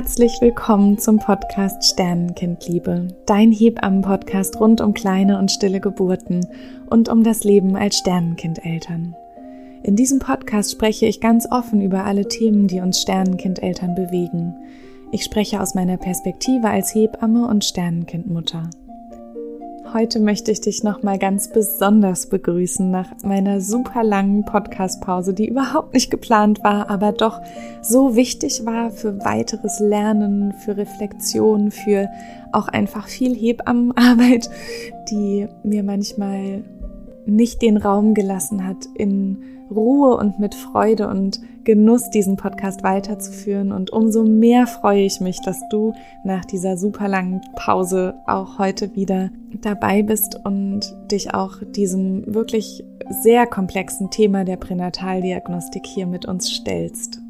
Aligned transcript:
Herzlich 0.00 0.40
willkommen 0.40 0.96
zum 0.96 1.18
Podcast 1.18 1.84
Sternenkindliebe, 1.84 3.08
dein 3.26 3.52
Hebammen-Podcast 3.52 4.58
rund 4.58 4.80
um 4.80 4.94
kleine 4.94 5.38
und 5.38 5.50
stille 5.50 5.78
Geburten 5.78 6.46
und 6.88 7.10
um 7.10 7.22
das 7.22 7.44
Leben 7.44 7.76
als 7.76 7.98
Sternenkindeltern. 7.98 9.14
In 9.82 9.96
diesem 9.96 10.18
Podcast 10.18 10.72
spreche 10.72 11.04
ich 11.04 11.20
ganz 11.20 11.46
offen 11.50 11.82
über 11.82 12.04
alle 12.04 12.26
Themen, 12.26 12.66
die 12.66 12.80
uns 12.80 13.02
Sternenkindeltern 13.02 13.94
bewegen. 13.94 14.54
Ich 15.12 15.22
spreche 15.22 15.60
aus 15.60 15.74
meiner 15.74 15.98
Perspektive 15.98 16.70
als 16.70 16.94
Hebamme 16.94 17.46
und 17.46 17.62
Sternenkindmutter. 17.62 18.70
Heute 19.92 20.20
möchte 20.20 20.52
ich 20.52 20.60
dich 20.60 20.84
nochmal 20.84 21.18
ganz 21.18 21.48
besonders 21.48 22.26
begrüßen 22.26 22.92
nach 22.92 23.08
meiner 23.24 23.60
super 23.60 24.04
langen 24.04 24.44
Podcast-Pause, 24.44 25.34
die 25.34 25.48
überhaupt 25.48 25.94
nicht 25.94 26.12
geplant 26.12 26.62
war, 26.62 26.88
aber 26.88 27.10
doch 27.10 27.40
so 27.82 28.14
wichtig 28.14 28.64
war 28.64 28.92
für 28.92 29.24
weiteres 29.24 29.80
Lernen, 29.80 30.52
für 30.52 30.76
Reflexion, 30.76 31.72
für 31.72 32.08
auch 32.52 32.68
einfach 32.68 33.08
viel 33.08 33.34
Hebammenarbeit, 33.34 34.48
die 35.10 35.48
mir 35.64 35.82
manchmal 35.82 36.62
nicht 37.26 37.60
den 37.60 37.76
Raum 37.76 38.14
gelassen 38.14 38.64
hat, 38.64 38.86
in 38.94 39.42
Ruhe 39.72 40.16
und 40.16 40.38
mit 40.38 40.54
Freude 40.54 41.08
und 41.08 41.40
Genuss 41.64 42.10
diesen 42.10 42.36
Podcast 42.36 42.82
weiterzuführen. 42.82 43.72
Und 43.72 43.92
umso 43.92 44.24
mehr 44.24 44.66
freue 44.66 45.04
ich 45.04 45.20
mich, 45.20 45.40
dass 45.40 45.60
du 45.70 45.92
nach 46.24 46.44
dieser 46.44 46.76
super 46.76 47.08
langen 47.08 47.40
Pause 47.56 48.14
auch 48.26 48.58
heute 48.58 48.94
wieder 48.94 49.30
dabei 49.62 50.02
bist 50.02 50.38
und 50.44 50.80
dich 51.10 51.34
auch 51.34 51.62
diesem 51.74 52.34
wirklich 52.34 52.84
sehr 53.22 53.46
komplexen 53.46 54.10
Thema 54.10 54.44
der 54.44 54.56
Pränataldiagnostik 54.56 55.86
hier 55.86 56.06
mit 56.06 56.26
uns 56.26 56.50
stellst. 56.50 57.20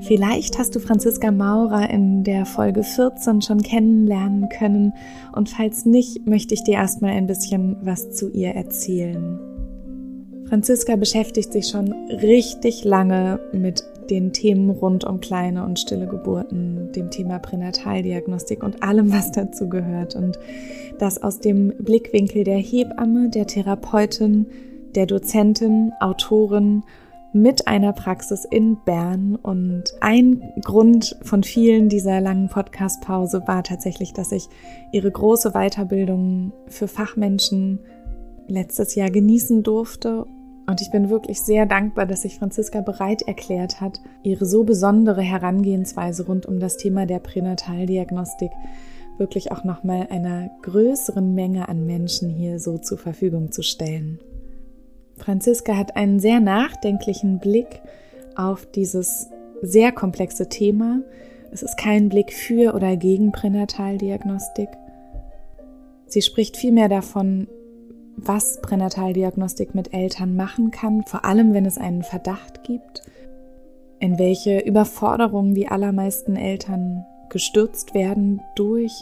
Vielleicht 0.00 0.58
hast 0.58 0.74
du 0.74 0.80
Franziska 0.80 1.30
Maurer 1.30 1.88
in 1.88 2.24
der 2.24 2.44
Folge 2.44 2.82
14 2.82 3.40
schon 3.40 3.62
kennenlernen 3.62 4.48
können 4.48 4.94
und 5.32 5.48
falls 5.48 5.84
nicht, 5.84 6.26
möchte 6.26 6.54
ich 6.54 6.64
dir 6.64 6.74
erstmal 6.74 7.12
ein 7.12 7.28
bisschen 7.28 7.76
was 7.82 8.10
zu 8.10 8.28
ihr 8.28 8.50
erzählen. 8.50 9.51
Franziska 10.52 10.96
beschäftigt 10.96 11.50
sich 11.50 11.68
schon 11.68 11.94
richtig 12.10 12.84
lange 12.84 13.40
mit 13.54 13.84
den 14.10 14.34
Themen 14.34 14.68
rund 14.68 15.02
um 15.02 15.18
kleine 15.18 15.64
und 15.64 15.78
stille 15.78 16.06
Geburten, 16.06 16.92
dem 16.92 17.10
Thema 17.10 17.38
Pränataldiagnostik 17.38 18.62
und 18.62 18.82
allem, 18.82 19.10
was 19.10 19.32
dazu 19.32 19.70
gehört. 19.70 20.14
Und 20.14 20.38
das 20.98 21.22
aus 21.22 21.38
dem 21.38 21.72
Blickwinkel 21.78 22.44
der 22.44 22.58
Hebamme, 22.58 23.30
der 23.30 23.46
Therapeutin, 23.46 24.44
der 24.94 25.06
Dozentin, 25.06 25.92
Autorin 26.00 26.82
mit 27.32 27.66
einer 27.66 27.94
Praxis 27.94 28.44
in 28.44 28.76
Bern. 28.84 29.36
Und 29.36 29.84
ein 30.02 30.42
Grund 30.62 31.16
von 31.22 31.44
vielen 31.44 31.88
dieser 31.88 32.20
langen 32.20 32.50
Podcast-Pause 32.50 33.44
war 33.46 33.62
tatsächlich, 33.62 34.12
dass 34.12 34.32
ich 34.32 34.50
ihre 34.92 35.10
große 35.10 35.52
Weiterbildung 35.52 36.52
für 36.66 36.88
Fachmenschen 36.88 37.78
letztes 38.48 38.94
Jahr 38.94 39.08
genießen 39.08 39.62
durfte. 39.62 40.26
Und 40.72 40.80
ich 40.80 40.90
bin 40.90 41.10
wirklich 41.10 41.42
sehr 41.42 41.66
dankbar, 41.66 42.06
dass 42.06 42.22
sich 42.22 42.38
Franziska 42.38 42.80
bereit 42.80 43.20
erklärt 43.20 43.82
hat, 43.82 44.00
ihre 44.22 44.46
so 44.46 44.64
besondere 44.64 45.20
Herangehensweise 45.20 46.24
rund 46.24 46.46
um 46.46 46.60
das 46.60 46.78
Thema 46.78 47.04
der 47.04 47.18
Pränataldiagnostik 47.18 48.50
wirklich 49.18 49.52
auch 49.52 49.64
nochmal 49.64 50.06
einer 50.08 50.48
größeren 50.62 51.34
Menge 51.34 51.68
an 51.68 51.84
Menschen 51.84 52.30
hier 52.30 52.58
so 52.58 52.78
zur 52.78 52.96
Verfügung 52.96 53.52
zu 53.52 53.62
stellen. 53.62 54.18
Franziska 55.18 55.76
hat 55.76 55.94
einen 55.94 56.20
sehr 56.20 56.40
nachdenklichen 56.40 57.38
Blick 57.38 57.82
auf 58.34 58.64
dieses 58.64 59.28
sehr 59.60 59.92
komplexe 59.92 60.48
Thema. 60.48 61.02
Es 61.50 61.62
ist 61.62 61.76
kein 61.76 62.08
Blick 62.08 62.32
für 62.32 62.72
oder 62.72 62.96
gegen 62.96 63.30
Pränataldiagnostik. 63.30 64.70
Sie 66.06 66.22
spricht 66.22 66.56
vielmehr 66.56 66.88
davon, 66.88 67.46
was 68.16 68.60
Pränataldiagnostik 68.60 69.74
mit 69.74 69.92
Eltern 69.94 70.36
machen 70.36 70.70
kann, 70.70 71.02
vor 71.04 71.24
allem 71.24 71.54
wenn 71.54 71.66
es 71.66 71.78
einen 71.78 72.02
Verdacht 72.02 72.64
gibt, 72.64 73.02
in 73.98 74.18
welche 74.18 74.60
Überforderungen 74.60 75.54
die 75.54 75.68
allermeisten 75.68 76.36
Eltern 76.36 77.04
gestürzt 77.30 77.94
werden 77.94 78.40
durch 78.56 78.92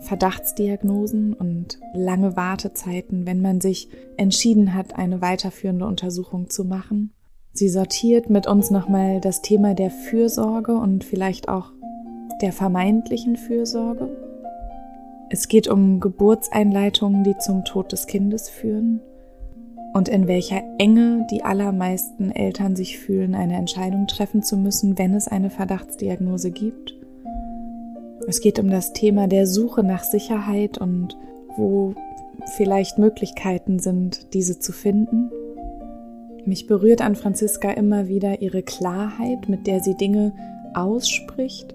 Verdachtsdiagnosen 0.00 1.32
und 1.32 1.78
lange 1.94 2.36
Wartezeiten, 2.36 3.26
wenn 3.26 3.40
man 3.40 3.60
sich 3.60 3.88
entschieden 4.16 4.74
hat, 4.74 4.96
eine 4.96 5.20
weiterführende 5.22 5.86
Untersuchung 5.86 6.50
zu 6.50 6.64
machen. 6.64 7.12
Sie 7.52 7.68
sortiert 7.68 8.28
mit 8.28 8.46
uns 8.46 8.70
nochmal 8.70 9.20
das 9.20 9.40
Thema 9.40 9.74
der 9.74 9.90
Fürsorge 9.90 10.74
und 10.74 11.04
vielleicht 11.04 11.48
auch 11.48 11.72
der 12.42 12.52
vermeintlichen 12.52 13.36
Fürsorge. 13.36 14.25
Es 15.28 15.48
geht 15.48 15.66
um 15.66 15.98
Geburtseinleitungen, 15.98 17.24
die 17.24 17.36
zum 17.38 17.64
Tod 17.64 17.90
des 17.90 18.06
Kindes 18.06 18.48
führen 18.48 19.00
und 19.92 20.08
in 20.08 20.28
welcher 20.28 20.62
Enge 20.78 21.26
die 21.30 21.42
allermeisten 21.42 22.30
Eltern 22.30 22.76
sich 22.76 22.98
fühlen, 22.98 23.34
eine 23.34 23.56
Entscheidung 23.56 24.06
treffen 24.06 24.42
zu 24.42 24.56
müssen, 24.56 24.98
wenn 24.98 25.14
es 25.14 25.26
eine 25.26 25.50
Verdachtsdiagnose 25.50 26.52
gibt. 26.52 26.94
Es 28.28 28.40
geht 28.40 28.58
um 28.60 28.70
das 28.70 28.92
Thema 28.92 29.26
der 29.26 29.46
Suche 29.46 29.82
nach 29.82 30.04
Sicherheit 30.04 30.78
und 30.78 31.16
wo 31.56 31.94
vielleicht 32.56 32.98
Möglichkeiten 32.98 33.78
sind, 33.80 34.32
diese 34.32 34.60
zu 34.60 34.72
finden. 34.72 35.30
Mich 36.44 36.68
berührt 36.68 37.02
an 37.02 37.16
Franziska 37.16 37.72
immer 37.72 38.06
wieder 38.06 38.40
ihre 38.42 38.62
Klarheit, 38.62 39.48
mit 39.48 39.66
der 39.66 39.80
sie 39.80 39.96
Dinge 39.96 40.32
ausspricht 40.74 41.74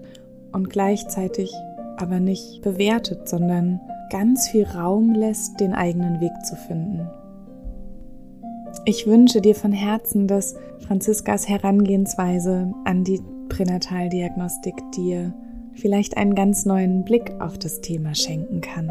und 0.52 0.70
gleichzeitig 0.70 1.52
aber 1.96 2.20
nicht 2.20 2.62
bewertet, 2.62 3.28
sondern 3.28 3.80
ganz 4.10 4.48
viel 4.48 4.64
Raum 4.64 5.14
lässt, 5.14 5.60
den 5.60 5.72
eigenen 5.72 6.20
Weg 6.20 6.32
zu 6.44 6.56
finden. 6.56 7.08
Ich 8.84 9.06
wünsche 9.06 9.40
dir 9.40 9.54
von 9.54 9.72
Herzen, 9.72 10.26
dass 10.26 10.56
Franziskas 10.86 11.48
Herangehensweise 11.48 12.72
an 12.84 13.04
die 13.04 13.20
Pränataldiagnostik 13.48 14.74
dir 14.96 15.32
vielleicht 15.74 16.16
einen 16.16 16.34
ganz 16.34 16.64
neuen 16.64 17.04
Blick 17.04 17.32
auf 17.40 17.58
das 17.58 17.80
Thema 17.80 18.14
schenken 18.14 18.60
kann. 18.60 18.90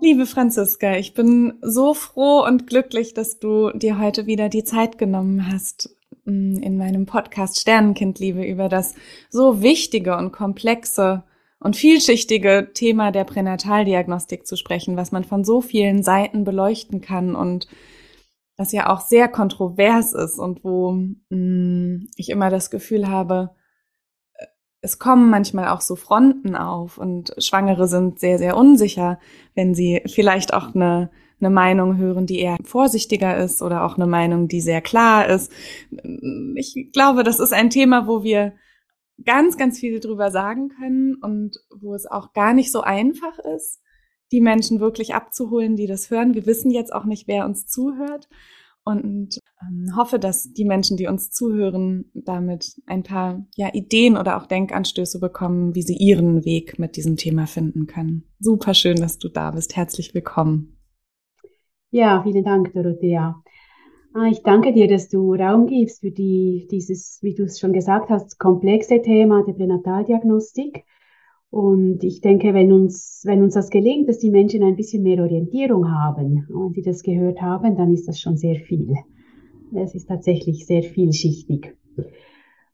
Liebe 0.00 0.26
Franziska, 0.26 0.96
ich 0.96 1.14
bin 1.14 1.54
so 1.62 1.94
froh 1.94 2.44
und 2.44 2.66
glücklich, 2.66 3.14
dass 3.14 3.38
du 3.38 3.70
dir 3.70 4.00
heute 4.00 4.26
wieder 4.26 4.48
die 4.48 4.64
Zeit 4.64 4.98
genommen 4.98 5.50
hast, 5.52 5.94
in 6.24 6.76
meinem 6.76 7.06
Podcast 7.06 7.60
Sternenkindliebe 7.60 8.44
über 8.44 8.68
das 8.68 8.94
so 9.28 9.62
wichtige 9.62 10.16
und 10.16 10.32
komplexe 10.32 11.24
und 11.58 11.76
vielschichtige 11.76 12.70
Thema 12.74 13.12
der 13.12 13.24
Pränataldiagnostik 13.24 14.46
zu 14.46 14.56
sprechen, 14.56 14.96
was 14.96 15.12
man 15.12 15.24
von 15.24 15.44
so 15.44 15.60
vielen 15.60 16.02
Seiten 16.02 16.44
beleuchten 16.44 17.00
kann 17.00 17.34
und 17.34 17.68
was 18.56 18.72
ja 18.72 18.92
auch 18.92 19.00
sehr 19.00 19.28
kontrovers 19.28 20.12
ist 20.12 20.38
und 20.38 20.64
wo 20.64 20.92
mh, 20.92 21.16
mm, 21.30 22.06
ich 22.16 22.30
immer 22.30 22.50
das 22.50 22.70
Gefühl 22.70 23.08
habe, 23.08 23.50
es 24.82 24.98
kommen 24.98 25.30
manchmal 25.30 25.68
auch 25.68 25.80
so 25.80 25.94
Fronten 25.94 26.56
auf 26.56 26.98
und 26.98 27.32
Schwangere 27.38 27.86
sind 27.86 28.18
sehr, 28.18 28.38
sehr 28.38 28.56
unsicher, 28.56 29.20
wenn 29.54 29.74
sie 29.74 30.02
vielleicht 30.06 30.52
auch 30.52 30.74
eine, 30.74 31.10
eine 31.42 31.50
Meinung 31.50 31.96
hören, 31.96 32.26
die 32.26 32.38
eher 32.38 32.56
vorsichtiger 32.64 33.36
ist 33.36 33.62
oder 33.62 33.84
auch 33.84 33.96
eine 33.96 34.06
Meinung, 34.06 34.48
die 34.48 34.60
sehr 34.60 34.80
klar 34.80 35.28
ist. 35.28 35.52
Ich 36.54 36.90
glaube, 36.92 37.24
das 37.24 37.40
ist 37.40 37.52
ein 37.52 37.70
Thema, 37.70 38.06
wo 38.06 38.22
wir 38.22 38.54
ganz, 39.24 39.56
ganz 39.56 39.78
viel 39.78 40.00
drüber 40.00 40.30
sagen 40.30 40.68
können 40.68 41.16
und 41.16 41.56
wo 41.80 41.94
es 41.94 42.06
auch 42.06 42.32
gar 42.32 42.54
nicht 42.54 42.72
so 42.72 42.80
einfach 42.80 43.38
ist, 43.54 43.80
die 44.30 44.40
Menschen 44.40 44.80
wirklich 44.80 45.14
abzuholen, 45.14 45.76
die 45.76 45.86
das 45.86 46.10
hören. 46.10 46.34
Wir 46.34 46.46
wissen 46.46 46.70
jetzt 46.70 46.92
auch 46.92 47.04
nicht, 47.04 47.28
wer 47.28 47.44
uns 47.44 47.66
zuhört 47.66 48.28
und 48.84 49.38
ähm, 49.60 49.94
hoffe, 49.96 50.18
dass 50.18 50.52
die 50.52 50.64
Menschen, 50.64 50.96
die 50.96 51.06
uns 51.06 51.30
zuhören, 51.30 52.10
damit 52.14 52.80
ein 52.86 53.02
paar 53.02 53.46
ja, 53.54 53.72
Ideen 53.72 54.16
oder 54.16 54.36
auch 54.36 54.46
Denkanstöße 54.46 55.20
bekommen, 55.20 55.74
wie 55.74 55.82
sie 55.82 55.96
ihren 55.96 56.44
Weg 56.44 56.78
mit 56.78 56.96
diesem 56.96 57.16
Thema 57.16 57.46
finden 57.46 57.86
können. 57.86 58.24
Super 58.40 58.74
schön, 58.74 58.96
dass 58.96 59.18
du 59.18 59.28
da 59.28 59.50
bist. 59.52 59.76
Herzlich 59.76 60.14
willkommen. 60.14 60.81
Ja, 61.94 62.22
vielen 62.22 62.42
Dank, 62.42 62.72
Dorothea. 62.72 63.42
Ah, 64.14 64.26
ich 64.30 64.42
danke 64.42 64.72
dir, 64.72 64.88
dass 64.88 65.10
du 65.10 65.34
Raum 65.34 65.66
gibst 65.66 66.00
für 66.00 66.10
die, 66.10 66.66
dieses, 66.70 67.18
wie 67.20 67.34
du 67.34 67.42
es 67.42 67.60
schon 67.60 67.74
gesagt 67.74 68.08
hast, 68.08 68.38
komplexe 68.38 69.02
Thema 69.02 69.44
der 69.44 69.52
Pränataldiagnostik. 69.52 70.84
Und 71.50 72.02
ich 72.02 72.22
denke, 72.22 72.54
wenn 72.54 72.72
uns, 72.72 73.24
wenn 73.26 73.42
uns 73.42 73.52
das 73.52 73.68
gelingt, 73.68 74.08
dass 74.08 74.20
die 74.20 74.30
Menschen 74.30 74.62
ein 74.62 74.76
bisschen 74.76 75.02
mehr 75.02 75.22
Orientierung 75.22 75.90
haben 75.90 76.48
und 76.48 76.78
die 76.78 76.82
das 76.82 77.02
gehört 77.02 77.42
haben, 77.42 77.76
dann 77.76 77.92
ist 77.92 78.08
das 78.08 78.18
schon 78.18 78.38
sehr 78.38 78.56
viel. 78.56 78.94
Es 79.74 79.94
ist 79.94 80.06
tatsächlich 80.06 80.64
sehr 80.64 80.82
vielschichtig. 80.82 81.76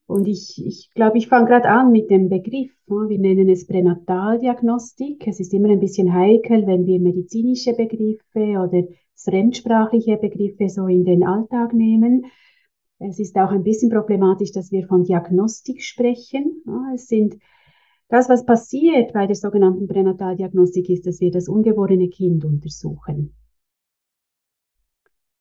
Und 0.06 0.28
ich, 0.28 0.62
ich 0.64 0.90
glaube, 0.94 1.18
ich 1.18 1.26
fange 1.26 1.46
gerade 1.46 1.68
an 1.68 1.90
mit 1.90 2.08
dem 2.08 2.28
Begriff. 2.28 2.70
Wir 2.86 3.18
nennen 3.18 3.48
es 3.48 3.66
Pränataldiagnostik. 3.66 5.26
Es 5.26 5.40
ist 5.40 5.52
immer 5.52 5.70
ein 5.70 5.80
bisschen 5.80 6.14
heikel, 6.14 6.68
wenn 6.68 6.86
wir 6.86 7.00
medizinische 7.00 7.74
Begriffe 7.74 8.60
oder 8.60 8.84
fremdsprachliche 9.24 10.16
Begriffe 10.16 10.68
so 10.68 10.86
in 10.86 11.04
den 11.04 11.24
Alltag 11.24 11.72
nehmen. 11.72 12.26
Es 12.98 13.18
ist 13.18 13.36
auch 13.36 13.50
ein 13.50 13.62
bisschen 13.62 13.90
problematisch, 13.90 14.52
dass 14.52 14.72
wir 14.72 14.86
von 14.86 15.04
Diagnostik 15.04 15.82
sprechen. 15.82 16.62
Es 16.94 17.06
sind 17.06 17.36
das, 18.08 18.28
was 18.28 18.46
passiert 18.46 19.12
bei 19.12 19.26
der 19.26 19.36
sogenannten 19.36 19.86
Pränataldiagnostik, 19.86 20.88
ist, 20.88 21.06
dass 21.06 21.20
wir 21.20 21.30
das 21.30 21.48
ungeborene 21.48 22.08
Kind 22.08 22.44
untersuchen. 22.44 23.34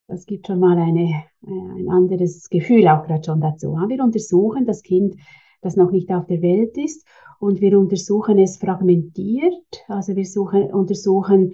Das 0.07 0.25
gibt 0.25 0.47
schon 0.47 0.59
mal 0.59 0.77
eine, 0.77 1.23
äh, 1.45 1.79
ein 1.79 1.89
anderes 1.89 2.49
Gefühl 2.49 2.87
auch 2.87 3.05
gerade 3.05 3.23
schon 3.23 3.41
dazu. 3.41 3.73
Wir 3.73 4.03
untersuchen 4.03 4.65
das 4.65 4.83
Kind, 4.83 5.15
das 5.61 5.75
noch 5.75 5.91
nicht 5.91 6.11
auf 6.11 6.27
der 6.27 6.41
Welt 6.41 6.77
ist, 6.77 7.05
und 7.39 7.61
wir 7.61 7.77
untersuchen 7.77 8.39
es 8.39 8.57
fragmentiert. 8.57 9.83
Also 9.87 10.15
wir 10.15 10.25
suchen, 10.25 10.71
untersuchen 10.73 11.53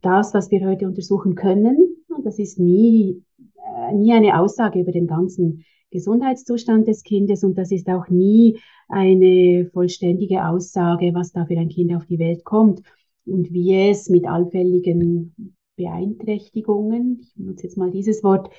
das, 0.00 0.34
was 0.34 0.50
wir 0.50 0.66
heute 0.66 0.86
untersuchen 0.86 1.34
können. 1.34 2.04
Das 2.24 2.38
ist 2.38 2.58
nie, 2.58 3.22
äh, 3.38 3.94
nie 3.94 4.12
eine 4.12 4.38
Aussage 4.40 4.80
über 4.80 4.92
den 4.92 5.06
ganzen 5.06 5.64
Gesundheitszustand 5.90 6.88
des 6.88 7.02
Kindes 7.02 7.44
und 7.44 7.56
das 7.58 7.70
ist 7.70 7.88
auch 7.88 8.08
nie 8.08 8.58
eine 8.88 9.68
vollständige 9.72 10.46
Aussage, 10.46 11.12
was 11.14 11.32
da 11.32 11.44
für 11.44 11.58
ein 11.58 11.68
Kind 11.68 11.94
auf 11.94 12.06
die 12.06 12.18
Welt 12.18 12.44
kommt 12.44 12.82
und 13.26 13.52
wie 13.52 13.90
es 13.90 14.08
mit 14.08 14.26
allfälligen 14.26 15.54
Beeinträchtigungen, 15.76 17.20
ich 17.22 17.34
benutze 17.34 17.64
jetzt 17.64 17.76
mal 17.76 17.90
dieses 17.90 18.22
Wort, 18.22 18.50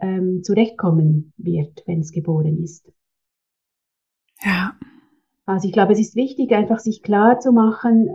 ähm, 0.00 0.42
zurechtkommen 0.42 1.32
wird, 1.36 1.82
wenn 1.86 2.00
es 2.00 2.12
geboren 2.12 2.62
ist. 2.62 2.90
Ja. 4.42 4.78
Also 5.46 5.68
ich 5.68 5.72
glaube, 5.72 5.92
es 5.92 6.00
ist 6.00 6.16
wichtig, 6.16 6.52
einfach 6.52 6.80
sich 6.80 7.02
klar 7.02 7.38
zu 7.38 7.52
machen, 7.52 8.08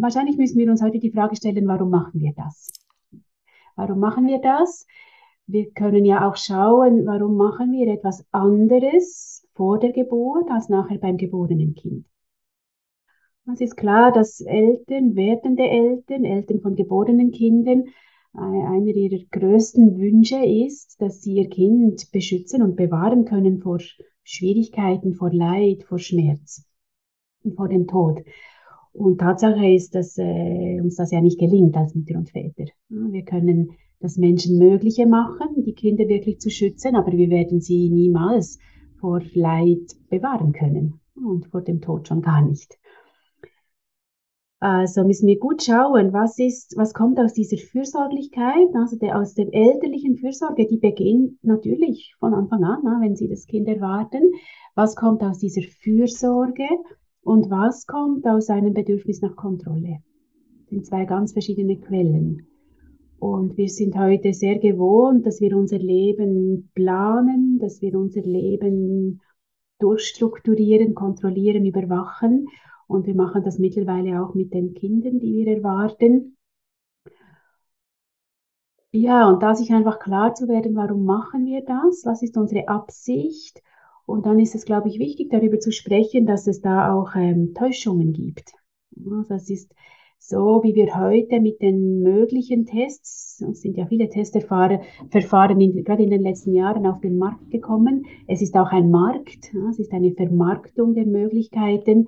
wahrscheinlich 0.00 0.36
müssen 0.36 0.58
wir 0.58 0.68
uns 0.68 0.82
heute 0.82 0.98
die 0.98 1.12
Frage 1.12 1.36
stellen, 1.36 1.68
warum 1.68 1.90
machen 1.90 2.20
wir 2.20 2.32
das? 2.34 2.72
Warum 3.76 4.00
machen 4.00 4.26
wir 4.26 4.40
das? 4.40 4.86
Wir 5.46 5.70
können 5.70 6.04
ja 6.04 6.28
auch 6.28 6.36
schauen, 6.36 7.06
warum 7.06 7.36
machen 7.36 7.70
wir 7.70 7.86
etwas 7.92 8.26
anderes 8.32 9.46
vor 9.54 9.78
der 9.78 9.92
Geburt 9.92 10.50
als 10.50 10.68
nachher 10.68 10.98
beim 10.98 11.16
geborenen 11.16 11.76
Kind. 11.76 12.04
Es 13.52 13.60
ist 13.60 13.76
klar, 13.76 14.10
dass 14.10 14.40
Eltern, 14.40 15.14
werdende 15.14 15.68
Eltern, 15.68 16.24
Eltern 16.24 16.60
von 16.60 16.74
geborenen 16.74 17.30
Kindern, 17.30 17.84
einer 18.36 18.94
ihrer 18.94 19.24
größten 19.30 19.98
Wünsche 19.98 20.44
ist, 20.44 21.00
dass 21.00 21.22
sie 21.22 21.34
ihr 21.34 21.48
Kind 21.48 22.10
beschützen 22.12 22.62
und 22.62 22.76
bewahren 22.76 23.24
können 23.24 23.58
vor 23.58 23.78
Schwierigkeiten, 24.22 25.14
vor 25.14 25.32
Leid, 25.32 25.84
vor 25.84 25.98
Schmerz 25.98 26.64
und 27.42 27.56
vor 27.56 27.68
dem 27.68 27.86
Tod. 27.86 28.20
Und 28.92 29.18
Tatsache 29.18 29.66
ist, 29.66 29.94
dass 29.94 30.16
äh, 30.18 30.80
uns 30.80 30.96
das 30.96 31.10
ja 31.10 31.20
nicht 31.20 31.38
gelingt 31.38 31.76
als 31.76 31.94
Mütter 31.94 32.18
und 32.18 32.30
Väter. 32.30 32.64
Wir 32.88 33.24
können 33.24 33.72
das 34.00 34.16
Menschenmögliche 34.16 35.06
machen, 35.06 35.64
die 35.64 35.74
Kinder 35.74 36.08
wirklich 36.08 36.40
zu 36.40 36.50
schützen, 36.50 36.96
aber 36.96 37.12
wir 37.12 37.28
werden 37.28 37.60
sie 37.60 37.90
niemals 37.90 38.58
vor 39.00 39.20
Leid 39.34 39.96
bewahren 40.08 40.52
können 40.52 41.00
und 41.14 41.46
vor 41.46 41.62
dem 41.62 41.80
Tod 41.80 42.08
schon 42.08 42.22
gar 42.22 42.46
nicht. 42.46 42.78
Also 44.68 45.04
müssen 45.04 45.28
wir 45.28 45.38
gut 45.38 45.62
schauen, 45.62 46.12
was 46.12 46.40
ist, 46.40 46.76
was 46.76 46.92
kommt 46.92 47.20
aus 47.20 47.32
dieser 47.34 47.56
Fürsorglichkeit, 47.56 48.74
also 48.74 48.96
der, 48.96 49.16
aus 49.16 49.34
der 49.34 49.46
elterlichen 49.52 50.16
Fürsorge, 50.16 50.66
die 50.66 50.78
beginnt 50.78 51.38
natürlich 51.44 52.16
von 52.18 52.34
Anfang 52.34 52.64
an, 52.64 52.80
na, 52.82 52.98
wenn 53.00 53.14
Sie 53.14 53.28
das 53.28 53.46
Kind 53.46 53.68
erwarten. 53.68 54.32
Was 54.74 54.96
kommt 54.96 55.22
aus 55.22 55.38
dieser 55.38 55.62
Fürsorge 55.62 56.66
und 57.22 57.48
was 57.48 57.86
kommt 57.86 58.26
aus 58.26 58.50
einem 58.50 58.74
Bedürfnis 58.74 59.22
nach 59.22 59.36
Kontrolle? 59.36 59.98
Das 60.62 60.70
sind 60.70 60.84
zwei 60.84 61.04
ganz 61.04 61.32
verschiedene 61.32 61.78
Quellen. 61.78 62.48
Und 63.20 63.56
wir 63.56 63.68
sind 63.68 63.96
heute 63.96 64.32
sehr 64.32 64.58
gewohnt, 64.58 65.26
dass 65.26 65.40
wir 65.40 65.56
unser 65.56 65.78
Leben 65.78 66.72
planen, 66.74 67.60
dass 67.60 67.80
wir 67.82 67.96
unser 67.96 68.22
Leben 68.22 69.20
durchstrukturieren, 69.78 70.96
kontrollieren, 70.96 71.64
überwachen. 71.66 72.48
Und 72.86 73.06
wir 73.06 73.14
machen 73.14 73.42
das 73.42 73.58
mittlerweile 73.58 74.22
auch 74.22 74.34
mit 74.34 74.54
den 74.54 74.74
Kindern, 74.74 75.18
die 75.18 75.44
wir 75.44 75.56
erwarten. 75.56 76.36
Ja, 78.92 79.28
und 79.28 79.42
da 79.42 79.54
sich 79.54 79.72
einfach 79.72 79.98
klar 79.98 80.34
zu 80.34 80.48
werden, 80.48 80.74
warum 80.74 81.04
machen 81.04 81.44
wir 81.44 81.62
das? 81.62 82.02
Was 82.04 82.22
ist 82.22 82.36
unsere 82.36 82.68
Absicht? 82.68 83.62
Und 84.06 84.24
dann 84.24 84.38
ist 84.38 84.54
es, 84.54 84.64
glaube 84.64 84.88
ich, 84.88 84.98
wichtig, 84.98 85.30
darüber 85.30 85.58
zu 85.58 85.72
sprechen, 85.72 86.26
dass 86.26 86.46
es 86.46 86.60
da 86.60 86.94
auch 86.94 87.14
ähm, 87.16 87.52
Täuschungen 87.54 88.12
gibt. 88.12 88.52
Es 89.28 89.50
ist 89.50 89.74
so, 90.18 90.62
wie 90.62 90.74
wir 90.74 90.98
heute 90.98 91.40
mit 91.40 91.60
den 91.60 92.00
möglichen 92.00 92.64
Tests, 92.64 93.42
es 93.42 93.60
sind 93.60 93.76
ja 93.76 93.86
viele 93.86 94.08
Testverfahren 94.08 95.60
in, 95.60 95.84
gerade 95.84 96.02
in 96.02 96.10
den 96.10 96.22
letzten 96.22 96.54
Jahren 96.54 96.86
auf 96.86 97.00
den 97.00 97.18
Markt 97.18 97.50
gekommen. 97.50 98.06
Es 98.26 98.40
ist 98.40 98.56
auch 98.56 98.70
ein 98.70 98.90
Markt, 98.90 99.52
es 99.70 99.78
ist 99.78 99.92
eine 99.92 100.12
Vermarktung 100.12 100.94
der 100.94 101.06
Möglichkeiten. 101.06 102.06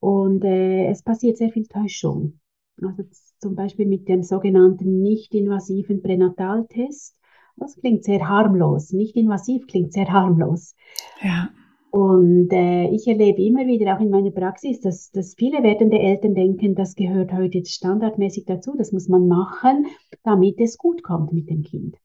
Und 0.00 0.44
äh, 0.44 0.86
es 0.86 1.02
passiert 1.02 1.36
sehr 1.36 1.50
viel 1.50 1.66
Täuschung. 1.66 2.40
Also 2.82 3.04
zum 3.38 3.54
Beispiel 3.54 3.86
mit 3.86 4.08
dem 4.08 4.22
sogenannten 4.22 5.00
nicht-invasiven 5.02 6.02
Pränataltest. 6.02 7.16
Das 7.56 7.76
klingt 7.76 8.04
sehr 8.04 8.28
harmlos. 8.28 8.92
Nicht 8.92 9.16
invasiv 9.16 9.66
klingt 9.66 9.92
sehr 9.92 10.12
harmlos. 10.12 10.76
Ja. 11.22 11.50
Und 11.90 12.52
äh, 12.52 12.88
ich 12.90 13.08
erlebe 13.08 13.42
immer 13.42 13.66
wieder 13.66 13.96
auch 13.96 14.00
in 14.00 14.10
meiner 14.10 14.30
Praxis, 14.30 14.80
dass, 14.80 15.10
dass 15.10 15.34
viele 15.34 15.62
werdende 15.62 15.98
Eltern 15.98 16.34
denken, 16.34 16.74
das 16.74 16.94
gehört 16.94 17.32
heute 17.32 17.64
standardmäßig 17.64 18.44
dazu, 18.44 18.74
das 18.76 18.92
muss 18.92 19.08
man 19.08 19.26
machen, 19.26 19.86
damit 20.22 20.60
es 20.60 20.76
gut 20.76 21.02
kommt 21.02 21.32
mit 21.32 21.48
dem 21.48 21.62
Kind. 21.62 21.96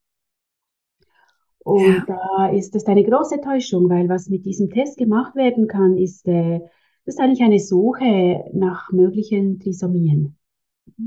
Und 1.60 2.06
ja. 2.08 2.20
da 2.38 2.48
ist 2.48 2.76
das 2.76 2.86
eine 2.86 3.04
große 3.04 3.42
Täuschung, 3.42 3.90
weil 3.90 4.08
was 4.10 4.30
mit 4.30 4.46
diesem 4.46 4.70
Test 4.70 4.98
gemacht 4.98 5.36
werden 5.36 5.68
kann, 5.68 5.98
ist 5.98 6.28
äh, 6.28 6.62
das 7.06 7.16
ist 7.16 7.20
eigentlich 7.20 7.44
eine 7.44 7.60
Suche 7.60 8.46
nach 8.54 8.92
möglichen 8.92 9.60
Trisomien. 9.60 10.38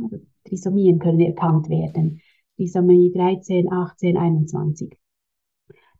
Also 0.03 0.19
Trisomien 0.45 0.99
können 0.99 1.21
erkannt 1.21 1.69
werden. 1.69 2.21
Trisomie 2.57 3.13
13, 3.13 3.71
18, 3.71 4.17
21. 4.17 4.97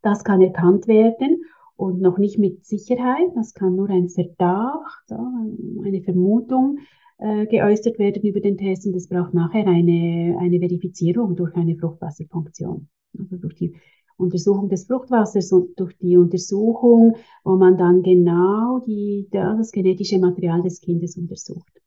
Das 0.03 0.23
kann 0.25 0.41
erkannt 0.41 0.87
werden 0.87 1.43
und 1.77 2.01
noch 2.01 2.19
nicht 2.19 2.39
mit 2.39 2.65
Sicherheit. 2.65 3.29
Das 3.35 3.55
kann 3.55 3.77
nur 3.77 3.91
ein 3.91 4.09
Verdacht, 4.09 5.11
eine 5.11 6.03
Vermutung 6.03 6.79
äh, 7.19 7.47
geäußert 7.47 7.99
werden 7.99 8.23
über 8.23 8.41
den 8.41 8.57
Test 8.57 8.87
und 8.87 8.95
es 8.95 9.09
braucht 9.09 9.35
nachher 9.35 9.67
eine, 9.67 10.37
eine 10.39 10.59
Verifizierung 10.59 11.37
durch 11.37 11.55
eine 11.55 11.77
Fruchtwasserfunktion. 11.77 12.89
Also 13.19 13.37
durch 13.37 13.55
die 13.55 13.75
Untersuchung 14.17 14.69
des 14.69 14.87
Fruchtwassers 14.87 15.53
und 15.53 15.79
durch 15.79 15.97
die 15.99 16.17
Untersuchung, 16.17 17.17
wo 17.45 17.57
man 17.57 17.77
dann 17.77 18.03
genau 18.03 18.81
die, 18.87 19.29
das 19.31 19.73
genetische 19.73 20.19
Material 20.19 20.63
des 20.63 20.81
Kindes 20.81 21.17
untersucht. 21.17 21.81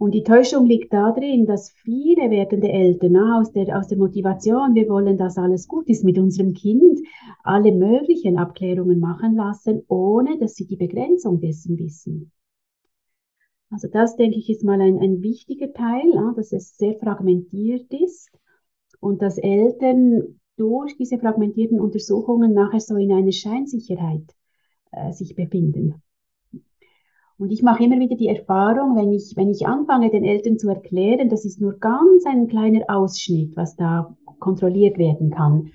Und 0.00 0.14
die 0.14 0.22
Täuschung 0.22 0.64
liegt 0.64 0.94
darin, 0.94 1.44
dass 1.44 1.72
viele 1.72 2.30
werdende 2.30 2.70
Eltern 2.70 3.16
aus 3.16 3.52
der, 3.52 3.78
aus 3.78 3.86
der 3.88 3.98
Motivation, 3.98 4.74
wir 4.74 4.88
wollen, 4.88 5.18
dass 5.18 5.36
alles 5.36 5.68
gut 5.68 5.90
ist 5.90 6.04
mit 6.04 6.18
unserem 6.18 6.54
Kind, 6.54 7.00
alle 7.42 7.70
möglichen 7.70 8.38
Abklärungen 8.38 8.98
machen 8.98 9.34
lassen, 9.36 9.82
ohne 9.88 10.38
dass 10.38 10.54
sie 10.54 10.66
die 10.66 10.76
Begrenzung 10.76 11.40
dessen 11.40 11.78
wissen. 11.78 12.32
Also 13.68 13.88
das, 13.88 14.16
denke 14.16 14.38
ich, 14.38 14.48
ist 14.48 14.64
mal 14.64 14.80
ein, 14.80 14.98
ein 14.98 15.20
wichtiger 15.22 15.70
Teil, 15.74 16.10
dass 16.34 16.52
es 16.52 16.78
sehr 16.78 16.94
fragmentiert 16.94 17.92
ist 17.92 18.30
und 19.00 19.20
dass 19.20 19.36
Eltern 19.36 20.39
durch 20.60 20.94
diese 20.98 21.18
fragmentierten 21.18 21.80
Untersuchungen 21.80 22.52
nachher 22.52 22.80
so 22.80 22.96
in 22.96 23.10
einer 23.12 23.32
Scheinsicherheit 23.32 24.26
äh, 24.92 25.10
sich 25.10 25.34
befinden. 25.34 26.02
Und 27.38 27.50
ich 27.50 27.62
mache 27.62 27.82
immer 27.82 27.98
wieder 27.98 28.16
die 28.16 28.28
Erfahrung, 28.28 28.96
wenn 28.96 29.10
ich, 29.10 29.32
wenn 29.34 29.48
ich 29.48 29.66
anfange, 29.66 30.10
den 30.10 30.24
Eltern 30.24 30.58
zu 30.58 30.68
erklären, 30.68 31.30
das 31.30 31.46
ist 31.46 31.58
nur 31.58 31.78
ganz 31.78 32.26
ein 32.26 32.48
kleiner 32.48 32.84
Ausschnitt, 32.88 33.56
was 33.56 33.76
da 33.76 34.14
kontrolliert 34.38 34.98
werden 34.98 35.30
kann, 35.30 35.72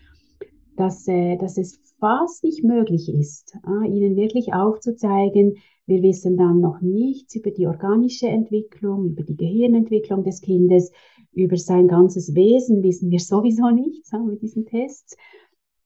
dass, 0.78 1.08
äh, 1.08 1.38
dass 1.38 1.58
es 1.58 1.82
fast 2.00 2.44
nicht 2.44 2.64
möglich 2.64 3.12
ist, 3.12 3.58
äh, 3.66 3.88
ihnen 3.88 4.16
wirklich 4.16 4.54
aufzuzeigen, 4.54 5.56
wir 5.88 6.02
wissen 6.02 6.36
dann 6.38 6.62
noch 6.62 6.82
nichts 6.82 7.36
über 7.36 7.52
die 7.52 7.68
organische 7.68 8.28
Entwicklung, 8.28 9.06
über 9.06 9.24
die 9.24 9.38
Gehirnentwicklung 9.38 10.24
des 10.24 10.42
Kindes, 10.42 10.92
über 11.36 11.58
sein 11.58 11.88
ganzes 11.88 12.34
Wesen 12.34 12.82
wissen 12.82 13.12
wir 13.12 13.20
sowieso 13.20 13.70
nichts 13.70 14.12
mit 14.14 14.42
diesen 14.42 14.66
Tests. 14.66 15.16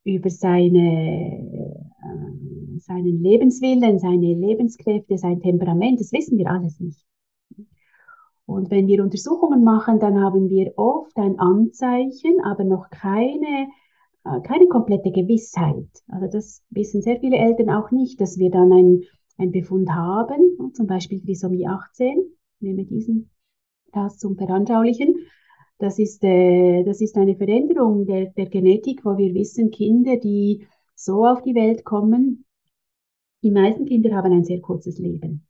Über 0.05 0.29
seine, 0.29 1.79
äh, 2.01 2.79
seinen 2.79 3.21
Lebenswillen, 3.21 3.99
seine 3.99 4.33
Lebenskräfte, 4.33 5.17
sein 5.17 5.41
Temperament, 5.41 5.99
das 5.99 6.13
wissen 6.13 6.37
wir 6.37 6.49
alles 6.49 6.79
nicht. 6.79 7.05
Und 8.45 8.71
wenn 8.71 8.87
wir 8.87 9.03
Untersuchungen 9.03 9.63
machen, 9.63 9.99
dann 9.99 10.19
haben 10.19 10.49
wir 10.49 10.73
oft 10.77 11.15
ein 11.17 11.37
Anzeichen, 11.37 12.39
aber 12.43 12.63
noch 12.63 12.89
keine, 12.89 13.67
äh, 14.23 14.41
keine 14.41 14.67
komplette 14.67 15.11
Gewissheit. 15.11 15.89
Also 16.07 16.27
das 16.27 16.63
wissen 16.69 17.01
sehr 17.01 17.19
viele 17.19 17.37
Eltern 17.37 17.69
auch 17.69 17.91
nicht, 17.91 18.21
dass 18.21 18.39
wir 18.39 18.49
dann 18.49 18.71
ein, 18.71 19.03
ein 19.37 19.51
Befund 19.51 19.89
haben, 19.89 20.73
zum 20.73 20.87
Beispiel 20.87 21.21
Trisomie 21.21 21.67
18, 21.67 22.17
ich 22.17 22.61
nehme 22.61 22.85
diesen 22.85 23.29
das 23.91 24.17
zum 24.17 24.35
Veranschaulichen. 24.37 25.15
Das 25.79 25.97
ist, 25.97 26.23
äh, 26.23 26.83
das 26.83 27.01
ist 27.01 27.15
eine 27.17 27.35
Veränderung 27.35 28.05
der, 28.05 28.27
der 28.31 28.47
Genetik, 28.47 29.05
wo 29.05 29.17
wir 29.17 29.33
wissen, 29.33 29.71
Kinder, 29.71 30.17
die 30.17 30.67
so 30.93 31.25
auf 31.25 31.41
die 31.41 31.55
Welt 31.55 31.85
kommen, 31.85 32.45
die 33.41 33.51
meisten 33.51 33.85
Kinder 33.85 34.15
haben 34.15 34.33
ein 34.33 34.43
sehr 34.43 34.59
kurzes 34.59 34.99
Leben. 34.99 35.47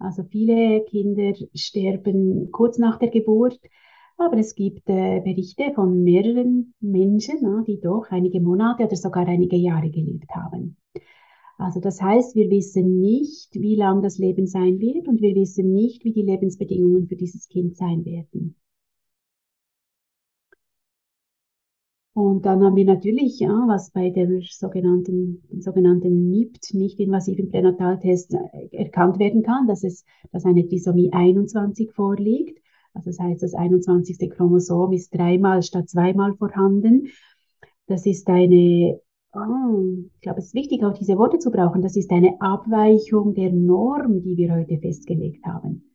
Also 0.00 0.24
viele 0.24 0.84
Kinder 0.84 1.32
sterben 1.54 2.50
kurz 2.50 2.78
nach 2.78 2.98
der 2.98 3.08
Geburt, 3.08 3.60
aber 4.16 4.38
es 4.38 4.56
gibt 4.56 4.88
äh, 4.88 5.20
Berichte 5.20 5.72
von 5.74 6.02
mehreren 6.02 6.74
Menschen, 6.80 7.38
na, 7.42 7.62
die 7.64 7.78
doch 7.80 8.06
einige 8.10 8.40
Monate 8.40 8.84
oder 8.84 8.96
sogar 8.96 9.28
einige 9.28 9.56
Jahre 9.56 9.90
gelebt 9.90 10.30
haben. 10.34 10.76
Also 11.56 11.78
das 11.80 12.02
heißt, 12.02 12.34
wir 12.34 12.50
wissen 12.50 13.00
nicht, 13.00 13.54
wie 13.54 13.76
lang 13.76 14.02
das 14.02 14.18
Leben 14.18 14.48
sein 14.48 14.80
wird 14.80 15.06
und 15.06 15.20
wir 15.20 15.36
wissen 15.36 15.72
nicht, 15.72 16.04
wie 16.04 16.12
die 16.12 16.22
Lebensbedingungen 16.22 17.06
für 17.06 17.16
dieses 17.16 17.48
Kind 17.48 17.76
sein 17.76 18.04
werden. 18.04 18.56
Und 22.18 22.46
dann 22.46 22.64
haben 22.64 22.74
wir 22.74 22.84
natürlich, 22.84 23.38
ja, 23.38 23.64
was 23.68 23.92
bei 23.92 24.10
der 24.10 24.28
sogenannten, 24.50 25.40
dem 25.52 25.60
sogenannten 25.60 26.30
NIPT, 26.30 26.74
nicht 26.74 26.98
invasiven 26.98 27.48
Pränataltest, 27.48 28.34
äh, 28.34 28.76
erkannt 28.76 29.20
werden 29.20 29.44
kann, 29.44 29.68
dass 29.68 29.84
es, 29.84 30.04
dass 30.32 30.44
eine 30.44 30.66
Trisomie 30.66 31.12
21 31.12 31.92
vorliegt. 31.92 32.58
Also 32.92 33.10
das 33.10 33.20
heißt, 33.20 33.44
das 33.44 33.54
21. 33.54 34.30
Chromosom 34.30 34.92
ist 34.94 35.14
dreimal 35.14 35.62
statt 35.62 35.88
zweimal 35.88 36.34
vorhanden. 36.34 37.06
Das 37.86 38.04
ist 38.04 38.26
eine, 38.26 39.00
oh, 39.32 39.84
ich 40.12 40.20
glaube, 40.20 40.40
es 40.40 40.46
ist 40.46 40.54
wichtig, 40.54 40.82
auch 40.82 40.94
diese 40.94 41.18
Worte 41.18 41.38
zu 41.38 41.52
brauchen. 41.52 41.82
Das 41.82 41.94
ist 41.94 42.10
eine 42.10 42.40
Abweichung 42.40 43.34
der 43.34 43.52
Norm, 43.52 44.22
die 44.22 44.36
wir 44.36 44.56
heute 44.56 44.78
festgelegt 44.78 45.46
haben. 45.46 45.88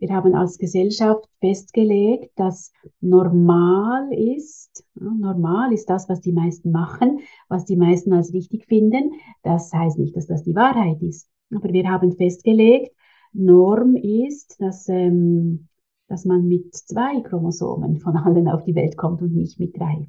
Wir 0.00 0.14
haben 0.14 0.34
als 0.34 0.56
Gesellschaft 0.56 1.28
festgelegt, 1.40 2.32
dass 2.36 2.72
normal 3.02 4.10
ist, 4.14 4.82
normal 4.94 5.74
ist 5.74 5.90
das, 5.90 6.08
was 6.08 6.22
die 6.22 6.32
meisten 6.32 6.70
machen, 6.70 7.20
was 7.48 7.66
die 7.66 7.76
meisten 7.76 8.14
als 8.14 8.32
richtig 8.32 8.64
finden. 8.64 9.12
Das 9.42 9.70
heißt 9.72 9.98
nicht, 9.98 10.16
dass 10.16 10.26
das 10.26 10.42
die 10.42 10.54
Wahrheit 10.54 11.02
ist. 11.02 11.28
Aber 11.54 11.70
wir 11.70 11.86
haben 11.86 12.12
festgelegt, 12.12 12.94
Norm 13.34 13.94
ist, 13.94 14.58
dass, 14.58 14.88
ähm, 14.88 15.68
dass 16.08 16.24
man 16.24 16.48
mit 16.48 16.74
zwei 16.74 17.20
Chromosomen 17.20 17.98
von 17.98 18.16
allen 18.16 18.48
auf 18.48 18.64
die 18.64 18.74
Welt 18.74 18.96
kommt 18.96 19.20
und 19.20 19.34
nicht 19.34 19.60
mit 19.60 19.78
drei. 19.78 20.08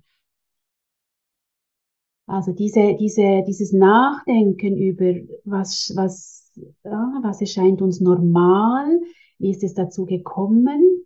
Also 2.27 2.53
diese, 2.53 2.95
diese, 2.95 3.43
dieses 3.45 3.74
Nachdenken 3.74 4.77
über 4.77 5.15
was, 5.43 5.91
was, 5.98 6.50
ja, 6.86 7.19
was 7.24 7.41
erscheint 7.41 7.81
uns 7.81 8.00
normal, 8.00 9.01
wie 9.41 9.51
ist 9.51 9.63
es 9.63 9.74
dazu 9.74 10.05
gekommen? 10.05 11.05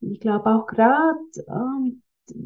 Und 0.00 0.12
ich 0.12 0.20
glaube 0.20 0.46
auch 0.46 0.66
gerade, 0.66 1.18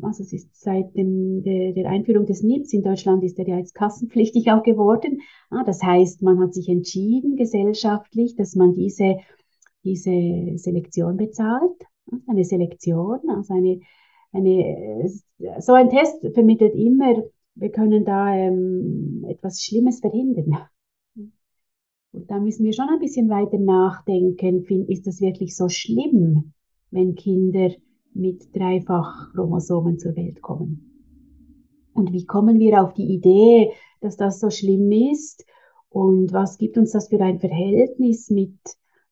also 0.02 0.22
es 0.22 0.32
ist 0.32 0.60
seit 0.60 0.96
dem, 0.96 1.42
der, 1.42 1.72
der 1.72 1.90
Einführung 1.90 2.24
des 2.24 2.42
NIPS 2.42 2.72
in 2.72 2.82
Deutschland 2.82 3.22
ist 3.22 3.38
er 3.38 3.46
ja 3.46 3.58
jetzt 3.58 3.74
kassenpflichtig 3.74 4.50
auch 4.50 4.62
geworden. 4.62 5.20
Ah, 5.50 5.64
das 5.64 5.82
heißt, 5.82 6.22
man 6.22 6.40
hat 6.40 6.54
sich 6.54 6.68
entschieden 6.68 7.36
gesellschaftlich, 7.36 8.36
dass 8.36 8.54
man 8.54 8.74
diese, 8.74 9.16
diese 9.84 10.56
Selektion 10.56 11.16
bezahlt. 11.16 11.76
Eine 12.26 12.44
Selektion, 12.44 13.20
also 13.28 13.54
eine, 13.54 13.80
eine, 14.32 15.08
so 15.60 15.72
ein 15.74 15.88
Test 15.88 16.26
vermittelt 16.34 16.74
immer, 16.74 17.22
wir 17.54 17.70
können 17.70 18.04
da 18.04 18.34
ähm, 18.34 19.24
etwas 19.28 19.62
Schlimmes 19.62 20.00
verhindern. 20.00 20.56
Und 22.12 22.30
da 22.30 22.38
müssen 22.38 22.64
wir 22.64 22.72
schon 22.72 22.88
ein 22.88 22.98
bisschen 22.98 23.28
weiter 23.28 23.58
nachdenken. 23.58 24.64
Ist 24.88 25.06
das 25.06 25.20
wirklich 25.20 25.56
so 25.56 25.68
schlimm, 25.68 26.52
wenn 26.90 27.14
Kinder 27.14 27.70
mit 28.14 28.54
dreifach 28.54 29.32
Chromosomen 29.32 29.98
zur 29.98 30.14
Welt 30.14 30.42
kommen? 30.42 30.92
Und 31.94 32.12
wie 32.12 32.26
kommen 32.26 32.58
wir 32.58 32.82
auf 32.82 32.94
die 32.94 33.14
Idee, 33.14 33.72
dass 34.00 34.16
das 34.16 34.40
so 34.40 34.50
schlimm 34.50 34.90
ist? 34.92 35.44
Und 35.88 36.32
was 36.32 36.58
gibt 36.58 36.78
uns 36.78 36.92
das 36.92 37.08
für 37.08 37.20
ein 37.20 37.38
Verhältnis 37.38 38.30
mit, 38.30 38.58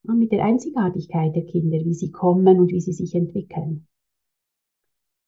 mit 0.02 0.32
der 0.32 0.44
Einzigartigkeit 0.44 1.34
der 1.34 1.44
Kinder, 1.44 1.78
wie 1.84 1.94
sie 1.94 2.10
kommen 2.10 2.58
und 2.58 2.70
wie 2.70 2.80
sie 2.80 2.92
sich 2.92 3.14
entwickeln? 3.14 3.86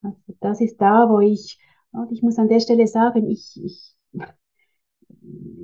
Also 0.02 0.18
das 0.40 0.60
ist 0.60 0.80
da, 0.80 1.08
wo 1.08 1.20
ich, 1.20 1.58
und 1.92 2.10
ich 2.10 2.22
muss 2.22 2.38
an 2.38 2.48
der 2.48 2.60
Stelle 2.60 2.86
sagen, 2.86 3.28
ich, 3.30 3.60
ich, 3.62 3.94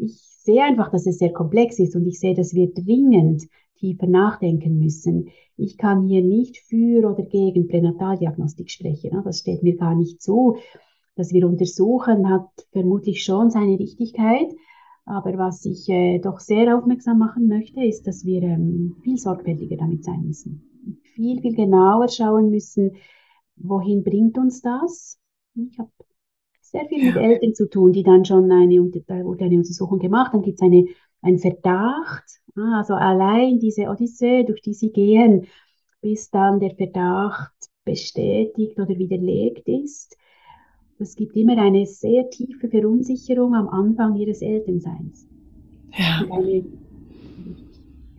ich 0.01 0.38
sehe 0.49 0.65
einfach, 0.65 0.91
dass 0.91 1.07
es 1.07 1.19
sehr 1.19 1.33
komplex 1.33 1.79
ist 1.79 1.95
und 1.95 2.07
ich 2.07 2.19
sehe, 2.19 2.35
dass 2.35 2.55
wir 2.55 2.73
dringend 2.73 3.43
tiefer 3.77 4.07
nachdenken 4.07 4.79
müssen. 4.79 5.29
Ich 5.59 5.77
kann 5.77 6.07
hier 6.07 6.23
nicht 6.23 6.57
für 6.57 7.07
oder 7.07 7.23
gegen 7.23 7.69
Pränataldiagnostik 7.69 8.71
sprechen. 8.71 9.11
Das 9.25 9.41
steht 9.41 9.63
mir 9.63 9.77
gar 9.77 9.95
nicht 9.95 10.23
zu. 10.23 10.57
Dass 11.17 11.33
wir 11.35 11.47
untersuchen, 11.47 12.31
hat 12.31 12.49
vermutlich 12.73 13.25
schon 13.25 13.51
seine 13.51 13.79
Richtigkeit. 13.79 14.49
Aber 15.05 15.37
was 15.37 15.67
ich 15.67 15.87
äh, 15.91 16.19
doch 16.19 16.41
sehr 16.41 16.79
aufmerksam 16.79 17.19
machen 17.19 17.47
möchte, 17.47 17.85
ist, 17.85 18.07
dass 18.07 18.25
wir 18.25 18.43
ähm, 18.43 18.97
viel 19.03 19.19
sorgfältiger 19.19 19.77
damit 19.77 20.03
sein 20.05 20.23
müssen. 20.25 20.63
Viel, 21.15 21.43
viel 21.43 21.55
genauer 21.55 22.09
schauen 22.09 22.51
müssen, 22.51 22.93
wohin 23.57 24.03
bringt 24.03 24.39
uns 24.39 24.63
das? 24.63 25.19
Ich 25.55 25.79
habe 25.79 25.91
sehr 26.71 26.87
viel 26.87 27.05
mit 27.05 27.17
Eltern 27.17 27.55
zu 27.55 27.69
tun, 27.69 27.93
die 27.93 28.03
dann 28.03 28.25
schon 28.25 28.51
eine, 28.51 28.77
wurde 28.77 29.45
eine 29.45 29.57
Untersuchung 29.57 29.99
gemacht, 29.99 30.35
dann 30.35 30.43
gibt 30.43 30.61
es 30.61 30.63
eine, 30.63 30.87
einen 31.23 31.39
Verdacht, 31.39 32.25
ah, 32.57 32.79
also 32.79 32.95
allein 32.95 33.59
diese 33.59 33.89
Odyssee, 33.89 34.45
durch 34.45 34.61
die 34.61 34.75
sie 34.75 34.91
gehen, 34.91 35.47
bis 36.01 36.31
dann 36.31 36.61
der 36.61 36.75
Verdacht 36.75 37.53
bestätigt 37.85 38.79
oder 38.79 38.97
widerlegt 38.99 39.69
ist. 39.69 40.17
Das 40.99 41.15
gibt 41.15 41.37
immer 41.37 41.57
eine 41.59 41.87
sehr 41.87 42.29
tiefe 42.29 42.69
Verunsicherung 42.69 43.55
am 43.55 43.69
Anfang 43.69 44.17
ihres 44.17 44.43
Elternseins. 44.43 45.29
Ja. 45.97 46.27
Eine, 46.31 46.65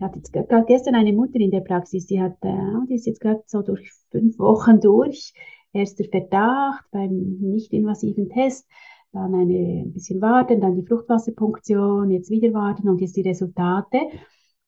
hatte 0.00 0.16
jetzt 0.16 0.32
gerade 0.32 0.64
gestern 0.66 0.94
eine 0.94 1.12
Mutter 1.12 1.38
in 1.38 1.50
der 1.50 1.60
Praxis, 1.60 2.06
die 2.06 2.20
hat, 2.20 2.36
äh, 2.42 2.86
die 2.88 2.94
ist 2.94 3.06
jetzt 3.06 3.20
gerade 3.20 3.42
so 3.46 3.60
durch 3.62 3.92
fünf 4.10 4.38
Wochen 4.38 4.80
durch 4.80 5.34
erster 5.72 6.04
Verdacht 6.04 6.84
beim 6.90 7.38
nicht-invasiven 7.40 8.28
Test, 8.28 8.68
dann 9.12 9.34
eine, 9.34 9.82
ein 9.84 9.92
bisschen 9.92 10.20
warten, 10.20 10.60
dann 10.60 10.76
die 10.76 10.86
Fruchtwasserpunktion, 10.86 12.10
jetzt 12.10 12.30
wieder 12.30 12.52
warten 12.52 12.88
und 12.88 13.00
jetzt 13.00 13.16
die 13.16 13.22
Resultate. 13.22 13.98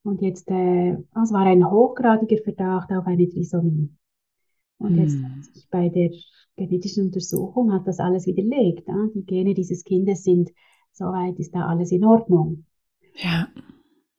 Und 0.05 0.21
jetzt, 0.21 0.51
äh, 0.51 0.93
es 0.93 1.33
war 1.33 1.47
ein 1.47 1.69
hochgradiger 1.71 2.43
Verdacht 2.43 2.91
auf 2.91 3.07
eine 3.07 3.29
Trisomie. 3.29 3.91
Und 4.79 4.99
jetzt 4.99 5.15
hm. 5.15 5.45
bei 5.71 5.89
der 5.89 6.11
genetischen 6.57 7.07
Untersuchung 7.07 7.73
hat 7.73 7.87
das 7.87 8.01
alles 8.01 8.27
widerlegt. 8.27 8.89
Ja? 8.89 9.09
Die 9.15 9.25
Gene 9.25 9.55
dieses 9.55 9.85
Kindes 9.85 10.25
sind, 10.25 10.51
soweit 10.91 11.39
ist 11.39 11.55
da 11.55 11.67
alles 11.67 11.93
in 11.93 12.05
Ordnung. 12.05 12.65
Ja. 13.15 13.49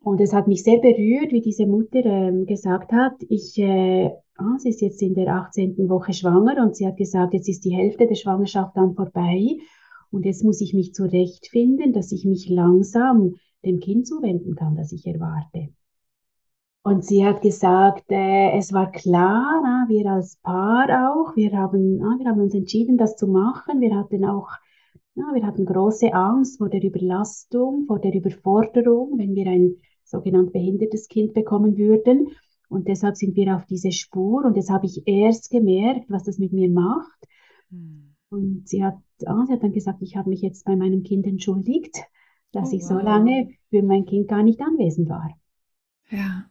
Und 0.03 0.19
es 0.19 0.33
hat 0.33 0.49
mich 0.49 0.63
sehr 0.63 0.79
berührt, 0.79 1.31
wie 1.31 1.39
diese 1.39 1.65
Mutter 1.65 2.03
ähm, 2.03 2.45
gesagt 2.45 2.91
hat, 2.91 3.13
ich, 3.29 3.57
äh, 3.57 4.11
ah, 4.35 4.57
sie 4.57 4.69
ist 4.69 4.81
jetzt 4.81 5.01
in 5.01 5.13
der 5.13 5.33
18. 5.33 5.87
Woche 5.87 6.11
schwanger 6.11 6.61
und 6.61 6.75
sie 6.75 6.85
hat 6.85 6.97
gesagt, 6.97 7.33
jetzt 7.33 7.47
ist 7.47 7.63
die 7.63 7.73
Hälfte 7.73 8.05
der 8.05 8.15
Schwangerschaft 8.15 8.75
dann 8.75 8.95
vorbei 8.95 9.57
und 10.11 10.25
jetzt 10.25 10.43
muss 10.43 10.59
ich 10.59 10.73
mich 10.73 10.93
zurechtfinden, 10.93 11.93
dass 11.93 12.11
ich 12.11 12.25
mich 12.25 12.49
langsam 12.49 13.35
dem 13.63 13.79
Kind 13.79 14.05
zuwenden 14.05 14.55
kann, 14.55 14.75
das 14.75 14.91
ich 14.91 15.07
erwarte. 15.07 15.69
Und 16.83 17.05
sie 17.05 17.25
hat 17.25 17.41
gesagt, 17.41 18.11
äh, 18.11 18.57
es 18.57 18.73
war 18.73 18.91
klar, 18.91 19.61
na, 19.63 19.85
wir 19.87 20.11
als 20.11 20.35
Paar 20.43 21.13
auch, 21.13 21.33
wir 21.37 21.53
haben, 21.53 21.99
na, 21.99 22.17
wir 22.19 22.29
haben 22.29 22.41
uns 22.41 22.53
entschieden, 22.53 22.97
das 22.97 23.15
zu 23.15 23.25
machen. 23.25 23.79
Wir 23.79 23.95
hatten 23.95 24.25
auch 24.25 24.49
ja, 25.15 25.25
wir 25.31 25.45
hatten 25.45 25.65
große 25.65 26.11
Angst 26.11 26.57
vor 26.57 26.69
der 26.69 26.83
Überlastung, 26.83 27.85
vor 27.85 27.99
der 27.99 28.15
Überforderung, 28.15 29.19
wenn 29.19 29.35
wir 29.35 29.45
ein 29.45 29.75
sogenannt 30.13 30.53
behindertes 30.53 31.07
Kind 31.07 31.33
bekommen 31.33 31.77
würden. 31.77 32.29
Und 32.69 32.87
deshalb 32.87 33.17
sind 33.17 33.35
wir 33.35 33.55
auf 33.55 33.65
diese 33.65 33.91
Spur. 33.91 34.45
Und 34.45 34.55
das 34.55 34.69
habe 34.69 34.85
ich 34.85 35.03
erst 35.05 35.49
gemerkt, 35.49 36.09
was 36.09 36.23
das 36.23 36.37
mit 36.37 36.53
mir 36.53 36.69
macht. 36.69 37.27
Mhm. 37.69 38.15
Und 38.29 38.67
sie 38.67 38.83
hat, 38.83 38.95
ah, 39.25 39.45
sie 39.45 39.53
hat 39.53 39.63
dann 39.63 39.73
gesagt, 39.73 40.01
ich 40.01 40.15
habe 40.15 40.29
mich 40.29 40.41
jetzt 40.41 40.65
bei 40.65 40.75
meinem 40.75 41.03
Kind 41.03 41.27
entschuldigt, 41.27 41.99
dass 42.51 42.71
oh, 42.71 42.75
ich 42.75 42.85
so 42.85 42.95
wow. 42.95 43.03
lange 43.03 43.49
für 43.69 43.83
mein 43.83 44.05
Kind 44.05 44.27
gar 44.27 44.43
nicht 44.43 44.61
anwesend 44.61 45.09
war. 45.09 45.29
Ja. 46.09 46.45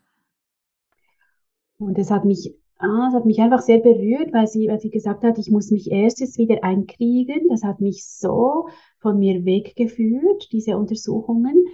Und 1.79 1.99
es 1.99 2.11
hat 2.11 2.25
mich, 2.25 2.55
ah, 2.79 3.09
es 3.09 3.15
hat 3.15 3.27
mich 3.27 3.41
einfach 3.41 3.61
sehr 3.61 3.81
berührt, 3.81 4.33
weil 4.33 4.47
sie, 4.47 4.69
weil 4.69 4.79
sie 4.79 4.91
gesagt 4.91 5.25
hat, 5.25 5.39
ich 5.39 5.51
muss 5.51 5.73
mich 5.73 5.91
erst 5.91 6.21
jetzt 6.21 6.39
wieder 6.39 6.63
einkriegen. 6.63 7.49
Das 7.49 7.65
hat 7.65 7.81
mich 7.81 8.07
so 8.07 8.69
von 9.01 9.19
mir 9.19 9.45
weggeführt, 9.45 10.49
diese 10.53 10.77
Untersuchungen, 10.77 11.65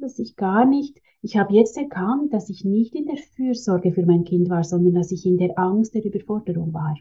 dass 0.00 0.18
ich 0.18 0.36
gar 0.36 0.64
nicht 0.64 1.00
ich 1.20 1.36
habe 1.36 1.54
jetzt 1.54 1.76
erkannt, 1.76 2.32
dass 2.32 2.48
ich 2.48 2.64
nicht 2.64 2.94
in 2.94 3.06
der 3.06 3.16
Fürsorge 3.16 3.92
für 3.92 4.06
mein 4.06 4.24
Kind 4.24 4.48
war, 4.48 4.62
sondern 4.62 4.94
dass 4.94 5.10
ich 5.10 5.26
in 5.26 5.36
der 5.36 5.58
Angst 5.58 5.94
der 5.94 6.04
Überforderung 6.04 6.72
war. 6.72 6.94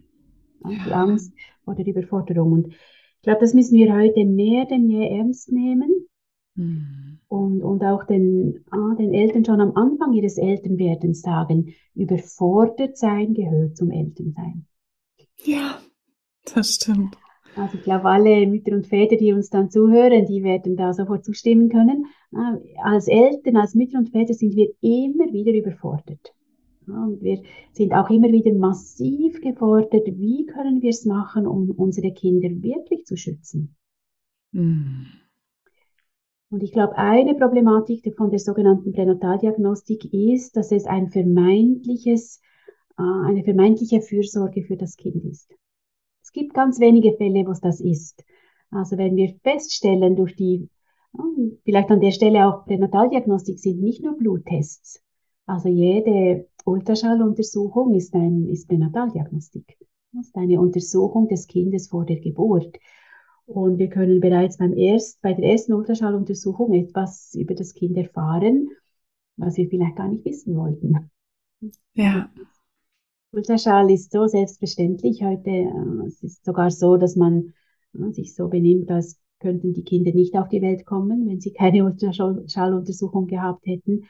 Ja. 0.63 0.85
Die 0.85 0.91
Angst 0.91 1.33
vor 1.63 1.75
der 1.75 1.85
Überforderung. 1.85 2.51
Und 2.51 2.67
ich 2.69 3.21
glaube, 3.21 3.41
das 3.41 3.53
müssen 3.53 3.77
wir 3.77 3.93
heute 3.93 4.25
mehr 4.25 4.65
denn 4.65 4.89
je 4.89 5.07
ernst 5.07 5.51
nehmen. 5.51 6.07
Mhm. 6.55 7.19
Und, 7.27 7.61
und 7.61 7.83
auch 7.83 8.05
den, 8.05 8.65
ah, 8.71 8.95
den 8.95 9.13
Eltern 9.13 9.45
schon 9.45 9.61
am 9.61 9.75
Anfang 9.75 10.13
ihres 10.13 10.37
Elternwerdens 10.37 11.21
sagen, 11.21 11.73
überfordert 11.93 12.97
sein 12.97 13.33
gehört 13.33 13.77
zum 13.77 13.91
Elternsein. 13.91 14.65
Ja, 15.43 15.79
Das 16.53 16.75
stimmt. 16.75 17.17
Also 17.57 17.77
ich 17.77 17.83
glaube, 17.83 18.05
alle 18.05 18.45
Mütter 18.45 18.73
und 18.73 18.87
Väter, 18.87 19.15
die 19.15 19.33
uns 19.33 19.49
dann 19.49 19.69
zuhören, 19.69 20.25
die 20.25 20.43
werden 20.43 20.75
da 20.75 20.93
sofort 20.93 21.25
zustimmen 21.25 21.69
können. 21.69 22.05
Als 22.83 23.07
Eltern, 23.07 23.57
als 23.57 23.73
Mütter 23.73 23.97
und 23.97 24.09
Väter 24.09 24.33
sind 24.33 24.55
wir 24.55 24.69
immer 24.81 25.31
wieder 25.33 25.53
überfordert. 25.53 26.33
Und 26.85 27.21
wir 27.21 27.41
sind 27.73 27.93
auch 27.93 28.09
immer 28.09 28.31
wieder 28.31 28.53
massiv 28.53 29.41
gefordert, 29.41 30.05
wie 30.05 30.45
können 30.45 30.81
wir 30.81 30.89
es 30.89 31.05
machen, 31.05 31.45
um 31.45 31.71
unsere 31.71 32.13
Kinder 32.13 32.49
wirklich 32.49 33.05
zu 33.05 33.17
schützen. 33.17 33.75
Mhm. 34.51 35.07
Und 36.49 36.63
ich 36.63 36.71
glaube, 36.71 36.97
eine 36.97 37.35
Problematik 37.35 38.15
von 38.15 38.29
der 38.29 38.39
sogenannten 38.39 38.93
Pränataldiagnostik 38.93 40.13
ist, 40.13 40.55
dass 40.55 40.71
es 40.71 40.85
ein 40.85 41.09
vermeintliches, 41.09 42.39
äh, 42.97 43.01
eine 43.01 43.43
vermeintliche 43.43 44.01
Fürsorge 44.01 44.63
für 44.63 44.77
das 44.77 44.95
Kind 44.95 45.25
ist. 45.25 45.53
Es 46.27 46.33
gibt 46.33 46.53
ganz 46.53 46.81
wenige 46.81 47.15
Fälle, 47.15 47.47
wo 47.47 47.51
es 47.51 47.61
das 47.61 47.79
ist. 47.79 48.25
Also 48.69 48.97
wenn 48.97 49.15
wir 49.15 49.33
feststellen 49.43 50.17
durch 50.17 50.35
die, 50.35 50.69
vielleicht 51.63 51.89
an 51.89 52.01
der 52.01 52.11
Stelle 52.11 52.45
auch 52.45 52.65
Pränataldiagnostik 52.65 53.57
sind 53.57 53.81
nicht 53.81 54.03
nur 54.03 54.17
Bluttests. 54.17 55.01
Also 55.45 55.69
jede 55.69 56.49
Ultraschalluntersuchung 56.65 57.93
ist, 57.93 58.13
ein, 58.13 58.49
ist 58.49 58.67
Pränataldiagnostik. 58.67 59.77
Das 60.11 60.25
ist 60.25 60.35
eine 60.35 60.59
Untersuchung 60.59 61.29
des 61.29 61.47
Kindes 61.47 61.87
vor 61.87 62.03
der 62.03 62.19
Geburt. 62.19 62.77
Und 63.45 63.77
wir 63.77 63.87
können 63.87 64.19
bereits 64.19 64.57
beim 64.57 64.73
erst, 64.73 65.21
bei 65.21 65.33
der 65.33 65.49
ersten 65.51 65.71
Ultraschalluntersuchung 65.71 66.73
etwas 66.73 67.35
über 67.35 67.55
das 67.55 67.73
Kind 67.73 67.95
erfahren, 67.95 68.67
was 69.37 69.55
wir 69.55 69.69
vielleicht 69.69 69.95
gar 69.95 70.09
nicht 70.09 70.25
wissen 70.25 70.57
wollten. 70.57 71.09
Ja. 71.93 72.29
Ultraschall 73.31 73.91
ist 73.91 74.11
so 74.11 74.27
selbstverständlich 74.27 75.23
heute. 75.23 75.49
Äh, 75.49 76.07
es 76.07 76.23
ist 76.23 76.45
sogar 76.45 76.71
so, 76.71 76.97
dass 76.97 77.15
man 77.15 77.53
äh, 77.93 78.11
sich 78.11 78.35
so 78.35 78.47
benimmt, 78.47 78.89
als 78.91 79.19
könnten 79.39 79.73
die 79.73 79.83
Kinder 79.83 80.11
nicht 80.13 80.35
auf 80.35 80.49
die 80.49 80.61
Welt 80.61 80.85
kommen, 80.85 81.27
wenn 81.27 81.39
sie 81.39 81.51
keine 81.51 81.85
Ultraschalluntersuchung 81.85 83.27
gehabt 83.27 83.65
hätten. 83.65 84.05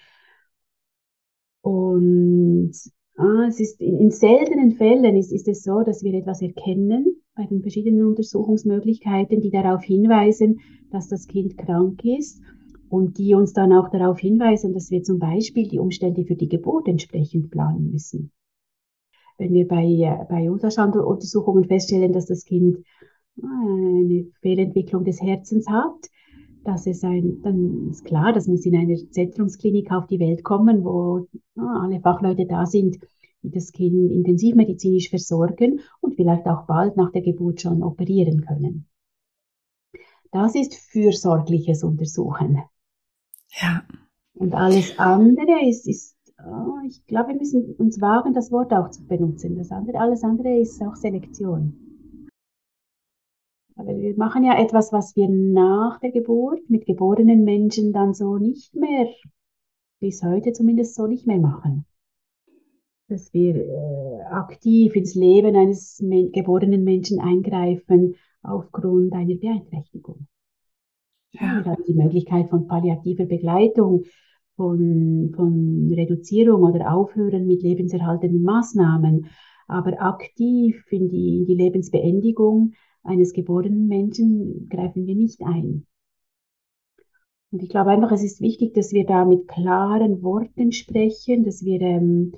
Und 1.61 2.71
ah, 3.17 3.45
es 3.47 3.59
ist 3.59 3.81
in, 3.81 3.97
in 3.97 4.11
seltenen 4.11 4.71
Fällen 4.71 5.15
ist, 5.17 5.33
ist 5.33 5.47
es 5.47 5.63
so, 5.63 5.81
dass 5.81 6.03
wir 6.03 6.13
etwas 6.13 6.41
erkennen, 6.41 7.21
bei 7.35 7.45
den 7.45 7.61
verschiedenen 7.61 8.05
Untersuchungsmöglichkeiten, 8.05 9.41
die 9.41 9.51
darauf 9.51 9.83
hinweisen, 9.83 10.59
dass 10.91 11.07
das 11.07 11.27
Kind 11.27 11.57
krank 11.57 12.03
ist 12.05 12.41
und 12.89 13.17
die 13.17 13.33
uns 13.33 13.53
dann 13.53 13.73
auch 13.73 13.89
darauf 13.89 14.19
hinweisen, 14.19 14.73
dass 14.73 14.91
wir 14.91 15.03
zum 15.03 15.19
Beispiel 15.19 15.67
die 15.67 15.79
Umstände 15.79 16.23
für 16.25 16.35
die 16.35 16.47
Geburt 16.47 16.87
entsprechend 16.87 17.51
planen 17.51 17.91
müssen. 17.91 18.31
Wenn 19.37 19.53
wir 19.53 19.67
bei, 19.67 19.83
äh, 19.83 20.25
bei 20.29 20.49
Ultraschalluntersuchungen 20.49 21.65
feststellen, 21.65 22.13
dass 22.13 22.25
das 22.25 22.43
Kind 22.45 22.77
äh, 23.37 23.45
eine 23.45 24.25
Fehlentwicklung 24.41 25.03
des 25.03 25.21
Herzens 25.21 25.67
hat, 25.69 26.09
dass 26.63 26.85
es 26.85 27.03
ein, 27.03 27.41
dann 27.43 27.89
ist 27.91 28.03
klar, 28.03 28.33
das 28.33 28.47
muss 28.47 28.65
in 28.65 28.75
einer 28.75 28.97
Zentrumsklinik 29.11 29.91
auf 29.91 30.07
die 30.07 30.19
Welt 30.19 30.43
kommen, 30.43 30.83
wo 30.83 31.27
ah, 31.55 31.83
alle 31.83 32.01
Fachleute 32.01 32.45
da 32.45 32.65
sind, 32.65 32.97
die 33.41 33.51
das 33.51 33.71
Kind 33.71 34.11
intensivmedizinisch 34.11 35.09
versorgen 35.09 35.79
und 36.01 36.15
vielleicht 36.15 36.45
auch 36.45 36.65
bald 36.65 36.97
nach 36.97 37.11
der 37.11 37.21
Geburt 37.21 37.61
schon 37.61 37.83
operieren 37.83 38.41
können. 38.41 38.87
Das 40.31 40.55
ist 40.55 40.75
fürsorgliches 40.75 41.83
Untersuchen. 41.83 42.61
Ja. 43.61 43.83
Und 44.33 44.53
alles 44.53 44.99
andere 44.99 45.65
ist, 45.65 45.87
ist 45.87 46.16
ich 46.85 47.05
glaube, 47.05 47.29
wir 47.29 47.35
müssen 47.37 47.75
uns 47.75 47.99
wagen, 48.01 48.33
das 48.33 48.51
Wort 48.51 48.73
auch 48.73 48.89
zu 48.89 49.05
benutzen. 49.05 49.57
Das 49.57 49.71
andere, 49.71 49.99
alles 49.99 50.23
andere 50.23 50.59
ist 50.59 50.81
auch 50.81 50.95
Selektion. 50.95 52.27
Aber 53.75 53.95
wir 53.95 54.17
machen 54.17 54.43
ja 54.43 54.59
etwas, 54.59 54.91
was 54.91 55.15
wir 55.15 55.29
nach 55.29 55.99
der 55.99 56.11
Geburt 56.11 56.69
mit 56.69 56.85
geborenen 56.85 57.43
Menschen 57.43 57.93
dann 57.93 58.13
so 58.13 58.37
nicht 58.37 58.75
mehr, 58.75 59.07
bis 59.99 60.23
heute 60.23 60.51
zumindest 60.53 60.95
so 60.95 61.07
nicht 61.07 61.27
mehr 61.27 61.39
machen 61.39 61.85
dass 63.07 63.33
wir 63.33 63.55
äh, 63.55 64.21
aktiv 64.29 64.95
ins 64.95 65.15
Leben 65.15 65.55
eines 65.55 66.03
geborenen 66.33 66.83
Menschen 66.83 67.19
eingreifen 67.19 68.15
aufgrund 68.41 69.13
einer 69.13 69.35
Beeinträchtigung. 69.35 70.27
Ja. 71.31 71.63
Die 71.87 71.93
Möglichkeit 71.93 72.49
von 72.49 72.67
palliativer 72.67 73.25
Begleitung, 73.25 74.03
von, 74.57 75.31
von 75.35 75.89
Reduzierung 75.93 76.63
oder 76.63 76.93
Aufhören 76.93 77.47
mit 77.47 77.61
lebenserhaltenden 77.61 78.41
Maßnahmen, 78.41 79.27
aber 79.67 80.01
aktiv 80.01 80.83
in 80.91 81.07
die, 81.07 81.39
in 81.39 81.45
die 81.45 81.55
Lebensbeendigung 81.55 82.73
eines 83.03 83.33
geborenen 83.33 83.87
Menschen 83.87 84.67
greifen 84.69 85.05
wir 85.05 85.15
nicht 85.15 85.41
ein. 85.43 85.85
Und 87.51 87.63
ich 87.63 87.69
glaube 87.69 87.91
einfach, 87.91 88.11
es 88.11 88.23
ist 88.23 88.41
wichtig, 88.41 88.73
dass 88.73 88.91
wir 88.91 89.05
da 89.05 89.23
mit 89.23 89.47
klaren 89.47 90.21
Worten 90.21 90.73
sprechen, 90.73 91.45
dass 91.45 91.63
wir 91.63 91.79
ähm, 91.79 92.33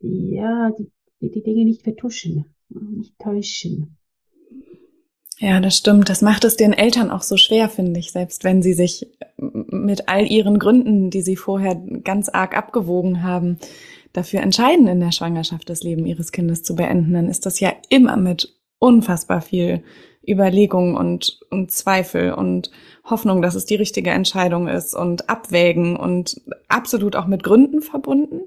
ja, 0.00 0.70
die, 0.78 0.90
die, 1.20 1.30
die 1.30 1.42
Dinge 1.42 1.64
nicht 1.64 1.82
vertuschen, 1.82 2.44
nicht 2.68 3.18
täuschen. 3.18 3.97
Ja, 5.38 5.60
das 5.60 5.76
stimmt. 5.76 6.08
Das 6.08 6.20
macht 6.20 6.44
es 6.44 6.56
den 6.56 6.72
Eltern 6.72 7.10
auch 7.10 7.22
so 7.22 7.36
schwer, 7.36 7.68
finde 7.68 8.00
ich, 8.00 8.10
selbst 8.10 8.42
wenn 8.42 8.60
sie 8.60 8.72
sich 8.74 9.08
mit 9.36 10.08
all 10.08 10.26
ihren 10.26 10.58
Gründen, 10.58 11.10
die 11.10 11.22
sie 11.22 11.36
vorher 11.36 11.76
ganz 12.02 12.28
arg 12.28 12.56
abgewogen 12.56 13.22
haben, 13.22 13.58
dafür 14.12 14.40
entscheiden, 14.40 14.88
in 14.88 14.98
der 14.98 15.12
Schwangerschaft 15.12 15.70
das 15.70 15.82
Leben 15.84 16.06
ihres 16.06 16.32
Kindes 16.32 16.64
zu 16.64 16.74
beenden, 16.74 17.12
dann 17.12 17.28
ist 17.28 17.46
das 17.46 17.60
ja 17.60 17.72
immer 17.88 18.16
mit 18.16 18.56
unfassbar 18.80 19.40
viel 19.40 19.84
Überlegung 20.26 20.96
und, 20.96 21.38
und 21.50 21.70
Zweifel 21.70 22.32
und 22.32 22.70
Hoffnung, 23.04 23.40
dass 23.40 23.54
es 23.54 23.64
die 23.64 23.76
richtige 23.76 24.10
Entscheidung 24.10 24.68
ist 24.68 24.94
und 24.94 25.30
Abwägen 25.30 25.96
und 25.96 26.40
absolut 26.68 27.16
auch 27.16 27.26
mit 27.26 27.42
Gründen 27.42 27.80
verbunden. 27.80 28.40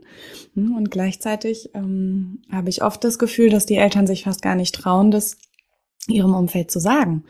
Hm, 0.53 0.75
und 0.75 0.91
gleichzeitig 0.91 1.71
ähm, 1.73 2.39
habe 2.51 2.69
ich 2.69 2.83
oft 2.83 3.03
das 3.03 3.17
Gefühl, 3.17 3.49
dass 3.49 3.65
die 3.65 3.77
Eltern 3.77 4.05
sich 4.05 4.25
fast 4.25 4.41
gar 4.41 4.55
nicht 4.55 4.75
trauen, 4.75 5.09
das 5.09 5.37
ihrem 6.07 6.33
Umfeld 6.33 6.71
zu 6.71 6.79
sagen. 6.79 7.23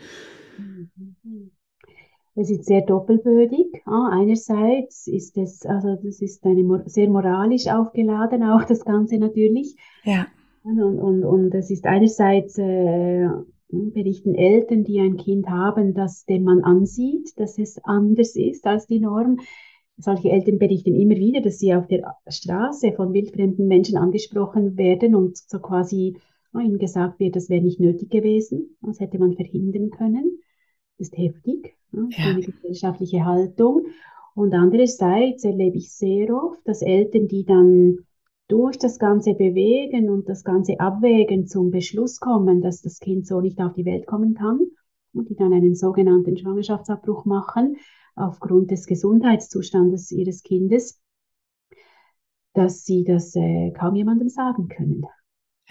Es 2.34 2.50
ist 2.50 2.64
sehr 2.64 2.80
doppelbödig. 2.82 3.82
Einerseits 3.84 5.06
ist 5.06 5.36
es, 5.36 5.66
also 5.66 5.96
das 6.02 6.22
ist 6.22 6.44
eine 6.44 6.82
sehr 6.86 7.10
moralisch 7.10 7.66
aufgeladen, 7.66 8.42
auch 8.42 8.64
das 8.64 8.84
Ganze 8.84 9.18
natürlich. 9.18 9.76
Ja. 10.04 10.26
Und, 10.64 10.80
und, 10.80 11.24
und 11.24 11.54
es 11.54 11.70
ist 11.70 11.84
einerseits 11.86 12.56
äh, 12.56 13.28
berichten 13.68 14.34
Eltern, 14.34 14.84
die 14.84 15.00
ein 15.00 15.16
Kind 15.16 15.48
haben, 15.48 15.94
das 15.94 16.24
dem 16.24 16.44
man 16.44 16.62
ansieht, 16.62 17.38
dass 17.38 17.58
es 17.58 17.78
anders 17.84 18.36
ist 18.36 18.66
als 18.66 18.86
die 18.86 19.00
Norm. 19.00 19.38
Solche 19.98 20.30
Eltern 20.30 20.58
berichten 20.58 20.94
immer 20.94 21.16
wieder, 21.16 21.42
dass 21.42 21.58
sie 21.58 21.74
auf 21.74 21.86
der 21.86 22.14
Straße 22.26 22.92
von 22.92 23.12
wildfremden 23.12 23.66
Menschen 23.66 23.98
angesprochen 23.98 24.78
werden 24.78 25.14
und 25.14 25.36
so 25.36 25.58
quasi 25.58 26.16
ihnen 26.60 26.78
gesagt 26.78 27.18
wird, 27.18 27.36
das 27.36 27.48
wäre 27.48 27.62
nicht 27.62 27.80
nötig 27.80 28.10
gewesen, 28.10 28.76
das 28.82 29.00
hätte 29.00 29.18
man 29.18 29.34
verhindern 29.34 29.90
können. 29.90 30.38
Das 30.98 31.08
ist 31.08 31.18
heftig, 31.18 31.76
ja. 31.92 32.02
eine 32.18 32.40
gesellschaftliche 32.40 33.24
Haltung. 33.24 33.86
Und 34.34 34.54
andererseits 34.54 35.44
erlebe 35.44 35.76
ich 35.76 35.92
sehr 35.92 36.34
oft, 36.34 36.60
dass 36.66 36.82
Eltern, 36.82 37.28
die 37.28 37.44
dann 37.44 37.98
durch 38.48 38.78
das 38.78 38.98
ganze 38.98 39.34
Bewegen 39.34 40.10
und 40.10 40.28
das 40.28 40.44
ganze 40.44 40.78
Abwägen 40.80 41.46
zum 41.46 41.70
Beschluss 41.70 42.20
kommen, 42.20 42.60
dass 42.60 42.82
das 42.82 42.98
Kind 42.98 43.26
so 43.26 43.40
nicht 43.40 43.60
auf 43.60 43.72
die 43.72 43.84
Welt 43.84 44.06
kommen 44.06 44.34
kann 44.34 44.60
und 45.14 45.28
die 45.28 45.36
dann 45.36 45.52
einen 45.52 45.74
sogenannten 45.74 46.36
Schwangerschaftsabbruch 46.36 47.24
machen 47.24 47.76
aufgrund 48.14 48.70
des 48.70 48.86
Gesundheitszustandes 48.86 50.12
ihres 50.12 50.42
Kindes, 50.42 51.00
dass 52.52 52.84
sie 52.84 53.04
das 53.04 53.34
äh, 53.36 53.70
kaum 53.70 53.94
jemandem 53.94 54.28
sagen 54.28 54.68
können. 54.68 55.06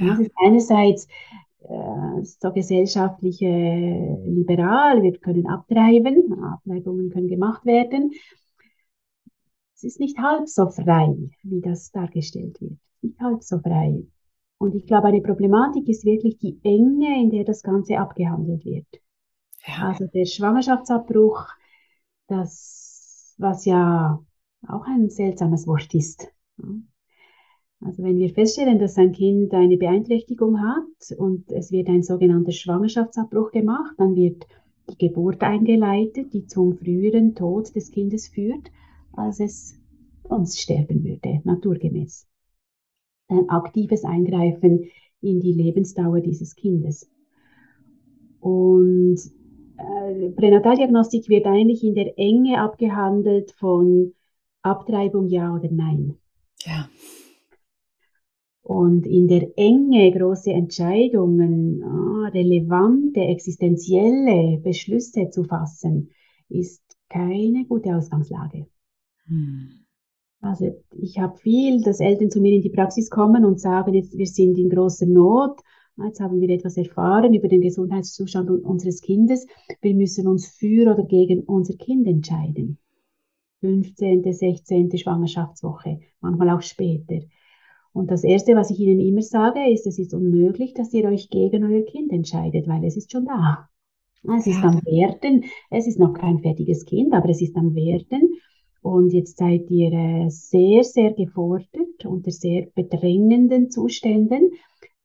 Ja. 0.02 0.10
Das 0.10 0.20
ist 0.20 0.32
einerseits 0.44 1.08
äh, 1.62 2.24
so 2.24 2.52
gesellschaftliche 2.52 4.18
liberal, 4.26 5.02
wir 5.02 5.18
können 5.20 5.48
abtreiben, 5.48 6.34
Abtreibungen 6.44 7.10
können 7.12 7.28
gemacht 7.28 7.66
werden, 7.66 8.12
es 9.84 9.94
ist 9.96 10.00
nicht 10.00 10.20
halb 10.20 10.48
so 10.48 10.70
frei, 10.70 11.16
wie 11.42 11.60
das 11.60 11.92
dargestellt 11.92 12.62
wird. 12.62 12.78
Nicht 13.02 13.20
halb 13.20 13.42
so 13.42 13.58
frei. 13.58 14.04
Und 14.60 14.76
ich 14.76 14.86
glaube, 14.86 15.08
eine 15.08 15.22
Problematik 15.22 15.90
ist 15.90 16.06
wirklich 16.06 16.38
die 16.38 16.60
Enge, 16.62 17.20
in 17.20 17.32
der 17.32 17.46
das 17.46 17.64
Ganze 17.64 17.98
abgehandelt 17.98 18.64
wird. 18.64 18.86
Ja. 19.66 19.90
Also 19.90 20.06
der 20.06 20.26
Schwangerschaftsabbruch, 20.26 21.48
das, 22.28 23.34
was 23.40 23.66
ja 23.66 24.24
auch 24.68 24.86
ein 24.86 25.10
seltsames 25.10 25.66
Wort 25.66 25.92
ist. 25.96 26.32
Also 27.84 28.04
wenn 28.04 28.18
wir 28.18 28.30
feststellen, 28.30 28.80
dass 28.80 28.98
ein 28.98 29.12
Kind 29.12 29.54
eine 29.54 29.78
Beeinträchtigung 29.78 30.62
hat 30.62 31.18
und 31.18 31.52
es 31.52 31.72
wird 31.72 31.90
ein 31.90 32.04
sogenannter 32.04 32.52
Schwangerschaftsabbruch 32.52 33.52
gemacht, 33.52 33.96
dann 33.98 34.16
wird 34.16 34.46
die 34.90 35.08
Geburt 35.08 35.42
eingeleitet, 35.42 36.34
die 36.34 36.46
zum 36.46 36.74
früheren 36.74 37.34
Tod 37.34 37.76
des 37.76 37.92
Kindes 37.92 38.28
führt 38.28 38.70
als 39.14 39.40
es 39.40 39.80
sonst 40.28 40.60
sterben 40.60 41.04
würde, 41.04 41.42
naturgemäß. 41.44 42.28
Ein 43.28 43.50
aktives 43.50 44.04
Eingreifen 44.04 44.90
in 45.22 45.40
die 45.40 45.54
Lebensdauer 45.54 46.22
dieses 46.22 46.56
Kindes. 46.56 47.10
Und 48.40 49.20
äh, 49.78 50.30
Pränataldiagnostik 50.32 51.30
wird 51.30 51.46
eigentlich 51.46 51.84
in 51.84 51.96
der 51.96 52.18
Enge 52.18 52.60
abgehandelt 52.60 53.52
von 53.52 54.14
Abtreibung 54.62 55.28
ja 55.28 55.54
oder 55.54 55.70
nein. 55.72 56.18
Ja. 56.66 56.90
Und 58.72 59.06
in 59.06 59.28
der 59.28 59.52
Enge 59.58 60.14
große 60.14 60.50
Entscheidungen, 60.50 61.84
ah, 61.84 62.30
relevante, 62.30 63.20
existenzielle 63.20 64.60
Beschlüsse 64.60 65.30
zu 65.30 65.44
fassen, 65.44 66.12
ist 66.48 66.82
keine 67.10 67.66
gute 67.66 67.94
Ausgangslage. 67.94 68.68
Hm. 69.26 69.86
Also 70.40 70.82
ich 70.94 71.20
habe 71.20 71.36
viel, 71.36 71.82
dass 71.82 72.00
Eltern 72.00 72.32
zu 72.32 72.40
mir 72.40 72.54
in 72.54 72.62
die 72.62 72.70
Praxis 72.70 73.10
kommen 73.10 73.44
und 73.44 73.60
sagen, 73.60 73.94
jetzt 73.94 74.18
wir 74.18 74.26
sind 74.26 74.58
in 74.58 74.70
großer 74.70 75.06
Not, 75.06 75.60
ah, 75.98 76.06
jetzt 76.06 76.22
haben 76.22 76.40
wir 76.40 76.50
etwas 76.50 76.78
erfahren 76.78 77.34
über 77.34 77.50
den 77.50 77.60
Gesundheitszustand 77.60 78.50
unseres 78.50 79.02
Kindes, 79.02 79.48
wir 79.82 79.96
müssen 79.96 80.30
uns 80.30 80.48
für 80.48 80.94
oder 80.94 81.04
gegen 81.04 81.42
unser 81.42 81.74
Kind 81.74 82.08
entscheiden. 82.08 82.78
15., 83.60 84.32
16. 84.32 84.98
Schwangerschaftswoche, 84.98 86.00
manchmal 86.22 86.52
auch 86.52 86.62
später. 86.62 87.20
Und 87.94 88.10
das 88.10 88.24
Erste, 88.24 88.56
was 88.56 88.72
ich 88.72 88.80
Ihnen 88.80 89.00
immer 89.00 89.22
sage, 89.22 89.70
ist, 89.70 89.86
es 89.86 90.00
ist 90.00 90.14
unmöglich, 90.14 90.74
dass 90.74 90.94
ihr 90.94 91.06
euch 91.06 91.30
gegen 91.30 91.66
euer 91.66 91.84
Kind 91.84 92.12
entscheidet, 92.12 92.68
weil 92.68 92.86
es 92.86 92.96
ist 92.96 93.12
schon 93.12 93.26
da. 93.26 93.68
Es 94.38 94.48
ist 94.48 94.64
am 94.64 94.82
Werden, 94.86 95.46
es 95.72 95.88
ist 95.88 96.00
noch 96.00 96.14
kein 96.14 96.40
fertiges 96.40 96.86
Kind, 96.86 97.14
aber 97.14 97.30
es 97.30 97.42
ist 97.42 97.56
am 97.58 97.74
Werden. 97.76 98.36
Und 98.82 99.12
jetzt 99.14 99.38
seid 99.38 99.70
ihr 99.70 99.92
äh, 99.92 100.30
sehr, 100.30 100.84
sehr 100.84 101.14
gefordert 101.14 102.06
unter 102.06 102.32
sehr 102.32 102.68
bedrängenden 102.74 103.70
Zuständen, 103.70 104.52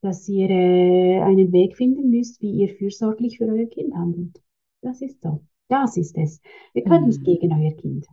dass 0.01 0.29
ihr 0.29 0.49
äh, 0.51 1.21
einen 1.21 1.53
Weg 1.53 1.77
finden 1.77 2.11
müsst, 2.11 2.41
wie 2.41 2.53
ihr 2.53 2.69
fürsorglich 2.69 3.39
für 3.39 3.47
euer 3.47 3.67
Kind 3.67 3.95
handelt. 3.95 4.41
Das 4.81 5.03
ist 5.03 5.23
so. 5.23 5.41
Das 5.69 5.97
ist 5.97 6.17
es. 6.17 6.41
Ihr 6.75 6.85
könnt 6.85 7.03
mhm. 7.03 7.09
nicht 7.09 7.25
gegen 7.25 7.53
euer 7.53 7.73
Kind. 7.73 8.07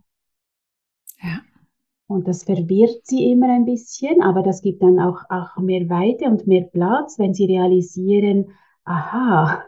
Ja. 1.22 1.42
Und 2.06 2.28
das 2.28 2.44
verwirrt 2.44 3.00
sie 3.04 3.30
immer 3.30 3.48
ein 3.48 3.64
bisschen, 3.64 4.22
aber 4.22 4.42
das 4.42 4.60
gibt 4.60 4.82
dann 4.82 5.00
auch, 5.00 5.22
auch 5.30 5.56
mehr 5.58 5.88
Weite 5.88 6.26
und 6.26 6.46
mehr 6.46 6.64
Platz, 6.64 7.18
wenn 7.18 7.32
sie 7.32 7.46
realisieren, 7.46 8.50
aha, 8.84 9.64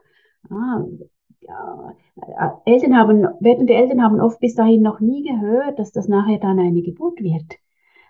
ah, 0.50 0.84
ja, 1.40 1.94
äh, 2.16 2.72
Eltern 2.72 2.96
haben, 2.96 3.26
werdende 3.40 3.74
Eltern 3.74 4.02
haben 4.02 4.20
oft 4.20 4.40
bis 4.40 4.54
dahin 4.54 4.82
noch 4.82 5.00
nie 5.00 5.22
gehört, 5.22 5.78
dass 5.78 5.92
das 5.92 6.08
nachher 6.08 6.38
dann 6.38 6.58
eine 6.58 6.82
Geburt 6.82 7.20
wird. 7.20 7.56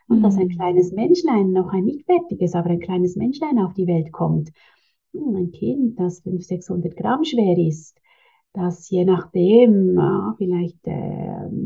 Und 0.08 0.18
mhm. 0.18 0.22
dass 0.22 0.36
ein 0.36 0.46
mhm. 0.46 0.56
kleines 0.56 0.92
Menschlein, 0.92 1.52
noch 1.52 1.72
ein 1.72 1.84
nicht 1.84 2.06
fertiges, 2.06 2.54
aber 2.54 2.70
ein 2.70 2.80
kleines 2.80 3.16
Menschlein 3.16 3.58
auf 3.58 3.74
die 3.74 3.86
Welt 3.86 4.12
kommt. 4.12 4.50
Hm, 5.12 5.36
ein 5.36 5.50
Kind, 5.52 5.98
das 5.98 6.20
500, 6.20 6.44
600 6.44 6.96
Gramm 6.96 7.24
schwer 7.24 7.58
ist, 7.58 7.98
das 8.52 8.88
je 8.88 9.04
nachdem 9.04 9.96
ja, 9.96 10.34
vielleicht 10.38 10.86
äh, 10.86 10.90
einen 10.90 11.65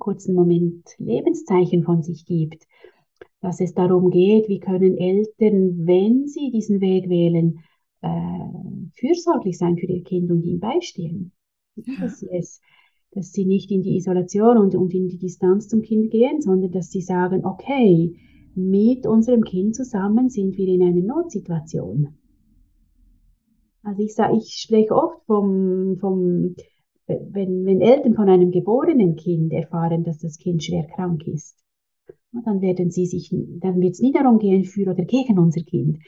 kurzen 0.00 0.34
Moment 0.34 0.84
Lebenszeichen 0.98 1.84
von 1.84 2.02
sich 2.02 2.26
gibt, 2.26 2.66
dass 3.40 3.60
es 3.60 3.72
darum 3.74 4.10
geht, 4.10 4.48
wie 4.48 4.58
können 4.58 4.98
Eltern, 4.98 5.86
wenn 5.86 6.26
sie 6.26 6.50
diesen 6.50 6.80
Weg 6.80 7.08
wählen, 7.08 7.60
äh, 8.02 8.90
fürsorglich 8.94 9.56
sein 9.56 9.78
für 9.78 9.86
ihr 9.86 10.02
Kind 10.02 10.30
und 10.30 10.44
ihm 10.44 10.58
beistehen. 10.58 11.32
Ja. 11.76 11.94
Dass, 12.00 12.18
sie 12.18 12.28
es, 12.30 12.60
dass 13.12 13.32
sie 13.32 13.44
nicht 13.44 13.70
in 13.70 13.82
die 13.82 13.96
Isolation 13.96 14.58
und, 14.58 14.74
und 14.74 14.92
in 14.92 15.08
die 15.08 15.18
Distanz 15.18 15.68
zum 15.68 15.82
Kind 15.82 16.10
gehen, 16.10 16.40
sondern 16.40 16.72
dass 16.72 16.90
sie 16.90 17.02
sagen, 17.02 17.46
okay, 17.46 18.14
mit 18.54 19.06
unserem 19.06 19.42
Kind 19.42 19.76
zusammen 19.76 20.28
sind 20.28 20.56
wir 20.56 20.68
in 20.68 20.82
einer 20.82 21.02
Notsituation. 21.02 22.08
Also 23.82 24.02
ich 24.02 24.14
sage, 24.14 24.36
ich 24.36 24.54
spreche 24.54 24.94
oft 24.94 25.24
vom, 25.26 25.96
vom 25.98 26.54
wenn, 27.30 27.64
wenn 27.66 27.80
Eltern 27.80 28.14
von 28.14 28.28
einem 28.28 28.50
geborenen 28.50 29.16
Kind 29.16 29.52
erfahren, 29.52 30.04
dass 30.04 30.18
das 30.18 30.38
Kind 30.38 30.62
schwer 30.62 30.86
krank 30.94 31.26
ist, 31.26 31.56
dann 32.32 32.60
werden 32.60 32.90
sie 32.90 33.06
sich, 33.06 33.30
dann 33.30 33.80
wird 33.80 33.94
es 33.94 34.00
nie 34.00 34.12
darum 34.12 34.38
gehen, 34.38 34.64
für 34.64 34.90
oder 34.90 35.04
gegen 35.04 35.38
unser 35.38 35.62
Kind. 35.62 35.98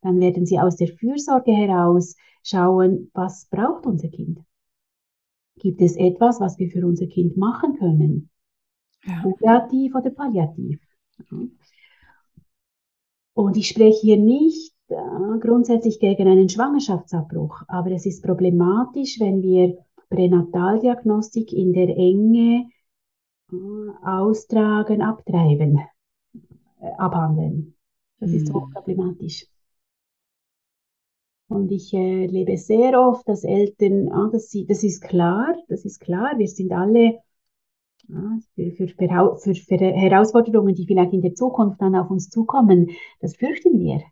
Dann 0.00 0.20
werden 0.20 0.46
sie 0.46 0.58
aus 0.58 0.76
der 0.76 0.88
Fürsorge 0.88 1.52
heraus 1.52 2.16
schauen, 2.42 3.10
was 3.14 3.46
braucht 3.50 3.86
unser 3.86 4.08
Kind? 4.08 4.40
Gibt 5.56 5.80
es 5.80 5.96
etwas, 5.96 6.40
was 6.40 6.58
wir 6.58 6.70
für 6.70 6.86
unser 6.86 7.06
Kind 7.06 7.36
machen 7.36 7.78
können? 7.78 8.30
Ja. 9.04 9.22
Kurativ 9.22 9.94
oder 9.94 10.10
palliativ? 10.10 10.80
Und 13.34 13.56
ich 13.56 13.68
spreche 13.68 14.00
hier 14.00 14.16
nicht 14.16 14.74
äh, 14.88 15.38
grundsätzlich 15.40 16.00
gegen 16.00 16.28
einen 16.28 16.48
Schwangerschaftsabbruch, 16.48 17.62
aber 17.68 17.92
es 17.92 18.06
ist 18.06 18.22
problematisch, 18.22 19.18
wenn 19.20 19.42
wir 19.42 19.78
Pränataldiagnostik 20.12 21.52
in 21.52 21.72
der 21.72 21.88
Enge 21.88 22.68
äh, 23.50 23.56
austragen, 24.04 25.02
abtreiben, 25.02 25.80
äh, 26.80 26.90
abhandeln. 26.98 27.74
Das 28.20 28.30
mhm. 28.30 28.36
ist 28.36 28.48
hm. 28.48 28.54
hochproblematisch. 28.54 29.46
Und 31.48 31.70
ich 31.70 31.92
äh, 31.92 32.24
erlebe 32.24 32.56
sehr 32.56 32.98
oft, 32.98 33.28
dass 33.28 33.44
Eltern, 33.44 34.08
ah, 34.10 34.30
das, 34.32 34.50
das 34.68 34.82
ist 34.82 35.02
klar, 35.02 35.54
das 35.68 35.84
ist 35.84 36.00
klar, 36.00 36.38
wir 36.38 36.48
sind 36.48 36.72
alle 36.72 37.18
ah, 38.10 38.38
für, 38.54 38.70
für, 38.72 38.88
für, 38.88 39.54
für 39.54 39.76
Herausforderungen, 39.76 40.74
die 40.74 40.86
vielleicht 40.86 41.12
in 41.12 41.20
der 41.20 41.34
Zukunft 41.34 41.80
dann 41.80 41.94
auf 41.94 42.10
uns 42.10 42.30
zukommen, 42.30 42.90
das 43.20 43.36
fürchten 43.36 43.78
wir. 43.78 44.02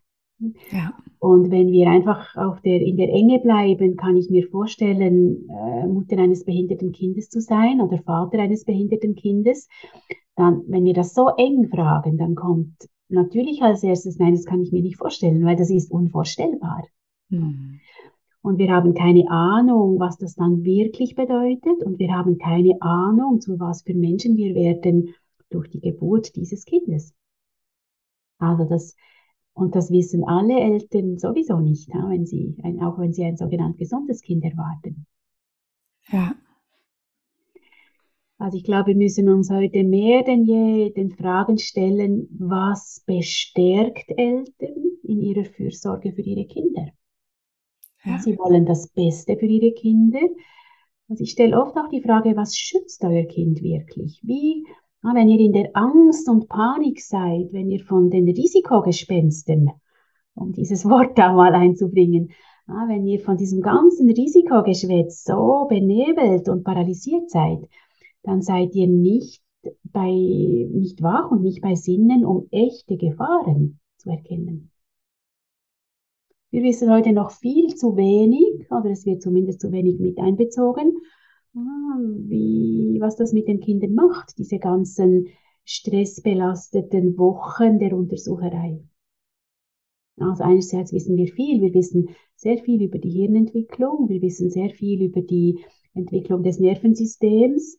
Ja. 0.71 0.93
Und 1.19 1.51
wenn 1.51 1.71
wir 1.71 1.87
einfach 1.87 2.35
auf 2.35 2.61
der, 2.61 2.81
in 2.81 2.97
der 2.97 3.09
Enge 3.09 3.39
bleiben, 3.39 3.95
kann 3.95 4.17
ich 4.17 4.29
mir 4.29 4.47
vorstellen, 4.47 5.47
äh, 5.49 5.87
Mutter 5.87 6.17
eines 6.17 6.45
behinderten 6.45 6.91
Kindes 6.91 7.29
zu 7.29 7.41
sein 7.41 7.79
oder 7.79 7.99
Vater 7.99 8.39
eines 8.39 8.65
behinderten 8.65 9.15
Kindes. 9.15 9.67
Dann, 10.35 10.63
wenn 10.67 10.83
wir 10.83 10.93
das 10.93 11.13
so 11.13 11.29
eng 11.37 11.69
fragen, 11.69 12.17
dann 12.17 12.35
kommt 12.35 12.89
natürlich 13.09 13.61
als 13.61 13.83
erstes, 13.83 14.17
nein, 14.17 14.33
das 14.33 14.45
kann 14.45 14.61
ich 14.61 14.71
mir 14.71 14.81
nicht 14.81 14.97
vorstellen, 14.97 15.45
weil 15.45 15.55
das 15.55 15.69
ist 15.69 15.91
unvorstellbar. 15.91 16.87
Mhm. 17.29 17.79
Und 18.41 18.57
wir 18.57 18.71
haben 18.71 18.95
keine 18.95 19.29
Ahnung, 19.29 19.99
was 19.99 20.17
das 20.17 20.33
dann 20.33 20.63
wirklich 20.63 21.13
bedeutet. 21.13 21.83
Und 21.83 21.99
wir 21.99 22.11
haben 22.11 22.39
keine 22.39 22.81
Ahnung, 22.81 23.39
zu 23.39 23.59
was 23.59 23.83
für 23.83 23.93
Menschen 23.93 24.35
wir 24.37 24.55
werden 24.55 25.13
durch 25.51 25.69
die 25.69 25.81
Geburt 25.81 26.35
dieses 26.35 26.65
Kindes. 26.65 27.13
Also 28.39 28.65
das, 28.65 28.95
und 29.53 29.75
das 29.75 29.91
wissen 29.91 30.23
alle 30.23 30.59
Eltern 30.59 31.17
sowieso 31.17 31.59
nicht, 31.59 31.89
wenn 31.89 32.25
sie, 32.25 32.55
auch 32.81 32.97
wenn 32.97 33.13
sie 33.13 33.25
ein 33.25 33.37
sogenannt 33.37 33.77
gesundes 33.77 34.21
Kind 34.21 34.43
erwarten. 34.43 35.05
Ja. 36.09 36.35
Also 38.37 38.57
ich 38.57 38.63
glaube, 38.63 38.87
wir 38.87 38.95
müssen 38.95 39.29
uns 39.29 39.51
heute 39.51 39.83
mehr 39.83 40.23
denn 40.23 40.43
je 40.43 40.89
den 40.89 41.11
Fragen 41.11 41.59
stellen, 41.59 42.27
was 42.39 43.03
bestärkt 43.05 44.09
Eltern 44.17 44.97
in 45.03 45.21
ihrer 45.21 45.45
Fürsorge 45.45 46.11
für 46.11 46.21
ihre 46.21 46.45
Kinder? 46.45 46.87
Ja. 48.03 48.17
Sie 48.17 48.35
wollen 48.39 48.65
das 48.65 48.87
Beste 48.87 49.37
für 49.37 49.45
ihre 49.45 49.73
Kinder. 49.73 50.21
Also 51.07 51.23
ich 51.23 51.31
stelle 51.31 51.61
oft 51.61 51.77
auch 51.77 51.89
die 51.89 52.01
Frage, 52.01 52.35
was 52.35 52.57
schützt 52.57 53.03
euer 53.03 53.25
Kind 53.25 53.61
wirklich? 53.61 54.19
Wie 54.23 54.65
wenn 55.03 55.27
ihr 55.29 55.39
in 55.39 55.53
der 55.53 55.71
Angst 55.73 56.29
und 56.29 56.47
Panik 56.47 57.01
seid, 57.01 57.51
wenn 57.51 57.69
ihr 57.69 57.83
von 57.83 58.09
den 58.09 58.25
Risikogespensten, 58.29 59.71
um 60.35 60.53
dieses 60.53 60.85
Wort 60.85 61.17
da 61.17 61.33
mal 61.33 61.53
einzubringen, 61.53 62.31
ah, 62.67 62.87
wenn 62.87 63.05
ihr 63.05 63.19
von 63.19 63.37
diesem 63.37 63.61
ganzen 63.61 64.09
Risikogeschwätz 64.09 65.23
so 65.23 65.65
benebelt 65.67 66.47
und 66.49 66.63
paralysiert 66.63 67.29
seid, 67.29 67.67
dann 68.23 68.41
seid 68.41 68.75
ihr 68.75 68.87
nicht 68.87 69.41
bei, 69.83 70.11
nicht 70.11 71.01
wach 71.01 71.31
und 71.31 71.41
nicht 71.41 71.61
bei 71.61 71.75
Sinnen, 71.75 72.25
um 72.25 72.47
echte 72.51 72.97
Gefahren 72.97 73.79
zu 73.97 74.09
erkennen. 74.09 74.71
Wir 76.51 76.63
wissen 76.63 76.91
heute 76.91 77.13
noch 77.13 77.31
viel 77.31 77.75
zu 77.75 77.95
wenig, 77.95 78.69
oder 78.69 78.91
es 78.91 79.05
wird 79.05 79.21
zumindest 79.21 79.61
zu 79.61 79.71
wenig 79.71 79.99
mit 79.99 80.19
einbezogen, 80.19 80.93
Ah, 80.93 81.20
wie, 81.53 82.97
was 82.99 83.15
das 83.15 83.33
mit 83.33 83.47
den 83.47 83.59
Kindern 83.59 83.93
macht, 83.93 84.37
diese 84.37 84.59
ganzen 84.59 85.27
stressbelasteten 85.63 87.17
Wochen 87.17 87.79
der 87.79 87.95
Untersucherei. 87.95 88.83
Also 90.17 90.43
einerseits 90.43 90.93
wissen 90.93 91.17
wir 91.17 91.27
viel, 91.27 91.61
wir 91.61 91.73
wissen 91.73 92.09
sehr 92.35 92.57
viel 92.57 92.81
über 92.83 92.99
die 92.99 93.09
Hirnentwicklung, 93.09 94.09
wir 94.09 94.21
wissen 94.21 94.49
sehr 94.49 94.69
viel 94.69 95.03
über 95.03 95.21
die 95.21 95.59
Entwicklung 95.93 96.43
des 96.43 96.59
Nervensystems, 96.59 97.77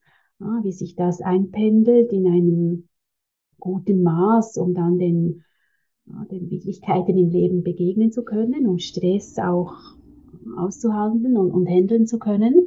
wie 0.63 0.73
sich 0.73 0.97
das 0.97 1.21
einpendelt 1.21 2.13
in 2.13 2.27
einem 2.27 2.89
guten 3.59 4.03
Maß, 4.03 4.57
um 4.57 4.75
dann 4.75 4.99
den, 4.99 5.45
den 6.31 6.51
Widrigkeiten 6.51 7.17
im 7.17 7.31
Leben 7.31 7.63
begegnen 7.63 8.11
zu 8.11 8.25
können, 8.25 8.67
um 8.67 8.79
Stress 8.79 9.39
auch 9.39 9.75
auszuhalten 10.57 11.37
und, 11.37 11.53
und 11.53 11.69
handeln 11.69 12.07
zu 12.07 12.19
können. 12.19 12.67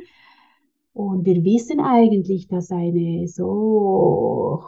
Und 0.95 1.25
wir 1.25 1.43
wissen 1.43 1.81
eigentlich, 1.81 2.47
dass 2.47 2.71
eine 2.71 3.27
so 3.27 4.61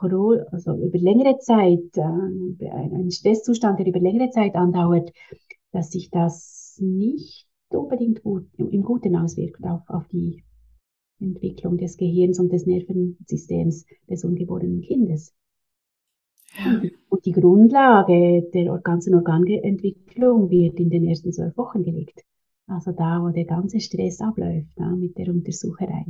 also 0.51 0.75
über 0.75 0.97
längere 0.99 1.37
Zeit, 1.39 1.95
äh, 1.95 2.67
ein 2.69 3.09
Stresszustand, 3.11 3.79
der 3.79 3.87
über 3.87 4.01
längere 4.01 4.29
Zeit 4.31 4.55
andauert, 4.55 5.13
dass 5.71 5.91
sich 5.91 6.09
das 6.09 6.77
nicht 6.81 7.47
unbedingt 7.69 8.23
gut, 8.23 8.45
im 8.57 8.81
Guten 8.83 9.15
auswirkt 9.15 9.63
auf, 9.63 9.83
auf 9.87 10.05
die 10.09 10.43
Entwicklung 11.21 11.77
des 11.77 11.95
Gehirns 11.95 12.41
und 12.41 12.51
des 12.51 12.65
Nervensystems 12.65 13.85
des 14.09 14.25
ungeborenen 14.25 14.81
Kindes. 14.81 15.33
Ja. 16.61 16.81
Und 17.07 17.25
die 17.25 17.31
Grundlage 17.31 18.49
der 18.53 18.77
ganzen 18.79 19.15
Organentwicklung 19.15 20.49
wird 20.49 20.77
in 20.77 20.89
den 20.89 21.05
ersten 21.05 21.31
zwölf 21.31 21.55
Wochen 21.55 21.83
gelegt. 21.83 22.25
Also 22.67 22.91
da, 22.91 23.21
wo 23.21 23.29
der 23.29 23.45
ganze 23.45 23.79
Stress 23.79 24.19
abläuft, 24.19 24.77
ja, 24.77 24.89
mit 24.89 25.17
der 25.17 25.29
Untersucherei. 25.29 26.05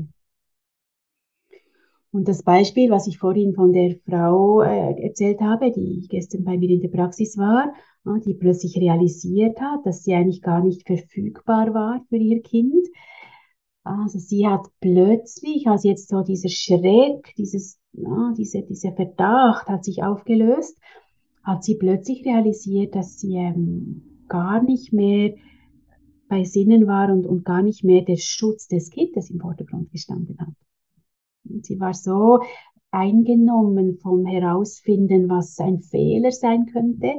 Und 2.11 2.27
das 2.27 2.41
Beispiel, 2.41 2.89
was 2.89 3.05
ich 3.05 3.19
vorhin 3.19 3.53
von 3.53 3.73
der 3.73 3.95
Frau 4.09 4.61
äh, 4.61 5.03
erzählt 5.03 5.39
habe, 5.39 5.71
die 5.71 6.07
gestern 6.09 6.43
bei 6.43 6.57
mir 6.57 6.69
in 6.69 6.81
der 6.81 6.87
Praxis 6.87 7.37
war, 7.37 7.73
äh, 8.05 8.19
die 8.25 8.33
plötzlich 8.33 8.75
realisiert 8.77 9.59
hat, 9.61 9.85
dass 9.85 10.03
sie 10.03 10.13
eigentlich 10.13 10.41
gar 10.41 10.63
nicht 10.63 10.87
verfügbar 10.87 11.73
war 11.75 12.03
für 12.09 12.17
ihr 12.17 12.41
Kind. 12.41 12.87
Also 13.83 14.17
sie 14.17 14.47
hat 14.47 14.65
plötzlich, 14.79 15.67
als 15.67 15.83
jetzt 15.83 16.09
so 16.09 16.21
dieser 16.23 16.49
Schreck, 16.49 17.35
dieses, 17.37 17.79
ja, 17.93 18.33
diese, 18.35 18.63
dieser 18.63 18.93
Verdacht 18.93 19.67
hat 19.67 19.83
sich 19.83 20.01
aufgelöst, 20.01 20.79
hat 21.43 21.63
sie 21.63 21.75
plötzlich 21.75 22.25
realisiert, 22.25 22.95
dass 22.95 23.19
sie 23.19 23.35
ähm, 23.35 24.25
gar 24.27 24.63
nicht 24.63 24.91
mehr 24.91 25.35
bei 26.27 26.43
Sinnen 26.43 26.87
war 26.87 27.11
und, 27.11 27.25
und 27.25 27.45
gar 27.45 27.61
nicht 27.61 27.83
mehr 27.83 28.01
der 28.01 28.17
Schutz 28.17 28.67
des 28.67 28.89
Kindes 28.89 29.29
im 29.29 29.39
Vordergrund 29.39 29.91
gestanden 29.91 30.37
hat. 30.39 30.53
Und 31.49 31.65
sie 31.65 31.79
war 31.79 31.93
so 31.93 32.39
eingenommen 32.91 33.97
vom 33.97 34.25
Herausfinden, 34.25 35.29
was 35.29 35.59
ein 35.59 35.81
Fehler 35.81 36.31
sein 36.31 36.65
könnte, 36.67 37.13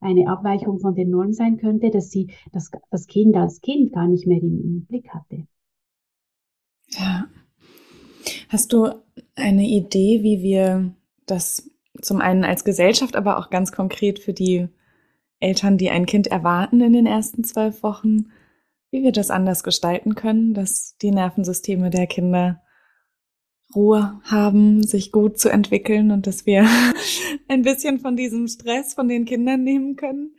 eine 0.00 0.28
Abweichung 0.28 0.80
von 0.80 0.94
der 0.94 1.06
Norm 1.06 1.32
sein 1.32 1.56
könnte, 1.56 1.90
dass 1.90 2.10
sie 2.10 2.32
das, 2.52 2.70
das 2.90 3.06
Kind 3.06 3.36
als 3.36 3.60
Kind 3.60 3.92
gar 3.92 4.06
nicht 4.06 4.26
mehr 4.26 4.40
im, 4.40 4.60
im 4.60 4.86
Blick 4.86 5.08
hatte. 5.10 5.46
Ja. 6.90 7.26
Hast 8.48 8.72
du 8.72 8.88
eine 9.34 9.66
Idee, 9.66 10.22
wie 10.22 10.42
wir 10.42 10.94
das 11.26 11.70
zum 12.00 12.20
einen 12.20 12.44
als 12.44 12.64
Gesellschaft, 12.64 13.16
aber 13.16 13.38
auch 13.38 13.50
ganz 13.50 13.72
konkret 13.72 14.18
für 14.18 14.32
die 14.32 14.68
Eltern, 15.40 15.78
die 15.78 15.90
ein 15.90 16.06
Kind 16.06 16.26
erwarten 16.26 16.80
in 16.80 16.92
den 16.92 17.06
ersten 17.06 17.44
zwölf 17.44 17.82
Wochen, 17.82 18.30
wie 18.94 19.02
wir 19.02 19.10
das 19.10 19.32
anders 19.32 19.64
gestalten 19.64 20.14
können, 20.14 20.54
dass 20.54 20.96
die 21.02 21.10
Nervensysteme 21.10 21.90
der 21.90 22.06
Kinder 22.06 22.62
Ruhe 23.74 24.20
haben, 24.22 24.84
sich 24.84 25.10
gut 25.10 25.36
zu 25.36 25.48
entwickeln 25.48 26.12
und 26.12 26.28
dass 26.28 26.46
wir 26.46 26.64
ein 27.48 27.62
bisschen 27.62 27.98
von 27.98 28.14
diesem 28.14 28.46
Stress 28.46 28.94
von 28.94 29.08
den 29.08 29.24
Kindern 29.24 29.64
nehmen 29.64 29.96
können. 29.96 30.36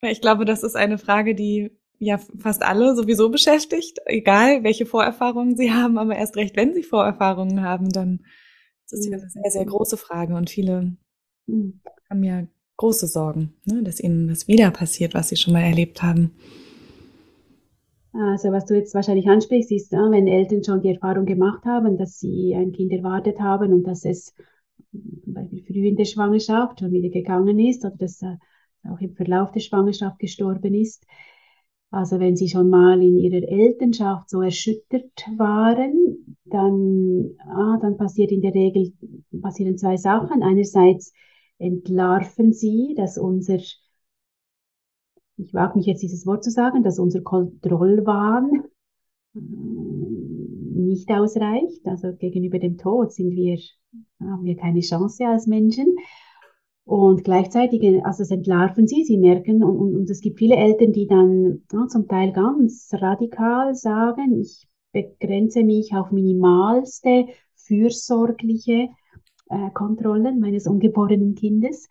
Weil 0.00 0.10
ich 0.10 0.20
glaube, 0.20 0.44
das 0.44 0.64
ist 0.64 0.74
eine 0.74 0.98
Frage, 0.98 1.36
die 1.36 1.78
ja 2.00 2.18
fast 2.38 2.64
alle 2.64 2.96
sowieso 2.96 3.30
beschäftigt, 3.30 4.00
egal 4.06 4.64
welche 4.64 4.84
Vorerfahrungen 4.84 5.56
sie 5.56 5.70
haben, 5.70 5.96
aber 5.96 6.16
erst 6.16 6.34
recht, 6.34 6.56
wenn 6.56 6.74
sie 6.74 6.82
Vorerfahrungen 6.82 7.62
haben, 7.62 7.90
dann 7.90 8.24
ist 8.86 8.94
es 8.94 9.06
ja 9.06 9.16
eine 9.16 9.30
sehr, 9.30 9.50
sehr 9.52 9.64
große 9.64 9.96
Frage 9.96 10.34
und 10.34 10.50
viele 10.50 10.96
mhm. 11.46 11.80
haben 12.10 12.24
ja 12.24 12.48
große 12.78 13.06
Sorgen, 13.06 13.54
ne, 13.64 13.84
dass 13.84 14.00
ihnen 14.00 14.26
das 14.26 14.48
wieder 14.48 14.72
passiert, 14.72 15.14
was 15.14 15.28
sie 15.28 15.36
schon 15.36 15.52
mal 15.52 15.62
erlebt 15.62 16.02
haben. 16.02 16.32
Also 18.12 18.52
was 18.52 18.66
du 18.66 18.74
jetzt 18.74 18.94
wahrscheinlich 18.94 19.28
ansprichst, 19.28 19.72
ist, 19.72 19.92
wenn 19.92 20.26
Eltern 20.26 20.62
schon 20.62 20.82
die 20.82 20.90
Erfahrung 20.90 21.24
gemacht 21.24 21.64
haben, 21.64 21.96
dass 21.96 22.20
sie 22.20 22.54
ein 22.54 22.72
Kind 22.72 22.92
erwartet 22.92 23.40
haben 23.40 23.72
und 23.72 23.84
dass 23.84 24.04
es 24.04 24.34
früh 24.92 25.86
in 25.88 25.96
der 25.96 26.04
Schwangerschaft 26.04 26.80
schon 26.80 26.92
wieder 26.92 27.08
gegangen 27.08 27.58
ist 27.58 27.84
oder 27.84 27.96
dass 27.96 28.22
er 28.22 28.38
auch 28.84 29.00
im 29.00 29.14
Verlauf 29.14 29.52
der 29.52 29.60
Schwangerschaft 29.60 30.18
gestorben 30.18 30.74
ist. 30.74 31.06
Also 31.90 32.20
wenn 32.20 32.36
sie 32.36 32.48
schon 32.48 32.70
mal 32.70 33.02
in 33.02 33.18
ihrer 33.18 33.46
Elternschaft 33.46 34.30
so 34.30 34.40
erschüttert 34.42 35.12
waren, 35.36 36.36
dann, 36.44 37.34
ah, 37.38 37.78
dann 37.80 37.96
passiert 37.96 38.30
in 38.30 38.40
der 38.40 38.54
Regel 38.54 38.92
passieren 39.40 39.78
zwei 39.78 39.96
Sachen. 39.96 40.42
Einerseits 40.42 41.12
entlarven 41.58 42.52
sie, 42.52 42.94
dass 42.96 43.18
unser 43.18 43.58
ich 45.44 45.54
wage 45.54 45.76
mich 45.76 45.86
jetzt 45.86 46.02
dieses 46.02 46.26
Wort 46.26 46.44
zu 46.44 46.50
sagen, 46.50 46.82
dass 46.82 46.98
unser 46.98 47.20
Kontrollwahn 47.20 48.64
äh, 49.34 49.38
nicht 49.38 51.10
ausreicht. 51.10 51.86
Also 51.86 52.12
gegenüber 52.14 52.58
dem 52.58 52.78
Tod 52.78 53.12
sind 53.12 53.34
wir, 53.34 53.58
haben 54.20 54.44
wir 54.44 54.56
keine 54.56 54.80
Chance 54.80 55.26
als 55.26 55.46
Menschen. 55.46 55.96
Und 56.84 57.22
gleichzeitig, 57.22 57.82
also 58.04 58.22
es 58.22 58.30
entlarven 58.30 58.86
sie, 58.86 59.04
sie 59.04 59.16
merken, 59.16 59.62
und, 59.62 59.76
und, 59.76 59.96
und 59.96 60.10
es 60.10 60.20
gibt 60.20 60.38
viele 60.38 60.56
Eltern, 60.56 60.92
die 60.92 61.06
dann 61.06 61.62
ja, 61.72 61.86
zum 61.86 62.08
Teil 62.08 62.32
ganz 62.32 62.90
radikal 62.92 63.74
sagen, 63.74 64.40
ich 64.40 64.66
begrenze 64.92 65.62
mich 65.62 65.94
auf 65.94 66.10
minimalste 66.10 67.26
fürsorgliche 67.54 68.88
äh, 69.48 69.70
Kontrollen 69.72 70.40
meines 70.40 70.66
ungeborenen 70.66 71.34
Kindes. 71.34 71.88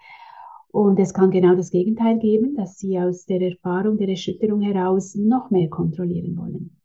Und 0.72 1.00
es 1.00 1.14
kann 1.14 1.32
genau 1.32 1.56
das 1.56 1.70
Gegenteil 1.70 2.18
geben, 2.18 2.56
dass 2.56 2.78
sie 2.78 2.98
aus 2.98 3.26
der 3.26 3.42
Erfahrung 3.42 3.98
der 3.98 4.08
Erschütterung 4.08 4.62
heraus 4.62 5.16
noch 5.16 5.52
mehr 5.52 5.70
kontrollieren 5.70 6.38
wollen. 6.38 6.78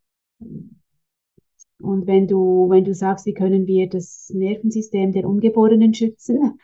Und 1.79 2.07
wenn 2.09 2.27
du, 2.27 2.69
wenn 2.69 2.83
du 2.83 2.95
sagst, 2.95 3.27
wie 3.27 3.35
können 3.35 3.67
wir 3.69 3.89
das 3.89 4.33
Nervensystem 4.35 5.13
der 5.13 5.29
Ungeborenen 5.29 5.95
schützen, 5.95 6.59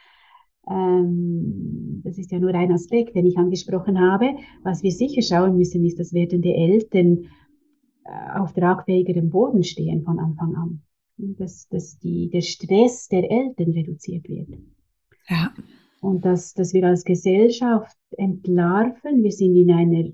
ähm, 0.68 2.00
das 2.02 2.18
ist 2.18 2.32
ja 2.32 2.40
nur 2.40 2.54
ein 2.54 2.72
Aspekt, 2.72 3.14
den 3.14 3.26
ich 3.26 3.38
angesprochen 3.38 4.00
habe. 4.00 4.34
Was 4.64 4.82
wir 4.82 4.90
sicher 4.90 5.22
schauen 5.22 5.56
müssen, 5.56 5.84
ist, 5.84 6.00
dass 6.00 6.12
werdende 6.12 6.52
Eltern 6.52 7.26
äh, 8.04 8.38
auf 8.40 8.52
tragfähigerem 8.52 9.30
Boden 9.30 9.62
stehen 9.62 10.02
von 10.02 10.18
Anfang 10.18 10.56
an. 10.56 10.82
Dass, 11.18 11.68
dass 11.68 11.98
die, 12.00 12.30
der 12.30 12.40
Stress 12.40 13.06
der 13.06 13.30
Eltern 13.30 13.70
reduziert 13.70 14.28
wird. 14.28 14.48
Ja 15.28 15.52
und 16.02 16.24
dass, 16.24 16.52
dass 16.52 16.74
wir 16.74 16.84
als 16.84 17.04
Gesellschaft 17.04 17.96
entlarven. 18.16 19.22
Wir 19.22 19.30
sind 19.30 19.54
in 19.56 19.70
einer 19.70 20.10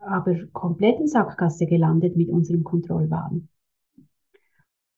aber 0.00 0.34
kompletten 0.52 1.06
Sackgasse 1.06 1.66
gelandet 1.66 2.16
mit 2.16 2.28
unserem 2.28 2.64
Kontrollwahn. 2.64 3.48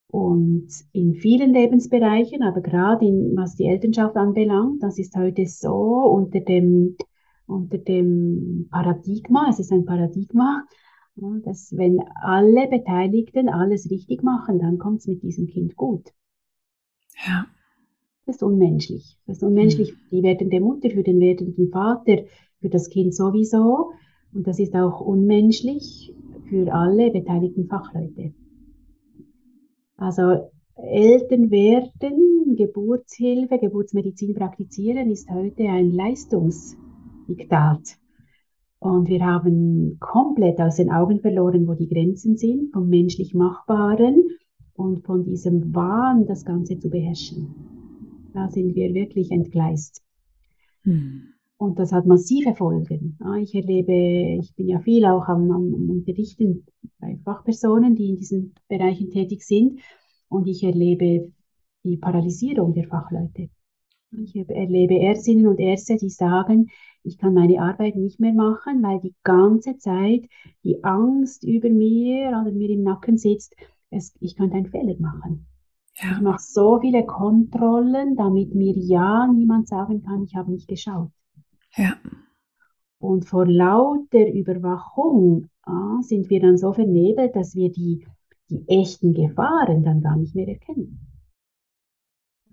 Und 0.09 0.69
in 0.93 1.15
vielen 1.15 1.53
Lebensbereichen, 1.53 2.43
aber 2.43 2.63
gerade 2.63 3.05
in, 3.05 3.37
was 3.37 3.55
die 3.55 3.67
Elternschaft 3.67 4.17
anbelangt, 4.17 4.83
das 4.83 4.99
ist 4.99 5.15
heute 5.15 5.47
so 5.47 5.75
unter 5.75 6.41
dem, 6.41 6.97
unter 7.47 7.79
dem 7.79 8.67
Paradigma, 8.71 9.49
es 9.51 9.61
ist 9.61 9.73
ein 9.73 9.85
Paradigma, 9.85 10.65
dass 11.45 11.77
wenn 11.77 12.01
alle 12.23 12.67
Beteiligten 12.67 13.51
alles 13.51 13.91
richtig 13.91 14.23
machen, 14.23 14.59
dann 14.59 14.79
kommt 14.79 15.01
es 15.01 15.07
mit 15.07 15.23
diesem 15.23 15.49
Kind 15.49 15.77
gut. 15.77 16.09
Ja. 17.27 17.47
Das 18.31 18.37
ist 18.37 18.45
unmenschlich. 18.45 19.19
Das 19.27 19.39
ist 19.39 19.43
unmenschlich 19.43 19.93
für 19.93 19.99
die 20.13 20.23
werdende 20.23 20.61
Mutter, 20.61 20.89
für 20.89 21.03
den 21.03 21.19
werdenden 21.19 21.69
Vater, 21.69 22.19
für 22.61 22.69
das 22.69 22.89
Kind 22.89 23.13
sowieso. 23.13 23.91
Und 24.33 24.47
das 24.47 24.61
ist 24.61 24.73
auch 24.77 25.01
unmenschlich 25.01 26.15
für 26.49 26.73
alle 26.73 27.11
beteiligten 27.11 27.67
Fachleute. 27.67 28.33
Also 29.97 30.49
Eltern 30.77 31.51
werden, 31.51 32.55
Geburtshilfe, 32.55 33.59
Geburtsmedizin 33.59 34.37
praktizieren, 34.37 35.11
ist 35.11 35.29
heute 35.29 35.65
ein 35.65 35.91
Leistungsdiktat. 35.91 37.99
Und 38.79 39.09
wir 39.09 39.27
haben 39.27 39.99
komplett 39.99 40.61
aus 40.61 40.77
den 40.77 40.93
Augen 40.93 41.19
verloren, 41.19 41.67
wo 41.67 41.75
die 41.75 41.89
Grenzen 41.89 42.37
sind 42.37 42.73
vom 42.73 42.89
menschlich 42.89 43.35
Machbaren 43.35 44.23
und 44.75 45.05
von 45.05 45.25
diesem 45.25 45.75
Wahn, 45.75 46.27
das 46.27 46.45
Ganze 46.45 46.79
zu 46.79 46.91
beherrschen. 46.91 47.70
Da 48.33 48.49
sind 48.49 48.75
wir 48.75 48.95
wirklich 48.95 49.31
entgleist. 49.31 50.03
Hm. 50.83 51.35
Und 51.57 51.79
das 51.79 51.93
hat 51.93 52.07
massive 52.07 52.55
Folgen. 52.55 53.19
Ich 53.43 53.55
erlebe, 53.55 54.41
ich 54.41 54.55
bin 54.55 54.69
ja 54.69 54.81
viel 54.81 55.05
auch 55.05 55.29
am, 55.29 55.51
am 55.51 55.91
Unterrichten 55.91 56.65
bei 56.99 57.19
Fachpersonen, 57.23 57.95
die 57.95 58.09
in 58.09 58.17
diesen 58.17 58.55
Bereichen 58.67 59.11
tätig 59.11 59.43
sind. 59.43 59.81
Und 60.29 60.47
ich 60.47 60.65
erlebe 60.65 61.31
die 61.85 61.99
Paralysierung 61.99 62.73
der 62.73 62.87
Fachleute. 62.87 63.51
Ich 64.13 64.35
erlebe 64.35 65.01
Ärztinnen 65.01 65.47
und 65.47 65.61
Ärzte, 65.61 65.97
die 65.97 66.09
sagen, 66.09 66.71
ich 67.03 67.19
kann 67.19 67.35
meine 67.35 67.61
Arbeit 67.61 67.95
nicht 67.95 68.21
mehr 68.21 68.33
machen, 68.33 68.83
weil 68.83 69.01
die 69.01 69.15
ganze 69.23 69.77
Zeit 69.77 70.27
die 70.65 70.83
Angst 70.83 71.45
über 71.45 71.69
mir 71.69 72.29
oder 72.41 72.53
mir 72.53 72.71
im 72.71 72.83
Nacken 72.83 73.19
sitzt, 73.19 73.55
es, 73.91 74.15
ich 74.21 74.37
könnte 74.37 74.57
einen 74.57 74.67
Fehler 74.71 74.97
machen. 74.99 75.47
Ja. 76.03 76.13
Ich 76.13 76.21
mache 76.21 76.41
so 76.41 76.81
viele 76.81 77.05
Kontrollen, 77.05 78.17
damit 78.17 78.55
mir 78.55 78.75
ja 78.77 79.27
niemand 79.27 79.69
sagen 79.69 80.03
kann, 80.03 80.25
ich 80.25 80.35
habe 80.35 80.51
nicht 80.51 80.69
geschaut. 80.69 81.11
Ja. 81.77 81.95
Und 82.99 83.27
vor 83.27 83.47
lauter 83.47 84.31
Überwachung 84.33 85.49
ah, 85.63 86.01
sind 86.03 86.29
wir 86.31 86.41
dann 86.41 86.59
so 86.59 86.73
vernebelt, 86.73 87.35
dass 87.35 87.55
wir 87.55 87.71
die, 87.71 88.07
die 88.51 88.65
echten 88.69 89.15
Gefahren 89.15 89.83
dann 89.83 90.01
gar 90.01 90.17
nicht 90.17 90.35
mehr 90.35 90.49
erkennen. 90.49 91.07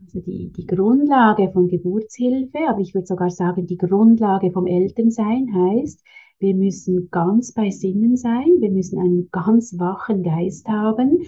Also 0.01 0.21
die, 0.21 0.53
die 0.55 0.65
Grundlage 0.65 1.51
von 1.51 1.67
Geburtshilfe, 1.67 2.59
aber 2.69 2.79
ich 2.79 2.93
würde 2.93 3.07
sogar 3.07 3.29
sagen, 3.29 3.65
die 3.65 3.77
Grundlage 3.77 4.51
vom 4.51 4.67
Elternsein 4.67 5.53
heißt, 5.53 6.03
Wir 6.39 6.53
müssen 6.53 7.09
ganz 7.09 7.51
bei 7.51 7.71
Sinnen 7.71 8.15
sein. 8.15 8.45
Wir 8.59 8.69
müssen 8.69 8.99
einen 8.99 9.29
ganz 9.31 9.77
wachen 9.79 10.21
Geist 10.21 10.67
haben. 10.67 11.23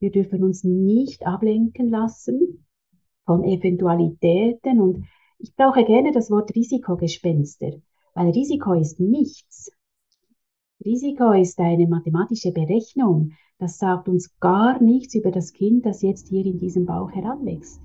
Wir 0.00 0.10
dürfen 0.10 0.42
uns 0.42 0.64
nicht 0.64 1.26
ablenken 1.26 1.90
lassen 1.90 2.64
von 3.26 3.44
Eventualitäten. 3.44 4.80
Und 4.80 5.04
ich 5.38 5.54
brauche 5.54 5.84
gerne 5.84 6.10
das 6.10 6.30
Wort 6.30 6.54
Risikogespenster, 6.54 7.72
weil 8.14 8.30
Risiko 8.30 8.72
ist 8.72 8.98
nichts. 8.98 9.70
Risiko 10.82 11.32
ist 11.32 11.58
eine 11.60 11.86
mathematische 11.86 12.50
Berechnung. 12.52 13.32
Das 13.58 13.76
sagt 13.76 14.08
uns 14.08 14.38
gar 14.40 14.82
nichts 14.82 15.14
über 15.14 15.30
das 15.30 15.52
Kind, 15.52 15.84
das 15.84 16.00
jetzt 16.00 16.28
hier 16.28 16.46
in 16.46 16.58
diesem 16.58 16.86
Bauch 16.86 17.10
heranwächst. 17.12 17.82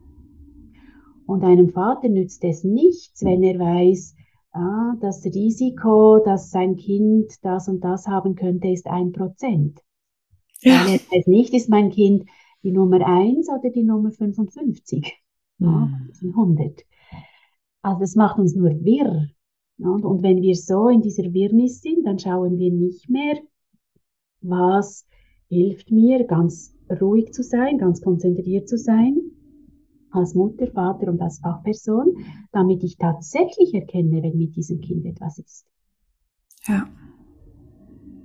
Und 1.28 1.44
einem 1.44 1.70
Vater 1.70 2.08
nützt 2.08 2.46
es 2.46 2.64
nichts, 2.64 3.26
wenn 3.26 3.44
er 3.44 3.60
weiß, 3.60 4.16
ah, 4.52 4.96
das 5.02 5.26
Risiko, 5.26 6.20
dass 6.24 6.50
sein 6.50 6.78
Kind 6.78 7.34
das 7.44 7.68
und 7.68 7.84
das 7.84 8.08
haben 8.08 8.36
könnte, 8.36 8.70
ist 8.70 8.88
ein 8.88 9.12
Prozent. 9.12 9.82
Ja. 10.66 10.86
Weil 10.86 10.96
weiß 10.96 11.28
nicht, 11.28 11.54
ist 11.54 11.70
mein 11.70 11.92
Kind 11.92 12.26
die 12.64 12.72
Nummer 12.72 13.06
eins 13.06 13.50
oder 13.50 13.70
die 13.70 13.84
Nummer 13.84 14.12
55 14.12 15.14
mhm. 15.60 15.68
ja, 15.68 16.28
100. 16.28 16.82
Also 17.82 18.00
das 18.00 18.16
macht 18.16 18.40
uns 18.40 18.56
nur 18.56 18.72
wirr. 18.84 19.30
Und, 19.78 20.06
und 20.06 20.24
wenn 20.24 20.42
wir 20.42 20.56
so 20.56 20.90
in 20.90 21.02
dieser 21.02 21.34
Wirrnis 21.34 21.82
sind, 21.82 22.06
dann 22.06 22.18
schauen 22.18 22.58
wir 22.58 22.72
nicht 22.72 23.10
mehr, 23.10 23.38
was 24.42 25.06
hilft 25.48 25.92
mir, 25.92 26.24
ganz 26.26 26.76
ruhig 26.90 27.32
zu 27.34 27.44
sein, 27.44 27.78
ganz 27.78 28.02
konzentriert 28.02 28.68
zu 28.68 28.78
sein, 28.78 29.18
als 30.12 30.34
Mutter, 30.34 30.68
Vater 30.68 31.08
und 31.12 31.22
als 31.22 31.40
Fachperson, 31.40 32.18
damit 32.52 32.84
ich 32.84 32.98
tatsächlich 32.98 33.74
erkenne, 33.74 34.24
wenn 34.24 34.38
mit 34.38 34.56
diesem 34.56 34.80
Kind 34.80 35.06
etwas 35.06 35.38
ist. 35.40 35.66
Ja. 36.68 36.88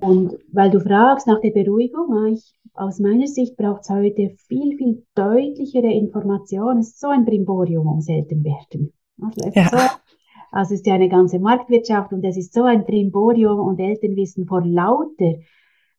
Und 0.00 0.38
weil 0.52 0.70
du 0.70 0.80
fragst 0.80 1.26
nach 1.26 1.40
der 1.40 1.50
Beruhigung, 1.50 2.12
ah, 2.12 2.26
ich, 2.32 2.54
aus 2.74 2.98
meiner 2.98 3.26
Sicht 3.26 3.56
braucht 3.56 3.82
es 3.82 3.90
heute 3.90 4.30
viel, 4.48 4.76
viel 4.76 5.04
deutlichere 5.14 5.92
Informationen. 5.92 6.80
Es 6.80 6.88
ist 6.88 7.00
so 7.00 7.08
ein 7.08 7.24
Brimborium 7.24 7.86
um 7.86 8.00
selten 8.00 8.42
werden. 8.44 8.92
Also, 9.20 9.50
ja. 9.54 9.68
so, 9.68 9.76
also 10.52 10.74
es 10.74 10.80
ist 10.80 10.86
ja 10.86 10.94
eine 10.94 11.08
ganze 11.08 11.38
Marktwirtschaft 11.38 12.12
und 12.12 12.24
es 12.24 12.36
ist 12.36 12.54
so 12.54 12.64
ein 12.64 12.84
Brimborium 12.84 13.60
und 13.60 13.78
Eltern 13.78 14.16
wissen 14.16 14.46
vor 14.46 14.64
lauter 14.64 15.34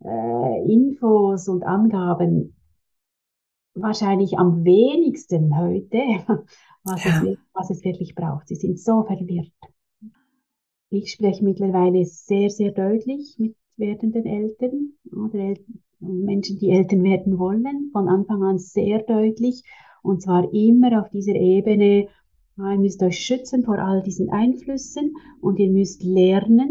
äh, 0.03 0.73
Infos 0.73 1.47
und 1.47 1.63
Angaben 1.63 2.55
wahrscheinlich 3.73 4.37
am 4.37 4.63
wenigsten 4.63 5.57
heute, 5.57 5.97
was, 6.83 7.03
ja. 7.03 7.23
es, 7.23 7.37
was 7.53 7.69
es 7.69 7.83
wirklich 7.83 8.15
braucht. 8.15 8.47
Sie 8.47 8.55
sind 8.55 8.79
so 8.79 9.03
verwirrt. 9.03 9.51
Ich 10.89 11.11
spreche 11.11 11.43
mittlerweile 11.43 12.03
sehr, 12.05 12.49
sehr 12.49 12.71
deutlich 12.71 13.37
mit 13.39 13.55
werdenden 13.81 14.25
Eltern 14.25 14.93
oder 15.11 15.39
Eltern, 15.39 15.81
Menschen, 15.99 16.57
die 16.57 16.69
Eltern 16.69 17.03
werden 17.03 17.37
wollen, 17.37 17.89
von 17.91 18.07
Anfang 18.07 18.41
an 18.43 18.57
sehr 18.57 19.03
deutlich. 19.03 19.63
Und 20.01 20.21
zwar 20.21 20.51
immer 20.53 21.01
auf 21.01 21.09
dieser 21.09 21.35
Ebene, 21.35 22.07
ihr 22.57 22.79
müsst 22.79 23.03
euch 23.03 23.19
schützen 23.19 23.63
vor 23.63 23.77
all 23.77 24.01
diesen 24.01 24.29
Einflüssen 24.29 25.15
und 25.41 25.59
ihr 25.59 25.69
müsst 25.69 26.03
lernen, 26.03 26.69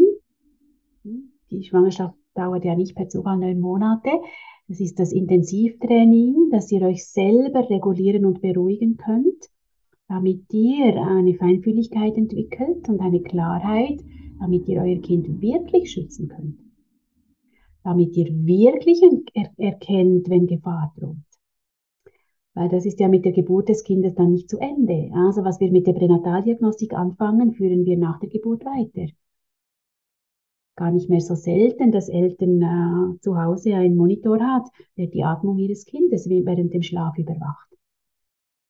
die 1.51 1.63
Schwangerschaft 1.63 2.15
dauert 2.33 2.65
ja 2.65 2.75
nicht 2.75 2.95
per 2.95 3.09
Zufall 3.09 3.37
neun 3.37 3.59
Monate, 3.59 4.09
das 4.67 4.79
ist 4.79 4.99
das 4.99 5.11
Intensivtraining, 5.11 6.49
dass 6.49 6.71
ihr 6.71 6.81
euch 6.83 7.05
selber 7.05 7.69
regulieren 7.69 8.25
und 8.25 8.41
beruhigen 8.41 8.95
könnt, 8.95 9.49
damit 10.07 10.45
ihr 10.53 10.95
eine 10.95 11.33
Feinfühligkeit 11.35 12.15
entwickelt 12.15 12.87
und 12.87 13.01
eine 13.01 13.21
Klarheit, 13.21 13.99
damit 14.39 14.67
ihr 14.69 14.81
euer 14.81 15.01
Kind 15.01 15.41
wirklich 15.41 15.91
schützen 15.91 16.29
könnt. 16.29 16.70
Damit 17.83 18.15
ihr 18.15 18.27
wirklich 18.27 19.01
er 19.33 19.49
erkennt, 19.57 20.29
wenn 20.29 20.47
Gefahr 20.47 20.93
droht. 20.97 21.17
Weil 22.53 22.69
das 22.69 22.85
ist 22.85 22.99
ja 22.99 23.07
mit 23.07 23.25
der 23.25 23.31
Geburt 23.31 23.69
des 23.69 23.83
Kindes 23.83 24.13
dann 24.15 24.31
nicht 24.31 24.49
zu 24.49 24.59
Ende. 24.59 25.09
Also 25.13 25.43
was 25.43 25.59
wir 25.59 25.71
mit 25.71 25.87
der 25.87 25.93
Pränataldiagnostik 25.93 26.93
anfangen, 26.93 27.53
führen 27.53 27.85
wir 27.85 27.97
nach 27.97 28.19
der 28.19 28.29
Geburt 28.29 28.65
weiter 28.65 29.07
gar 30.81 30.91
nicht 30.91 31.09
mehr 31.09 31.21
so 31.21 31.35
selten, 31.35 31.91
dass 31.91 32.09
Eltern 32.09 32.61
äh, 32.61 33.19
zu 33.19 33.37
Hause 33.37 33.75
einen 33.75 33.95
Monitor 33.95 34.39
hat, 34.39 34.67
der 34.97 35.07
die 35.07 35.23
Atmung 35.23 35.59
ihres 35.59 35.85
Kindes 35.85 36.27
während 36.27 36.73
dem 36.73 36.81
Schlaf 36.81 37.17
überwacht. 37.19 37.67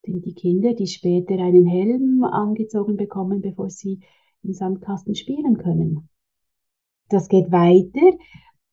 Sind 0.03 0.25
die 0.25 0.33
Kinder, 0.33 0.73
die 0.73 0.87
später 0.87 1.35
einen 1.35 1.65
Helm 1.65 2.25
angezogen 2.25 2.97
bekommen, 2.97 3.39
bevor 3.39 3.69
sie 3.69 4.01
im 4.43 4.51
Sandkasten 4.51 5.15
spielen 5.15 5.57
können. 5.57 6.09
Das 7.07 7.29
geht 7.29 7.49
weiter 7.49 8.17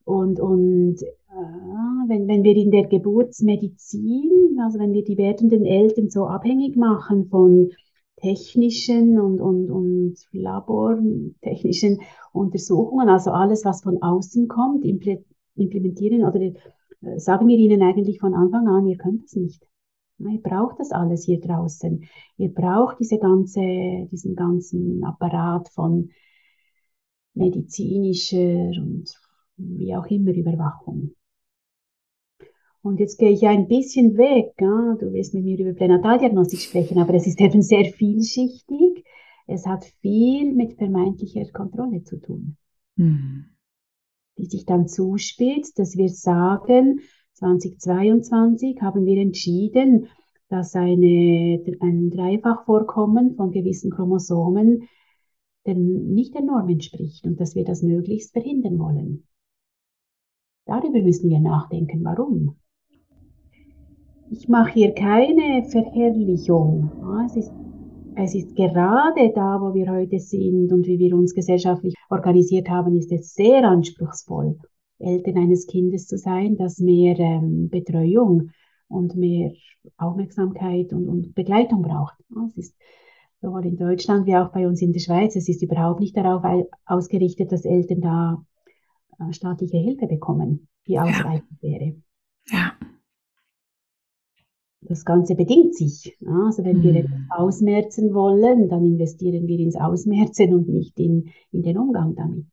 und, 0.08 0.40
und 0.40 1.02
äh, 1.02 2.08
wenn, 2.08 2.26
wenn 2.28 2.42
wir 2.42 2.56
in 2.56 2.70
der 2.70 2.86
Geburtsmedizin, 2.86 4.58
also 4.58 4.78
wenn 4.78 4.94
wir 4.94 5.04
die 5.04 5.18
werdenden 5.18 5.66
Eltern 5.66 6.08
so 6.08 6.26
abhängig 6.26 6.76
machen 6.76 7.26
von 7.26 7.70
technischen 8.16 9.20
und, 9.20 9.38
und, 9.38 9.70
und 9.70 10.16
labortechnischen 10.32 12.00
Untersuchungen, 12.32 13.10
also 13.10 13.32
alles, 13.32 13.66
was 13.66 13.82
von 13.82 14.00
außen 14.00 14.48
kommt, 14.48 14.86
implementieren 14.86 16.24
oder 16.24 16.40
äh, 16.40 16.54
sagen 17.18 17.46
wir 17.46 17.58
ihnen 17.58 17.82
eigentlich 17.82 18.18
von 18.18 18.32
Anfang 18.32 18.66
an, 18.66 18.86
ihr 18.86 18.96
könnt 18.96 19.26
es 19.26 19.36
nicht. 19.36 19.62
Ihr 20.20 20.40
braucht 20.40 20.80
das 20.80 20.90
alles 20.90 21.24
hier 21.24 21.38
draußen. 21.38 22.02
Ihr 22.38 22.48
braucht 22.48 22.98
diese 22.98 23.18
ganze, 23.18 23.60
diesen 24.10 24.34
ganzen 24.34 25.04
Apparat 25.04 25.68
von 25.68 26.08
medizinischer 27.34 28.70
und 28.80 29.14
wie 29.58 29.94
auch 29.94 30.06
immer 30.06 30.32
Überwachung. 30.32 31.14
Und 32.80 33.00
jetzt 33.00 33.18
gehe 33.18 33.30
ich 33.30 33.46
ein 33.46 33.68
bisschen 33.68 34.16
weg. 34.16 34.54
Ja? 34.60 34.96
Du 34.98 35.12
willst 35.12 35.34
mit 35.34 35.44
mir 35.44 35.58
über 35.58 35.74
Pränataldiagnostik 35.74 36.60
sprechen, 36.60 36.98
aber 36.98 37.14
es 37.14 37.26
ist 37.26 37.40
eben 37.40 37.60
sehr 37.60 37.84
vielschichtig. 37.84 39.04
Es 39.46 39.66
hat 39.66 39.84
viel 40.00 40.54
mit 40.54 40.74
vermeintlicher 40.74 41.44
Kontrolle 41.52 42.04
zu 42.04 42.20
tun. 42.20 42.56
Mhm. 42.96 43.46
Die 44.38 44.46
sich 44.46 44.64
dann 44.64 44.86
zuspitzt, 44.86 45.78
dass 45.78 45.96
wir 45.96 46.08
sagen, 46.08 47.00
2022 47.34 48.80
haben 48.80 49.04
wir 49.04 49.20
entschieden, 49.20 50.06
dass 50.48 50.74
eine, 50.74 51.62
ein 51.80 52.10
Dreifachvorkommen 52.10 53.34
von 53.34 53.50
gewissen 53.50 53.90
Chromosomen 53.90 54.88
den, 55.66 56.14
nicht 56.14 56.34
der 56.34 56.42
Norm 56.42 56.68
entspricht 56.68 57.26
und 57.26 57.38
dass 57.40 57.54
wir 57.54 57.64
das 57.64 57.82
möglichst 57.82 58.32
verhindern 58.32 58.78
wollen. 58.78 59.27
Darüber 60.68 61.00
müssen 61.00 61.30
wir 61.30 61.40
nachdenken, 61.40 62.04
warum. 62.04 62.56
Ich 64.30 64.48
mache 64.48 64.74
hier 64.74 64.92
keine 64.92 65.64
Verherrlichung. 65.64 66.90
Es 67.24 67.36
ist, 67.36 67.50
es 68.16 68.34
ist 68.34 68.54
gerade 68.54 69.32
da, 69.34 69.62
wo 69.62 69.72
wir 69.72 69.90
heute 69.90 70.18
sind 70.18 70.70
und 70.70 70.86
wie 70.86 70.98
wir 70.98 71.16
uns 71.16 71.32
gesellschaftlich 71.34 71.94
organisiert 72.10 72.68
haben, 72.68 72.94
ist 72.96 73.10
es 73.10 73.32
sehr 73.32 73.64
anspruchsvoll, 73.64 74.58
Eltern 74.98 75.38
eines 75.38 75.66
Kindes 75.66 76.06
zu 76.06 76.18
sein, 76.18 76.58
das 76.58 76.78
mehr 76.78 77.18
ähm, 77.18 77.70
Betreuung 77.70 78.50
und 78.88 79.16
mehr 79.16 79.52
Aufmerksamkeit 79.96 80.92
und, 80.92 81.08
und 81.08 81.34
Begleitung 81.34 81.80
braucht. 81.80 82.14
Es 82.46 82.58
ist 82.58 82.76
sowohl 83.40 83.64
in 83.64 83.78
Deutschland 83.78 84.26
wie 84.26 84.36
auch 84.36 84.52
bei 84.52 84.68
uns 84.68 84.82
in 84.82 84.92
der 84.92 85.00
Schweiz, 85.00 85.34
es 85.34 85.48
ist 85.48 85.62
überhaupt 85.62 86.00
nicht 86.00 86.14
darauf 86.14 86.44
ausgerichtet, 86.84 87.52
dass 87.52 87.64
Eltern 87.64 88.02
da 88.02 88.44
staatliche 89.30 89.78
Hilfe 89.78 90.06
bekommen, 90.06 90.68
die 90.86 90.98
ausreichend 90.98 91.58
ja. 91.60 91.70
wäre. 91.70 91.96
Ja 92.50 92.72
das 94.88 95.04
Ganze 95.04 95.34
bedingt 95.34 95.74
sich. 95.74 96.16
Also 96.26 96.64
wenn 96.64 96.82
wir 96.82 96.96
etwas 96.96 97.18
hm. 97.18 97.30
ausmerzen 97.30 98.14
wollen, 98.14 98.68
dann 98.68 98.84
investieren 98.84 99.46
wir 99.46 99.58
ins 99.58 99.76
Ausmerzen 99.76 100.54
und 100.54 100.68
nicht 100.68 100.98
in, 100.98 101.30
in 101.52 101.62
den 101.62 101.78
Umgang 101.78 102.14
damit. 102.14 102.46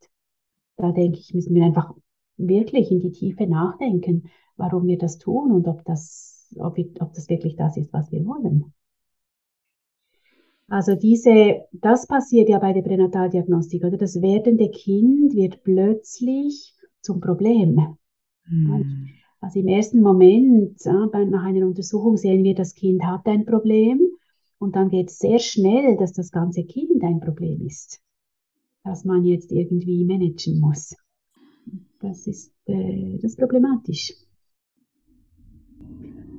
Da 0.78 0.92
denke 0.92 1.20
ich, 1.20 1.34
müssen 1.34 1.56
wir 1.56 1.64
einfach 1.64 1.94
wirklich 2.38 2.92
in 2.92 3.00
die 3.00 3.12
Tiefe 3.12 3.48
nachdenken, 3.48 4.30
warum 4.58 4.88
wir 4.88 4.98
das 4.98 5.18
tun 5.18 5.52
und 5.52 5.68
ob 5.68 5.86
das, 5.86 6.54
ob, 6.58 6.76
wir, 6.76 6.90
ob 7.00 7.14
das 7.14 7.30
wirklich 7.30 7.56
das 7.56 7.78
ist, 7.78 7.94
was 7.94 8.12
wir 8.12 8.26
wollen. 8.26 8.74
Also 10.68 10.96
diese, 10.96 11.66
das 11.74 12.08
passiert 12.08 12.50
ja 12.50 12.58
bei 12.58 12.74
der 12.74 12.82
Pränataldiagnostik, 12.82 13.84
oder? 13.84 13.98
Das 13.98 14.22
werdende 14.22 14.70
Kind 14.70 15.36
wird 15.36 15.64
plötzlich 15.64 16.74
zum 17.02 17.22
Problem. 17.22 17.98
Mhm. 18.48 19.10
Also 19.42 19.60
im 19.60 19.68
ersten 19.68 20.02
Moment, 20.02 20.84
ja, 20.84 21.06
nach 21.06 21.44
einer 21.44 21.68
Untersuchung 21.68 22.18
sehen 22.18 22.44
wir, 22.44 22.56
das 22.56 22.74
Kind 22.74 23.06
hat 23.06 23.28
ein 23.28 23.46
Problem 23.46 24.02
und 24.58 24.76
dann 24.76 24.90
geht 24.90 25.10
es 25.10 25.20
sehr 25.20 25.38
schnell, 25.38 25.98
dass 25.98 26.14
das 26.14 26.32
ganze 26.32 26.64
Kind 26.64 27.04
ein 27.04 27.20
Problem 27.20 27.62
ist, 27.62 28.02
das 28.84 29.06
man 29.06 29.24
jetzt 29.24 29.52
irgendwie 29.52 30.04
managen 30.04 30.60
muss. 30.60 30.96
Das 32.00 32.26
ist, 32.26 32.52
äh, 32.66 33.14
das 33.22 33.32
ist 33.32 33.40
problematisch. 33.40 34.14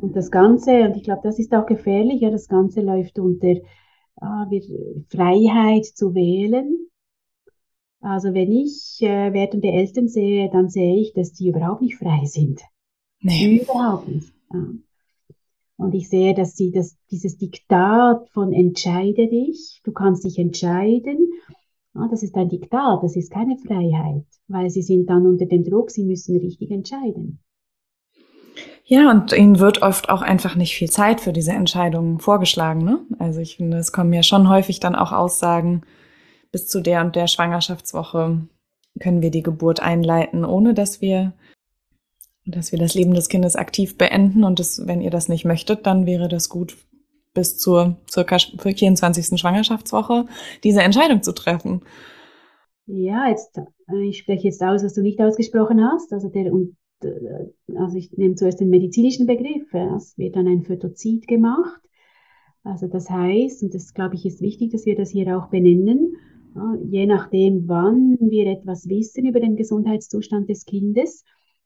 Und 0.01 0.17
das 0.17 0.31
Ganze, 0.33 0.83
und 0.83 0.97
ich 0.97 1.05
glaube, 1.05 1.23
das 1.23 1.39
ist 1.39 1.55
auch 1.55 1.67
gefährlich, 1.67 2.21
ja, 2.23 2.31
das 2.31 2.49
Ganze 2.49 2.81
läuft 2.81 3.21
unter 3.21 3.55
Freiheit 5.09 5.85
zu 5.85 6.15
wählen. 6.15 6.89
Also 8.01 8.35
wenn 8.35 8.53
ich 8.53 8.99
äh, 9.01 9.33
werdende 9.33 9.69
Eltern 9.69 10.09
sehe, 10.09 10.51
dann 10.51 10.69
sehe 10.69 11.01
ich, 11.01 11.13
dass 11.13 11.33
die 11.33 11.49
überhaupt 11.49 11.83
nicht 11.83 11.97
frei 11.97 12.25
sind. 12.25 12.61
Nee. 13.21 13.63
Überhaupt 13.63 14.09
nicht. 14.09 14.33
Ja. 14.53 14.69
Und 15.79 15.95
ich 15.95 16.09
sehe, 16.09 16.35
dass 16.35 16.57
sie 16.57 16.71
das, 16.71 16.97
dieses 17.11 17.37
Diktat 17.37 18.29
von 18.31 18.53
entscheide 18.53 19.29
dich, 19.29 19.81
du 19.85 19.93
kannst 19.93 20.25
dich 20.25 20.39
entscheiden, 20.39 21.19
ja, 21.95 22.09
das 22.09 22.23
ist 22.23 22.35
ein 22.37 22.49
Diktat, 22.49 23.03
das 23.03 23.17
ist 23.17 23.31
keine 23.31 23.57
Freiheit, 23.59 24.25
weil 24.49 24.71
sie 24.71 24.83
sind 24.83 25.09
dann 25.09 25.27
unter 25.27 25.47
dem 25.47 25.65
Druck, 25.65 25.91
sie 25.91 26.05
müssen 26.05 26.37
richtig 26.39 26.71
entscheiden. 26.71 27.41
Ja, 28.89 29.11
und 29.11 29.33
ihnen 29.33 29.59
wird 29.59 29.83
oft 29.83 30.09
auch 30.11 30.23
einfach 30.23 30.55
nicht 30.55 30.77
viel 30.77 30.89
Zeit 30.89 31.21
für 31.21 31.33
diese 31.33 31.51
Entscheidungen 31.51 32.21
vorgeschlagen. 32.21 32.85
Ne? 32.85 33.01
Also 33.19 33.41
ich 33.41 33.57
finde, 33.57 33.79
es 33.79 33.91
kommen 33.91 34.13
ja 34.13 34.23
schon 34.23 34.49
häufig 34.49 34.79
dann 34.79 34.95
auch 34.95 35.11
Aussagen, 35.11 35.83
bis 36.53 36.69
zu 36.69 36.81
der 36.81 37.01
und 37.01 37.17
der 37.17 37.27
Schwangerschaftswoche 37.27 38.47
können 39.01 39.23
wir 39.23 39.33
die 39.33 39.43
Geburt 39.43 39.81
einleiten, 39.81 40.45
ohne 40.45 40.73
dass 40.73 41.01
wir, 41.01 41.33
dass 42.47 42.71
wir 42.71 42.79
das 42.79 42.95
Leben 42.95 43.13
des 43.13 43.29
Kindes 43.29 43.57
aktiv 43.57 43.99
beenden. 43.99 44.45
Und 44.45 44.61
das, 44.61 44.87
wenn 44.87 45.01
ihr 45.01 45.11
das 45.11 45.29
nicht 45.29 45.45
möchtet, 45.45 45.85
dann 45.85 46.07
wäre 46.07 46.29
das 46.29 46.49
gut, 46.49 46.77
bis 47.35 47.59
zur 47.59 47.97
circa 48.09 48.39
24. 48.39 49.39
Schwangerschaftswoche 49.39 50.27
diese 50.63 50.83
Entscheidung 50.83 51.25
zu 51.25 51.33
treffen. 51.33 51.83
Ja, 52.87 53.29
jetzt, 53.29 53.59
äh, 53.59 54.09
ich 54.09 54.19
spreche 54.19 54.45
jetzt 54.45 54.63
aus, 54.63 54.85
was 54.85 54.95
du 54.95 55.03
nicht 55.03 55.21
ausgesprochen 55.21 55.85
hast. 55.85 56.13
Also 56.13 56.29
der, 56.29 56.53
also 57.03 57.97
ich 57.97 58.13
nehme 58.17 58.35
zuerst 58.35 58.61
den 58.61 58.71
medizinischen 58.71 59.27
Begriff, 59.27 59.73
es 59.97 60.17
wird 60.17 60.37
dann 60.37 60.47
ein 60.47 60.63
Fötozid 60.63 61.27
gemacht. 61.29 61.81
Also 62.65 62.89
das 62.89 63.11
heißt, 63.11 63.63
und 63.63 63.75
das 63.75 63.95
glaube 63.95 64.15
ich 64.17 64.27
ist 64.27 64.41
wichtig, 64.41 64.73
dass 64.73 64.87
wir 64.87 64.97
das 64.97 65.11
hier 65.11 65.39
auch 65.39 65.49
benennen, 65.49 66.17
je 66.83 67.07
nachdem, 67.07 67.69
wann 67.69 68.17
wir 68.21 68.47
etwas 68.47 68.89
wissen 68.89 69.27
über 69.27 69.41
den 69.41 69.57
Gesundheitszustand 69.57 70.49
des 70.49 70.65
Kindes, 70.65 71.23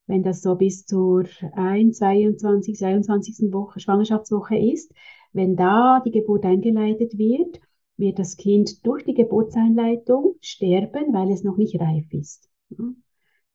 wenn 0.06 0.22
das 0.22 0.42
so 0.42 0.56
bis 0.56 0.84
zur 0.84 1.24
1, 1.52 1.96
22, 1.96 2.76
22. 2.76 3.52
Woche, 3.52 3.78
Schwangerschaftswoche 3.78 4.58
ist, 4.58 4.92
wenn 5.32 5.54
da 5.54 6.02
die 6.04 6.10
Geburt 6.10 6.44
eingeleitet 6.44 7.16
wird, 7.16 7.60
wird 7.96 8.18
das 8.18 8.36
Kind 8.36 8.84
durch 8.84 9.04
die 9.04 9.14
Geburtseinleitung 9.14 10.34
sterben, 10.40 11.12
weil 11.12 11.30
es 11.30 11.44
noch 11.44 11.56
nicht 11.56 11.80
reif 11.80 12.12
ist 12.12 12.50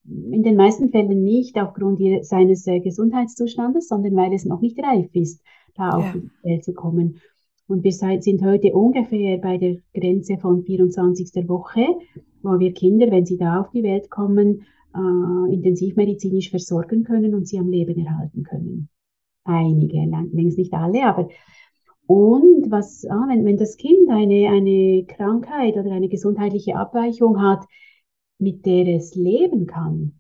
in 0.08 0.43
den 0.43 0.56
meisten 0.56 0.89
Fällen 0.89 1.24
nicht 1.24 1.58
aufgrund 1.58 1.99
seines 2.26 2.68
äh, 2.68 2.80
Gesundheitszustandes, 2.80 3.88
sondern 3.88 4.16
weil 4.16 4.34
es 4.34 4.45
noch 4.45 4.62
nicht 4.62 4.80
reif 4.82 5.10
ist, 5.14 5.41
da 5.76 5.89
auf 5.89 6.14
die 6.14 6.30
Welt 6.43 6.64
zu 6.64 6.74
kommen. 6.74 7.20
Und 7.68 7.84
wir 7.84 7.91
sind 7.91 8.43
heute 8.43 8.74
ungefähr 8.74 9.39
bei 9.39 9.58
der 9.58 9.78
Grenze 9.93 10.38
von 10.38 10.64
24. 10.64 11.47
Woche, 11.49 11.88
wo 12.43 12.60
wir 12.60 12.74
Kinder, 12.74 13.10
wenn 13.10 13.26
sie 13.26 13.38
da 13.38 13.62
auf 13.62 13.72
die 13.72 13.82
Welt 13.82 14.12
kommen, 14.12 14.66
äh, 14.95 15.53
intensivmedizinisch 15.53 16.51
versorgen 16.51 17.03
können 17.03 17.34
und 17.34 17.47
sie 17.47 17.58
am 17.58 17.70
Leben 17.70 18.06
erhalten 18.06 18.43
können. 18.43 18.89
Einige, 19.43 19.97
längst 20.32 20.58
nicht 20.58 20.74
alle, 20.74 21.06
aber 21.06 21.30
und 22.08 22.70
was, 22.70 23.03
ah, 23.10 23.26
wenn, 23.30 23.45
wenn 23.45 23.58
das 23.58 23.78
Kind 23.78 24.10
eine, 24.10 24.49
eine 24.49 25.06
Krankheit 25.08 25.76
oder 25.76 25.91
eine 25.91 26.08
gesundheitliche 26.08 26.76
Abweichung 26.76 27.41
hat, 27.41 27.66
mit 28.38 28.65
der 28.65 28.88
es 28.88 29.15
leben 29.15 29.65
kann, 29.65 30.19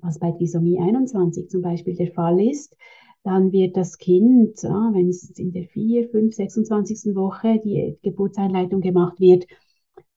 was 0.00 0.18
bei 0.18 0.32
Trisomie 0.32 0.80
21 0.80 1.48
zum 1.48 1.62
Beispiel 1.62 1.94
der 1.94 2.12
Fall 2.12 2.40
ist, 2.40 2.76
dann 3.22 3.52
wird 3.52 3.76
das 3.76 3.98
Kind, 3.98 4.62
wenn 4.64 5.08
es 5.08 5.30
in 5.38 5.52
der 5.52 5.64
4, 5.68 6.08
5, 6.08 6.34
26. 6.34 7.14
Woche 7.14 7.60
die 7.64 7.96
Geburtseinleitung 8.02 8.80
gemacht 8.80 9.20
wird, 9.20 9.46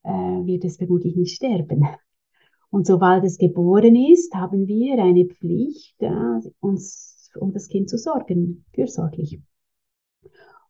äh, 0.04 0.10
wird 0.10 0.66
es 0.66 0.78
vermutlich 0.78 1.16
nicht 1.16 1.36
sterben. 1.36 1.86
Und 2.72 2.88
sobald 2.88 3.24
es 3.24 3.38
geboren 3.38 3.96
ist, 3.96 4.34
haben 4.34 4.68
wir 4.68 5.02
eine 5.02 5.26
Pflicht, 5.26 5.96
uns 6.60 7.32
um 7.40 7.54
das 7.54 7.68
Kind 7.68 7.90
zu 7.90 7.98
sorgen, 7.98 8.66
fürsorglich. 8.74 9.40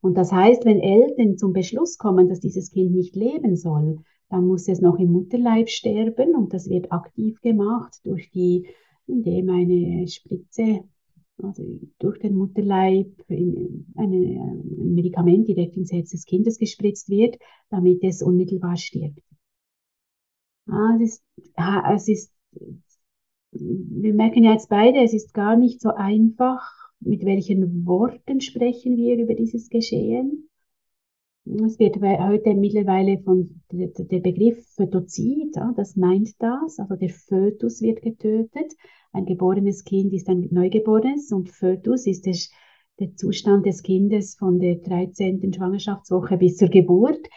Und 0.01 0.15
das 0.15 0.31
heißt, 0.31 0.65
wenn 0.65 0.79
Eltern 0.79 1.37
zum 1.37 1.53
Beschluss 1.53 1.97
kommen, 1.97 2.29
dass 2.29 2.39
dieses 2.39 2.69
Kind 2.71 2.91
nicht 2.91 3.15
leben 3.15 3.55
soll, 3.55 3.99
dann 4.29 4.47
muss 4.47 4.67
es 4.67 4.81
noch 4.81 4.97
im 4.97 5.11
Mutterleib 5.11 5.69
sterben 5.69 6.35
und 6.35 6.53
das 6.53 6.69
wird 6.69 6.91
aktiv 6.91 7.39
gemacht 7.41 7.99
durch 8.03 8.31
die, 8.31 8.67
indem 9.07 9.49
eine 9.49 10.07
Spritze, 10.07 10.83
also 11.41 11.63
durch 11.99 12.19
den 12.19 12.35
Mutterleib 12.35 13.11
in 13.27 13.87
eine, 13.95 14.15
ein 14.15 14.93
Medikament 14.95 15.47
direkt 15.47 15.77
ins 15.77 15.91
Herz 15.91 16.11
des 16.11 16.25
Kindes 16.25 16.57
gespritzt 16.57 17.09
wird, 17.09 17.37
damit 17.69 18.03
es 18.03 18.21
unmittelbar 18.21 18.77
stirbt. 18.77 19.21
Ah, 20.67 20.97
es, 21.01 21.21
ist, 21.37 21.51
ah, 21.55 21.93
es 21.93 22.07
ist, 22.07 22.33
wir 23.51 24.13
merken 24.13 24.43
ja 24.43 24.53
jetzt 24.53 24.69
beide, 24.69 25.03
es 25.03 25.13
ist 25.13 25.33
gar 25.33 25.55
nicht 25.55 25.81
so 25.81 25.89
einfach, 25.89 26.61
mit 26.99 27.23
welchen 27.23 27.85
Worten 27.85 28.41
sprechen 28.41 28.97
wir 28.97 29.17
über 29.17 29.35
dieses 29.35 29.69
Geschehen. 29.69 30.49
Es 31.45 31.77
wird 31.77 31.97
heute 32.01 32.55
mittlerweile 32.55 33.19
von 33.19 33.61
der, 33.71 34.19
Begriff 34.19 34.65
Fötozid, 34.75 35.55
ja, 35.55 35.73
das 35.77 35.95
meint 35.95 36.29
das, 36.39 36.79
also 36.79 36.95
der 36.95 37.09
Fötus 37.09 37.81
wird 37.81 38.01
getötet. 38.01 38.73
Ein 39.11 39.25
geborenes 39.25 39.83
Kind 39.83 40.11
ist 40.13 40.27
ein 40.27 40.47
Neugeborenes 40.49 41.31
und 41.31 41.49
Fötus 41.49 42.07
ist 42.07 42.25
der, 42.25 42.35
der 42.99 43.15
Zustand 43.15 43.67
des 43.67 43.83
Kindes 43.83 44.35
von 44.35 44.59
der 44.59 44.77
13. 44.77 45.53
Schwangerschaftswoche 45.53 46.37
bis 46.37 46.57
zur 46.57 46.69
Geburt. 46.69 47.29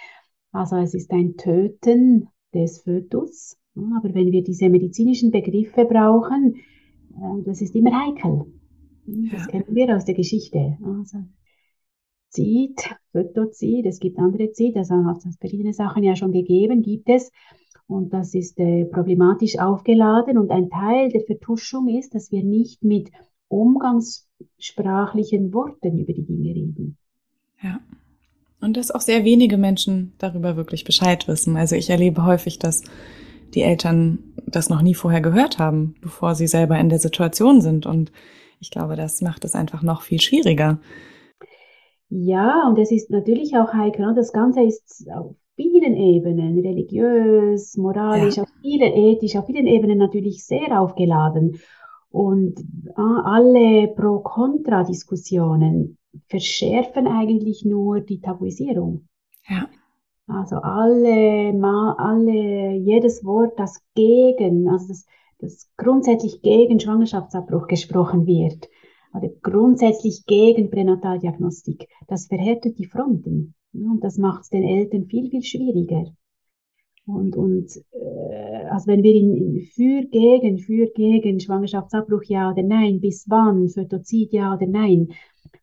Also 0.52 0.76
es 0.76 0.94
ist 0.94 1.10
ein 1.10 1.36
Töten 1.36 2.28
des 2.54 2.80
Fötus. 2.80 3.58
aber 3.76 4.14
wenn 4.14 4.32
wir 4.32 4.42
diese 4.42 4.70
medizinischen 4.70 5.30
Begriffe 5.30 5.84
brauchen, 5.84 6.54
äh, 7.14 7.42
das 7.44 7.60
ist 7.60 7.74
immer 7.74 8.06
heikel. 8.06 8.46
Das 9.04 9.42
ja. 9.42 9.46
kennen 9.48 9.74
wir 9.74 9.94
aus 9.94 10.06
der 10.06 10.14
Geschichte. 10.14 10.78
Also 10.82 11.18
Zid, 12.30 12.96
Fötozid, 13.12 13.86
es 13.86 14.00
gibt 14.00 14.18
andere 14.18 14.50
Zid, 14.52 14.76
also 14.76 15.06
hat 15.06 15.24
es 15.24 15.36
verschiedene 15.36 15.72
Sachen 15.72 16.02
ja 16.02 16.16
schon 16.16 16.32
gegeben, 16.32 16.82
gibt 16.82 17.08
es. 17.08 17.30
Und 17.86 18.12
das 18.12 18.34
ist 18.34 18.58
äh, 18.58 18.84
problematisch 18.84 19.58
aufgeladen. 19.58 20.36
Und 20.36 20.50
ein 20.50 20.68
Teil 20.68 21.08
der 21.08 21.22
Vertuschung 21.22 21.88
ist, 21.88 22.14
dass 22.14 22.30
wir 22.30 22.44
nicht 22.44 22.84
mit 22.84 23.10
umgangssprachlichen 23.48 25.54
Worten 25.54 25.98
über 25.98 26.12
die 26.12 26.26
Dinge 26.26 26.54
reden. 26.54 26.98
Ja. 27.62 27.80
Und 28.60 28.76
dass 28.76 28.90
auch 28.90 29.00
sehr 29.00 29.24
wenige 29.24 29.56
Menschen 29.56 30.12
darüber 30.18 30.56
wirklich 30.56 30.84
Bescheid 30.84 31.26
wissen. 31.28 31.56
Also 31.56 31.76
ich 31.76 31.88
erlebe 31.88 32.26
häufig, 32.26 32.58
dass 32.58 32.82
die 33.54 33.62
Eltern 33.62 34.18
das 34.46 34.68
noch 34.68 34.82
nie 34.82 34.94
vorher 34.94 35.22
gehört 35.22 35.58
haben, 35.58 35.94
bevor 36.02 36.34
sie 36.34 36.46
selber 36.46 36.78
in 36.78 36.90
der 36.90 36.98
Situation 36.98 37.62
sind. 37.62 37.86
Und 37.86 38.12
ich 38.60 38.70
glaube, 38.70 38.96
das 38.96 39.22
macht 39.22 39.44
es 39.44 39.54
einfach 39.54 39.82
noch 39.82 40.02
viel 40.02 40.20
schwieriger. 40.20 40.78
Ja, 42.10 42.66
und 42.68 42.78
es 42.78 42.90
ist 42.90 43.10
natürlich 43.10 43.56
auch 43.56 43.72
heikel. 43.72 44.06
Ne? 44.06 44.14
Das 44.14 44.32
Ganze 44.32 44.62
ist 44.62 45.06
auf 45.10 45.34
vielen 45.56 45.94
Ebenen, 45.94 46.60
religiös, 46.60 47.76
moralisch, 47.76 48.36
ja. 48.36 48.44
auf 48.44 48.48
vielen 48.62 48.92
ethisch, 48.92 49.36
auf 49.36 49.46
vielen 49.46 49.66
Ebenen 49.66 49.98
natürlich 49.98 50.46
sehr 50.46 50.80
aufgeladen. 50.80 51.60
Und 52.10 52.58
ah, 52.94 53.22
alle 53.24 53.88
Pro-Kontra-Diskussionen 53.88 55.98
verschärfen 56.28 57.06
eigentlich 57.06 57.64
nur 57.64 58.00
die 58.00 58.20
Tabuisierung. 58.20 59.08
Ja. 59.48 59.68
Also 60.26 60.56
alle, 60.56 61.54
alle, 61.98 62.72
jedes 62.72 63.24
Wort, 63.24 63.58
das 63.58 63.80
gegen, 63.94 64.68
also 64.68 64.88
das, 64.88 65.06
das 65.38 65.70
grundsätzlich 65.76 66.42
gegen 66.42 66.80
Schwangerschaftsabbruch 66.80 67.66
gesprochen 67.66 68.26
wird, 68.26 68.68
oder 69.14 69.28
grundsätzlich 69.42 70.24
gegen 70.26 70.70
Pränataldiagnostik. 70.70 71.88
Das 72.06 72.26
verhärtet 72.26 72.78
die 72.78 72.86
Fronten 72.86 73.54
und 73.72 74.02
das 74.02 74.18
macht 74.18 74.42
es 74.42 74.50
den 74.50 74.64
Eltern 74.64 75.06
viel, 75.06 75.30
viel 75.30 75.42
schwieriger. 75.42 76.12
Und, 77.06 77.36
und 77.36 77.74
äh, 77.92 78.66
also 78.70 78.86
wenn 78.88 79.02
wir 79.02 79.14
in, 79.14 79.34
in 79.34 79.60
für, 79.62 80.02
gegen, 80.08 80.58
für, 80.58 80.88
gegen 80.88 81.40
Schwangerschaftsabbruch 81.40 82.24
ja 82.24 82.52
oder 82.52 82.62
nein, 82.62 83.00
bis 83.00 83.24
wann, 83.28 83.68
Fötozid 83.68 84.32
ja 84.32 84.54
oder 84.54 84.66
nein, 84.66 85.08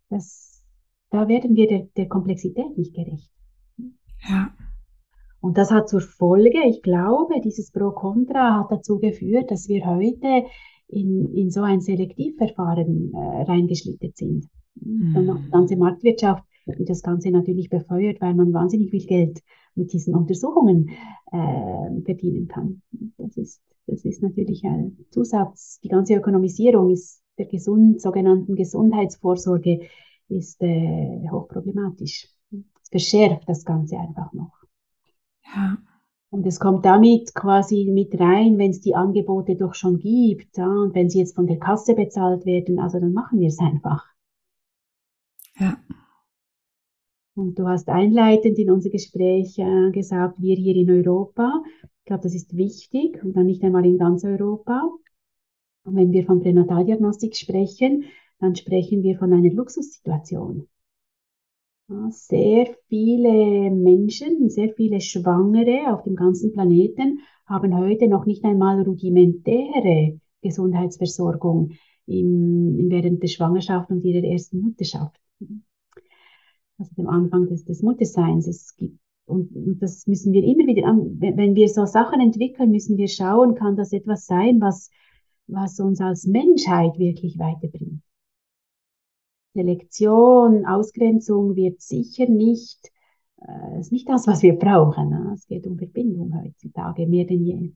das, 0.10 0.64
da 1.12 1.28
werden 1.28 1.56
wir 1.56 1.68
der, 1.68 1.88
der 1.96 2.08
Komplexität 2.08 2.76
nicht 2.78 2.96
gerecht. 2.96 3.30
Ja. 4.28 4.56
Und 5.40 5.60
das 5.60 5.70
hat 5.70 5.88
zur 5.88 6.02
Folge, 6.02 6.58
ich 6.68 6.82
glaube, 6.82 7.40
dieses 7.42 7.72
Pro-Contra 7.72 8.62
hat 8.62 8.72
dazu 8.72 8.98
geführt, 8.98 9.52
dass 9.52 9.68
wir 9.68 9.86
heute 9.86 10.46
in, 10.88 11.34
in 11.34 11.52
so 11.52 11.62
ein 11.62 11.82
Selektivverfahren 11.82 13.14
äh, 13.14 13.42
reingeschlittert 13.44 14.18
sind. 14.18 14.48
Mhm. 14.76 15.14
Dann 15.14 15.26
noch 15.26 15.40
die 15.44 15.52
ganze 15.52 15.76
Marktwirtschaft, 15.78 16.44
die 16.68 16.86
das 16.86 17.02
Ganze 17.02 17.32
natürlich 17.32 17.70
befeuert, 17.70 18.22
weil 18.22 18.34
man 18.34 18.54
wahnsinnig 18.54 18.90
viel 18.90 19.06
Geld 19.06 19.42
mit 19.76 19.94
diesen 19.94 20.16
Untersuchungen 20.16 20.90
äh, 21.32 22.02
verdienen 22.04 22.48
kann. 22.48 22.82
Das 23.18 23.38
ist, 23.38 23.62
das 23.88 24.04
ist 24.06 24.22
natürlich 24.22 24.64
ein 24.64 24.98
Zusatz. 25.12 25.80
Die 25.84 25.90
ganze 25.90 26.16
Ökonomisierung 26.16 26.92
ist 26.92 27.22
der 27.38 27.46
gesund, 27.46 28.02
sogenannten 28.02 28.56
Gesundheitsvorsorge 28.56 29.82
ist 30.30 30.62
äh, 30.62 31.28
hochproblematisch. 31.30 32.30
Es 32.52 32.90
verschärft 32.90 33.48
das 33.48 33.66
Ganze 33.66 33.98
einfach 33.98 34.32
noch. 34.34 34.54
Ja. 35.44 35.78
Und 36.36 36.46
es 36.46 36.60
kommt 36.60 36.84
damit 36.84 37.34
quasi 37.34 37.86
mit 37.86 38.20
rein, 38.20 38.58
wenn 38.58 38.72
es 38.72 38.82
die 38.82 38.94
Angebote 38.94 39.56
doch 39.56 39.74
schon 39.74 40.00
gibt. 40.00 40.58
Ja, 40.58 40.68
und 40.68 40.94
wenn 40.94 41.10
sie 41.10 41.20
jetzt 41.20 41.34
von 41.34 41.48
der 41.48 41.60
Kasse 41.60 41.96
bezahlt 41.96 42.46
werden, 42.46 42.78
also 42.78 43.00
dann 43.00 43.14
machen 43.14 43.40
wir 43.40 43.48
es 43.48 43.58
einfach. 43.60 44.06
Ja. 45.58 45.78
Und 47.36 47.58
du 47.58 47.66
hast 47.70 47.88
einleitend 47.88 48.60
in 48.60 48.70
unser 48.70 48.90
Gespräch 48.90 49.58
äh, 49.60 49.92
gesagt, 49.92 50.42
wir 50.42 50.58
hier 50.58 50.76
in 50.76 50.92
Europa, 50.92 51.64
ich 51.84 52.06
glaube, 52.06 52.24
das 52.24 52.36
ist 52.36 52.58
wichtig 52.58 53.24
und 53.24 53.38
dann 53.38 53.46
nicht 53.46 53.64
einmal 53.64 53.86
in 53.86 53.98
ganz 53.98 54.26
Europa. 54.26 54.90
Und 55.86 55.96
wenn 55.96 56.12
wir 56.12 56.26
von 56.26 56.42
Pränataldiagnostik 56.42 57.38
sprechen, 57.38 58.04
dann 58.40 58.58
sprechen 58.58 59.04
wir 59.04 59.18
von 59.18 59.32
einer 59.32 59.54
Luxussituation. 59.54 60.68
Sehr 62.10 62.76
viele 62.88 63.72
Menschen, 63.72 64.50
sehr 64.50 64.74
viele 64.74 65.02
Schwangere 65.02 65.94
auf 65.94 66.04
dem 66.04 66.16
ganzen 66.16 66.52
Planeten 66.52 67.20
haben 67.46 67.78
heute 67.78 68.08
noch 68.08 68.26
nicht 68.26 68.44
einmal 68.44 68.82
rudimentäre 68.82 70.20
Gesundheitsversorgung 70.42 71.72
im, 72.08 72.88
während 72.90 73.22
der 73.22 73.28
Schwangerschaft 73.28 73.92
und 73.92 74.04
ihrer 74.04 74.26
ersten 74.26 74.62
Mutterschaft 74.62 75.20
also 76.78 76.94
dem 76.96 77.08
Anfang 77.08 77.48
des, 77.48 77.66
des 77.66 77.82
Mutterseins. 77.82 78.48
Es 78.48 78.76
gibt, 78.76 79.00
und, 79.26 79.56
und 79.56 79.82
das 79.82 80.06
müssen 80.08 80.34
wir 80.34 80.44
immer 80.44 80.68
wieder 80.68 80.88
an, 80.88 81.20
wenn 81.20 81.56
wir 81.56 81.68
so 81.70 81.86
Sachen 81.86 82.20
entwickeln, 82.20 82.72
müssen 82.72 82.98
wir 82.98 83.08
schauen, 83.08 83.56
kann 83.56 83.76
das 83.76 83.92
etwas 83.92 84.26
sein, 84.26 84.62
was, 84.62 84.90
was 85.48 85.80
uns 85.80 86.00
als 86.00 86.26
Menschheit 86.28 86.98
wirklich 86.98 87.40
weiterbringt. 87.40 88.02
Selektion, 89.56 90.66
Ausgrenzung 90.66 91.56
wird 91.56 91.82
sicher 91.82 92.28
nicht, 92.28 92.92
äh, 93.42 93.80
ist 93.80 93.92
nicht 93.92 94.08
das, 94.10 94.28
was 94.28 94.44
wir 94.44 94.54
brauchen. 94.54 95.10
Ne? 95.10 95.32
Es 95.34 95.48
geht 95.48 95.66
um 95.66 95.78
Verbindung 95.78 96.34
heutzutage 96.38 97.08
mehr 97.08 97.26
denn 97.26 97.46
je. 97.46 97.72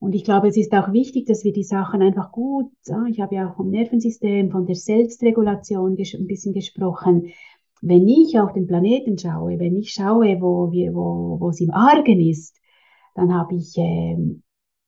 Und 0.00 0.16
ich 0.16 0.24
glaube, 0.24 0.48
es 0.48 0.56
ist 0.56 0.72
auch 0.72 0.92
wichtig, 0.92 1.26
dass 1.26 1.44
wir 1.44 1.52
die 1.52 1.62
Sachen 1.62 2.02
einfach 2.02 2.32
gut, 2.32 2.72
ich 3.08 3.20
habe 3.20 3.36
ja 3.36 3.48
auch 3.48 3.54
vom 3.54 3.70
Nervensystem, 3.70 4.50
von 4.50 4.66
der 4.66 4.74
Selbstregulation 4.74 5.96
ein 5.96 6.26
bisschen 6.26 6.52
gesprochen. 6.52 7.28
Wenn 7.80 8.08
ich 8.08 8.36
auf 8.40 8.52
den 8.52 8.66
Planeten 8.66 9.16
schaue, 9.16 9.60
wenn 9.60 9.76
ich 9.76 9.92
schaue, 9.92 10.40
wo, 10.40 10.72
wir, 10.72 10.92
wo, 10.92 11.38
wo 11.38 11.50
es 11.50 11.60
im 11.60 11.70
Argen 11.70 12.20
ist, 12.20 12.56
dann 13.14 13.32
habe 13.32 13.54
ich 13.54 13.78
äh, 13.78 14.16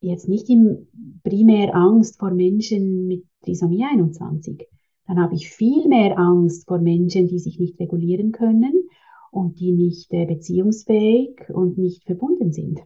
jetzt 0.01 0.29
nicht 0.29 0.49
im, 0.51 0.89
primär 1.23 1.77
Angst 1.77 2.19
vor 2.19 2.33
Menschen 2.33 3.07
mit 3.07 3.25
Trisomie 3.43 3.85
21. 3.85 4.67
Dann 5.07 5.21
habe 5.21 5.35
ich 5.35 5.51
viel 5.51 5.87
mehr 5.89 6.19
Angst 6.19 6.67
vor 6.67 6.79
Menschen, 6.79 7.27
die 7.27 7.39
sich 7.39 7.59
nicht 7.59 7.79
regulieren 7.79 8.33
können 8.33 8.89
und 9.31 9.61
die 9.61 9.73
nicht 9.73 10.13
äh, 10.13 10.27
beziehungsfähig 10.27 11.41
und 11.53 11.77
nicht 11.77 12.05
verbunden 12.05 12.53
sind. 12.53 12.81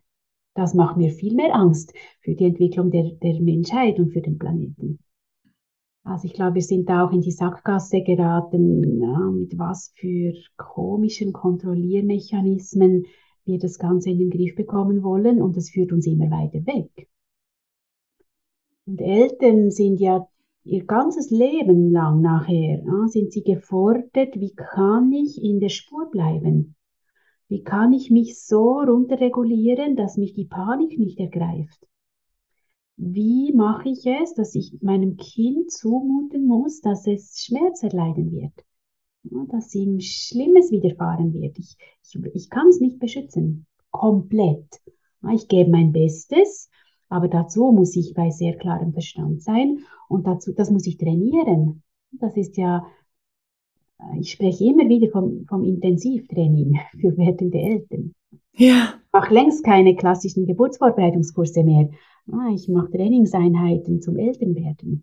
Das 0.55 0.75
macht 0.75 0.97
mir 0.97 1.11
viel 1.11 1.35
mehr 1.35 1.55
Angst 1.55 1.93
für 2.21 2.35
die 2.35 2.47
Entwicklung 2.47 2.91
der, 2.91 3.13
der 3.23 3.41
Menschheit 3.41 4.01
und 4.01 4.11
für 4.13 4.21
den 4.21 4.39
Planeten. 4.39 4.99
Also 6.03 6.25
ich 6.25 6.33
glaube, 6.33 6.57
wir 6.57 6.63
sind 6.63 6.89
da 6.89 7.07
auch 7.07 7.13
in 7.13 7.21
die 7.21 7.31
Sackgasse 7.31 8.03
geraten, 8.03 9.01
ja, 9.01 9.31
mit 9.31 9.59
was 9.59 9.93
für 9.95 10.33
komischen 10.57 11.33
Kontrolliermechanismen 11.33 13.05
wir 13.45 13.59
das 13.59 13.79
Ganze 13.79 14.11
in 14.11 14.19
den 14.19 14.31
Griff 14.31 14.55
bekommen 14.55 15.03
wollen 15.03 15.43
und 15.43 15.57
es 15.57 15.71
führt 15.71 15.93
uns 15.93 16.07
immer 16.07 16.31
weiter 16.31 16.67
weg. 16.67 17.09
Und 18.87 19.01
Eltern 19.01 19.71
sind 19.71 20.01
ja 20.01 20.27
ihr 20.69 20.85
ganzes 20.85 21.31
Leben 21.31 21.91
lang 21.91 22.21
nachher, 22.21 22.83
ja, 22.85 23.07
sind 23.09 23.33
sie 23.33 23.43
gefordert, 23.43 24.39
wie 24.39 24.55
kann 24.55 25.11
ich 25.13 25.43
in 25.43 25.61
der 25.61 25.71
Spur 25.71 26.11
bleiben? 26.11 26.77
Wie 27.49 27.63
kann 27.63 27.93
ich 27.93 28.11
mich 28.11 28.45
so 28.45 28.81
runterregulieren, 28.81 29.97
dass 29.97 30.19
mich 30.19 30.35
die 30.35 30.45
Panik 30.45 30.99
nicht 30.99 31.19
ergreift? 31.19 31.87
Wie 32.97 33.53
mache 33.55 33.89
ich 33.89 34.05
es, 34.07 34.35
dass 34.35 34.55
ich 34.55 34.77
meinem 34.83 35.17
Kind 35.17 35.71
zumuten 35.71 36.47
muss, 36.47 36.81
dass 36.81 37.07
es 37.07 37.43
Schmerz 37.43 37.83
erleiden 37.83 38.33
wird? 38.33 38.53
dass 39.49 39.75
ihm 39.75 40.01
Schlimmes 40.01 40.71
widerfahren 40.71 41.35
wird. 41.35 41.59
Ich, 41.59 41.77
ich, 42.03 42.35
ich 42.35 42.51
kann 42.51 42.69
es 42.69 42.81
nicht 42.81 42.99
beschützen. 42.99 43.67
Komplett. 43.91 44.81
Ich 45.35 45.49
gebe 45.49 45.71
mein 45.71 45.93
Bestes, 45.93 46.71
aber 47.09 47.29
dazu 47.29 47.73
muss 47.73 47.97
ich 47.97 48.15
bei 48.15 48.31
sehr 48.31 48.57
klarem 48.57 48.93
Verstand 48.93 49.43
sein 49.43 49.79
und 50.09 50.27
dazu, 50.27 50.53
das 50.53 50.71
muss 50.71 50.87
ich 50.87 50.99
trainieren. 50.99 51.83
Das 52.13 52.37
ist 52.37 52.57
ja 52.57 52.87
ich 54.19 54.33
spreche 54.33 54.65
immer 54.65 54.89
wieder 54.89 55.11
vom, 55.11 55.45
vom 55.47 55.65
Intensivtraining 55.65 56.79
für 57.01 57.17
werdende 57.17 57.59
Eltern. 57.59 58.15
Ja. 58.55 58.95
Ich 58.95 59.13
mache 59.13 59.35
längst 59.35 59.65
keine 59.65 59.97
klassischen 59.97 60.47
Geburtsvorbereitungskurse 60.47 61.65
mehr. 61.65 61.91
Ah, 62.31 62.51
ich 62.55 62.69
mache 62.69 62.91
Trainingseinheiten 62.91 64.01
zum 64.01 64.17
Elternwerden. 64.17 65.03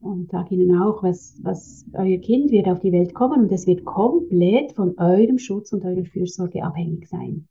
Und 0.00 0.30
sage 0.30 0.56
Ihnen 0.56 0.80
auch, 0.80 1.02
was, 1.02 1.38
was 1.42 1.86
euer 1.94 2.18
Kind 2.18 2.50
wird 2.50 2.68
auf 2.68 2.80
die 2.80 2.90
Welt 2.90 3.14
kommen 3.14 3.42
und 3.42 3.52
es 3.52 3.66
wird 3.68 3.84
komplett 3.84 4.72
von 4.72 4.98
eurem 4.98 5.38
Schutz 5.38 5.72
und 5.72 5.84
eurer 5.84 6.04
Fürsorge 6.04 6.64
abhängig 6.64 7.06
sein. 7.08 7.46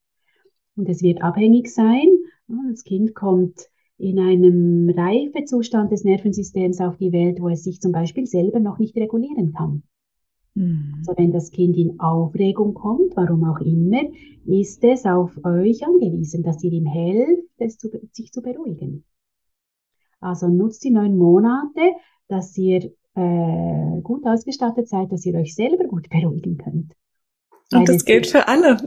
Und 0.75 0.89
es 0.89 1.01
wird 1.01 1.21
abhängig 1.21 1.73
sein, 1.73 2.07
das 2.70 2.84
Kind 2.84 3.16
kommt 3.16 3.70
in 3.97 4.20
einem 4.20 4.89
Reifezustand 4.89 5.91
des 5.91 6.04
Nervensystems 6.04 6.82
auf 6.82 6.97
die 6.97 7.12
Welt, 7.12 7.39
wo 7.39 7.49
es 7.49 7.64
sich 7.64 7.80
zum 7.82 7.91
Beispiel 7.91 8.26
selber 8.26 8.60
noch 8.60 8.80
nicht 8.80 8.95
regulieren 8.95 9.54
kann. 9.54 9.84
Mhm. 10.56 10.95
Also 10.97 11.14
wenn 11.18 11.32
das 11.32 11.52
Kind 11.52 11.78
in 11.78 11.99
Aufregung 11.99 12.74
kommt, 12.74 13.16
warum 13.16 13.43
auch 13.45 13.60
immer, 13.60 14.02
ist 14.45 14.84
es 14.84 15.06
auf 15.06 15.38
euch 15.43 15.86
angewiesen, 15.86 16.43
dass 16.43 16.64
ihr 16.64 16.72
ihm 16.72 16.86
helft, 16.86 17.47
es 17.58 17.78
zu, 17.78 17.89
sich 18.12 18.32
zu 18.32 18.41
beruhigen. 18.41 19.06
Also 20.20 20.47
nutzt 20.47 20.84
die 20.84 20.91
neun 20.91 21.18
Monate, 21.18 21.82
dass 22.28 22.58
ihr 22.58 22.91
äh, 23.16 24.02
gut 24.02 24.26
ausgestattet 24.26 24.88
seid, 24.88 25.12
dass 25.12 25.26
ihr 25.26 25.36
euch 25.36 25.56
selber 25.56 25.86
gut 25.86 26.10
beruhigen 26.10 26.58
könnt. 26.58 26.93
Und 27.74 27.88
das 27.88 28.04
gilt 28.04 28.28
für 28.28 28.47
alle. 28.47 28.78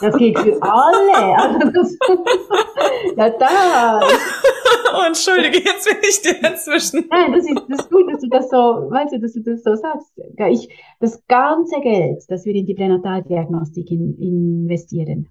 Das 0.00 0.16
gilt 0.16 0.38
für 0.38 0.62
alle. 0.62 1.36
Also 1.36 1.70
das, 1.70 1.98
ja, 3.16 3.30
da. 3.30 4.00
Oh, 4.92 5.06
entschuldige, 5.06 5.58
jetzt 5.58 5.86
bin 5.86 5.98
ich 6.02 6.22
dir 6.22 6.40
dazwischen. 6.40 7.06
Nein, 7.10 7.32
das 7.32 7.44
ist, 7.44 7.62
das 7.68 7.80
ist 7.80 7.90
gut, 7.90 8.12
dass 8.12 8.20
du 8.20 8.28
das 8.28 8.50
so, 8.50 8.56
weißt 8.56 9.12
du, 9.12 9.20
dass 9.20 9.32
du 9.34 9.40
das 9.40 9.62
so 9.62 9.74
sagst. 9.76 10.10
Ich, 10.50 10.68
das 10.98 11.24
ganze 11.26 11.80
Geld, 11.80 12.22
das 12.28 12.44
wir 12.44 12.54
in 12.54 12.66
die 12.66 12.74
Pränataldiagnostik 12.74 13.90
in, 13.90 14.16
investieren, 14.18 15.28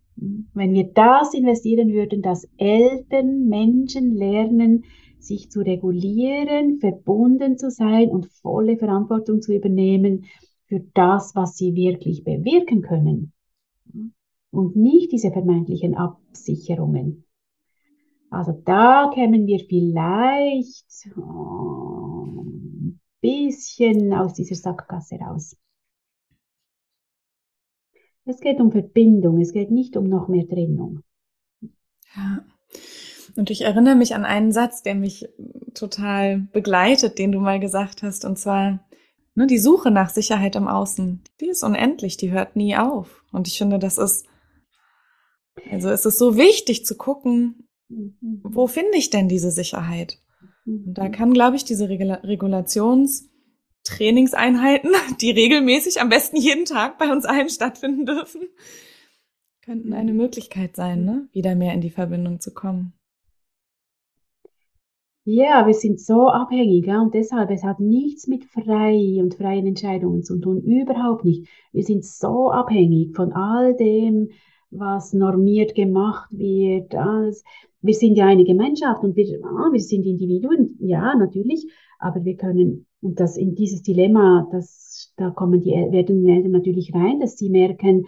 wenn 0.54 0.74
wir 0.74 0.92
das 0.94 1.34
investieren 1.34 1.94
würden, 1.94 2.22
dass 2.22 2.48
Eltern, 2.58 3.48
Menschen 3.48 4.16
lernen, 4.16 4.84
sich 5.20 5.52
zu 5.52 5.62
regulieren, 5.62 6.80
verbunden 6.80 7.58
zu 7.58 7.70
sein 7.70 8.10
und 8.10 8.28
volle 8.42 8.78
Verantwortung 8.78 9.42
zu 9.42 9.54
übernehmen 9.54 10.26
für 10.68 10.82
das, 10.94 11.36
was 11.36 11.58
sie 11.58 11.74
wirklich 11.74 12.24
bewirken 12.24 12.82
können. 12.82 13.34
Und 14.52 14.76
nicht 14.76 15.12
diese 15.12 15.32
vermeintlichen 15.32 15.96
Absicherungen. 15.96 17.26
Also 18.30 18.52
da 18.66 19.12
kämen 19.14 19.48
wir 19.48 19.60
vielleicht 19.60 21.10
oh, 21.18 22.44
ein 22.44 23.00
bisschen 23.22 24.14
aus 24.14 24.34
dieser 24.34 24.56
Sackgasse 24.56 25.16
raus. 25.16 25.56
Es 28.26 28.40
geht 28.40 28.60
um 28.60 28.72
Verbindung, 28.72 29.42
es 29.42 29.54
geht 29.54 29.72
nicht 29.72 29.98
um 29.98 30.08
noch 30.08 30.28
mehr 30.28 30.48
Trennung. 30.48 31.02
Ja. 32.16 32.44
Und 33.36 33.50
ich 33.50 33.62
erinnere 33.62 33.96
mich 33.96 34.14
an 34.14 34.26
einen 34.26 34.52
Satz, 34.52 34.84
der 34.84 34.96
mich 34.96 35.28
total 35.74 36.40
begleitet, 36.52 37.18
den 37.18 37.32
du 37.32 37.40
mal 37.40 37.60
gesagt 37.60 38.04
hast, 38.04 38.26
und 38.26 38.38
zwar, 38.38 38.86
ne, 39.34 39.48
die 39.48 39.58
Suche 39.58 39.92
nach 39.92 40.10
Sicherheit 40.10 40.56
im 40.56 40.68
Außen, 40.68 41.22
die 41.40 41.48
ist 41.48 41.64
unendlich, 41.64 42.18
die 42.18 42.32
hört 42.32 42.56
nie 42.56 42.76
auf. 42.76 43.24
Und 43.32 43.48
ich 43.48 43.58
finde, 43.58 43.80
das 43.80 43.98
ist, 43.98 44.28
also 45.72 45.90
es 45.90 46.06
ist 46.06 46.18
so 46.18 46.38
wichtig 46.38 46.86
zu 46.86 46.96
gucken, 46.96 47.70
Mhm. 47.90 48.42
Wo 48.44 48.68
finde 48.68 48.98
ich 48.98 49.10
denn 49.10 49.28
diese 49.28 49.50
Sicherheit? 49.52 50.20
Und 50.66 50.94
da 50.94 51.04
mhm. 51.06 51.12
kann, 51.12 51.34
glaube 51.34 51.58
ich, 51.58 51.66
diese 51.66 51.90
Regula 51.90 52.16
Regulationstrainingseinheiten, 52.16 54.92
die 55.22 55.32
regelmäßig 55.32 56.00
am 56.02 56.10
besten 56.10 56.38
jeden 56.38 56.66
Tag 56.66 57.00
bei 57.00 57.12
uns 57.12 57.26
allen 57.26 57.50
stattfinden 57.50 58.06
dürfen, 58.06 58.44
könnten 59.64 59.94
eine 59.94 60.14
Möglichkeit 60.14 60.76
sein, 60.76 61.04
ne? 61.04 61.28
wieder 61.34 61.56
mehr 61.56 61.74
in 61.74 61.82
die 61.82 61.90
Verbindung 61.90 62.40
zu 62.40 62.54
kommen. 62.54 62.94
Ja, 65.26 65.68
wir 65.68 65.74
sind 65.76 66.00
so 66.00 66.30
abhängig 66.30 66.88
ja, 66.88 67.02
und 67.02 67.14
deshalb, 67.14 67.52
es 67.52 67.64
hat 67.64 67.80
nichts 67.80 68.26
mit 68.26 68.46
frei 68.46 69.18
und 69.20 69.36
freien 69.36 69.68
Entscheidungen 69.68 70.24
zu 70.24 70.40
tun, 70.40 70.64
überhaupt 70.64 71.24
nicht. 71.24 71.48
Wir 71.72 71.84
sind 71.84 72.04
so 72.04 72.50
abhängig 72.50 73.16
von 73.16 73.32
all 73.34 73.76
dem, 73.76 74.32
was 74.72 75.14
normiert 75.14 75.76
gemacht 75.76 76.30
wird. 76.32 76.96
Alles 76.96 77.44
wir 77.82 77.94
sind 77.94 78.18
ja 78.18 78.28
eine 78.28 78.44
Gemeinschaft 78.44 79.04
und 79.04 79.16
wir, 79.16 79.40
ah, 79.44 79.70
wir 79.72 79.80
sind 79.80 80.06
Individuen, 80.06 80.76
ja, 80.80 81.16
natürlich, 81.16 81.66
aber 81.98 82.24
wir 82.26 82.36
können, 82.36 82.86
und 83.02 83.20
das 83.20 83.38
in 83.38 83.56
dieses 83.56 83.82
Dilemma, 83.82 84.48
das, 84.52 85.14
da 85.16 85.30
kommen 85.30 85.62
die, 85.62 85.72
werden 85.72 86.24
die 86.24 86.30
Eltern 86.30 86.52
natürlich 86.52 86.94
rein, 86.94 87.20
dass 87.20 87.38
sie 87.38 87.50
merken, 87.50 88.06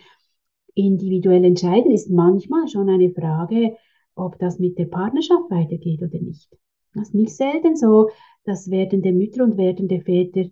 individuell 0.74 1.43
entscheiden, 1.43 1.91
ist 1.91 2.09
manchmal 2.09 2.68
schon 2.68 2.89
eine 2.89 3.12
Frage, 3.12 3.76
ob 4.16 4.39
das 4.39 4.59
mit 4.59 4.78
der 4.78 4.86
Partnerschaft 4.86 5.49
weitergeht 5.49 6.01
oder 6.01 6.20
nicht. 6.20 6.49
Das 6.93 7.09
ist 7.09 7.16
nicht 7.16 7.36
selten 7.36 7.76
so, 7.76 8.09
dass 8.43 8.70
werdende 8.70 9.14
Mütter 9.14 9.43
und 9.43 9.57
werdende 9.57 10.01
Väter 10.01 10.49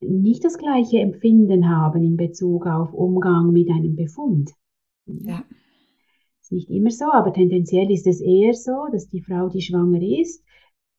nicht 0.00 0.44
das 0.44 0.58
gleiche 0.58 0.98
Empfinden 0.98 1.68
haben 1.68 2.02
in 2.02 2.16
Bezug 2.16 2.66
auf 2.66 2.92
Umgang 2.92 3.52
mit 3.52 3.70
einem 3.70 3.94
Befund. 3.94 4.52
Ja. 5.06 5.44
Ist 6.40 6.52
nicht 6.52 6.70
immer 6.70 6.90
so, 6.90 7.06
aber 7.12 7.32
tendenziell 7.32 7.90
ist 7.90 8.06
es 8.06 8.20
eher 8.20 8.54
so, 8.54 8.86
dass 8.90 9.08
die 9.08 9.22
Frau, 9.22 9.48
die 9.48 9.62
schwanger 9.62 10.02
ist, 10.02 10.44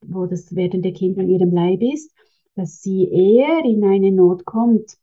wo 0.06 0.26
das 0.26 0.56
werdende 0.56 0.94
Kind 0.94 1.18
an 1.20 1.30
ihrem 1.30 1.52
Leib 1.52 1.82
ist, 1.82 2.14
dass 2.56 2.82
sie 2.82 3.10
eher 3.10 3.64
in 3.66 3.84
eine 3.84 4.12
Not 4.12 4.46
kommt. 4.46 4.98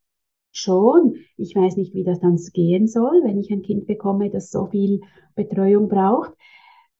Schon, 0.52 1.14
ich 1.36 1.54
weiß 1.54 1.76
nicht, 1.76 1.94
wie 1.94 2.02
das 2.02 2.18
dann 2.20 2.36
gehen 2.52 2.88
soll, 2.88 3.22
wenn 3.24 3.38
ich 3.38 3.52
ein 3.52 3.62
Kind 3.62 3.86
bekomme, 3.86 4.30
das 4.30 4.50
so 4.50 4.66
viel 4.66 5.00
Betreuung 5.36 5.88
braucht. 5.88 6.32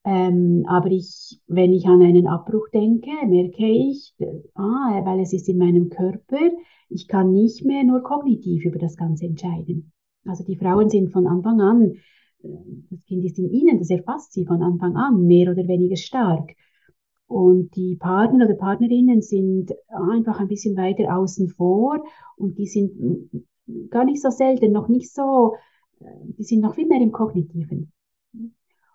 Ähm, 0.03 0.65
aber 0.67 0.89
ich, 0.89 1.39
wenn 1.47 1.73
ich 1.73 1.85
an 1.85 2.01
einen 2.01 2.27
Abbruch 2.27 2.69
denke, 2.73 3.09
merke 3.27 3.67
ich, 3.67 4.15
ah, 4.55 5.01
weil 5.05 5.19
es 5.19 5.33
ist 5.33 5.49
in 5.49 5.57
meinem 5.57 5.89
Körper, 5.89 6.39
ich 6.89 7.07
kann 7.07 7.33
nicht 7.33 7.65
mehr 7.65 7.83
nur 7.83 8.01
kognitiv 8.01 8.65
über 8.65 8.79
das 8.79 8.95
Ganze 8.97 9.25
entscheiden. 9.25 9.91
Also 10.25 10.43
die 10.43 10.55
Frauen 10.55 10.89
sind 10.89 11.11
von 11.11 11.27
Anfang 11.27 11.61
an, 11.61 11.93
äh, 12.43 12.49
das 12.89 13.05
Kind 13.05 13.25
ist 13.25 13.39
in 13.39 13.49
ihnen, 13.49 13.79
das 13.79 13.89
erfasst 13.89 14.33
sie 14.33 14.45
von 14.45 14.61
Anfang 14.61 14.95
an 14.95 15.25
mehr 15.25 15.51
oder 15.51 15.67
weniger 15.67 15.97
stark. 15.97 16.55
Und 17.27 17.75
die 17.77 17.95
Partner 17.95 18.45
oder 18.45 18.55
Partnerinnen 18.55 19.21
sind 19.21 19.71
einfach 19.87 20.39
ein 20.39 20.49
bisschen 20.49 20.75
weiter 20.75 21.15
außen 21.17 21.47
vor 21.47 22.03
und 22.35 22.57
die 22.57 22.67
sind 22.67 22.91
gar 23.89 24.03
nicht 24.03 24.21
so 24.21 24.29
selten, 24.29 24.73
noch 24.73 24.89
nicht 24.89 25.13
so, 25.13 25.55
äh, 25.99 26.05
die 26.37 26.43
sind 26.43 26.61
noch 26.61 26.75
viel 26.75 26.87
mehr 26.87 27.01
im 27.01 27.11
Kognitiven. 27.11 27.91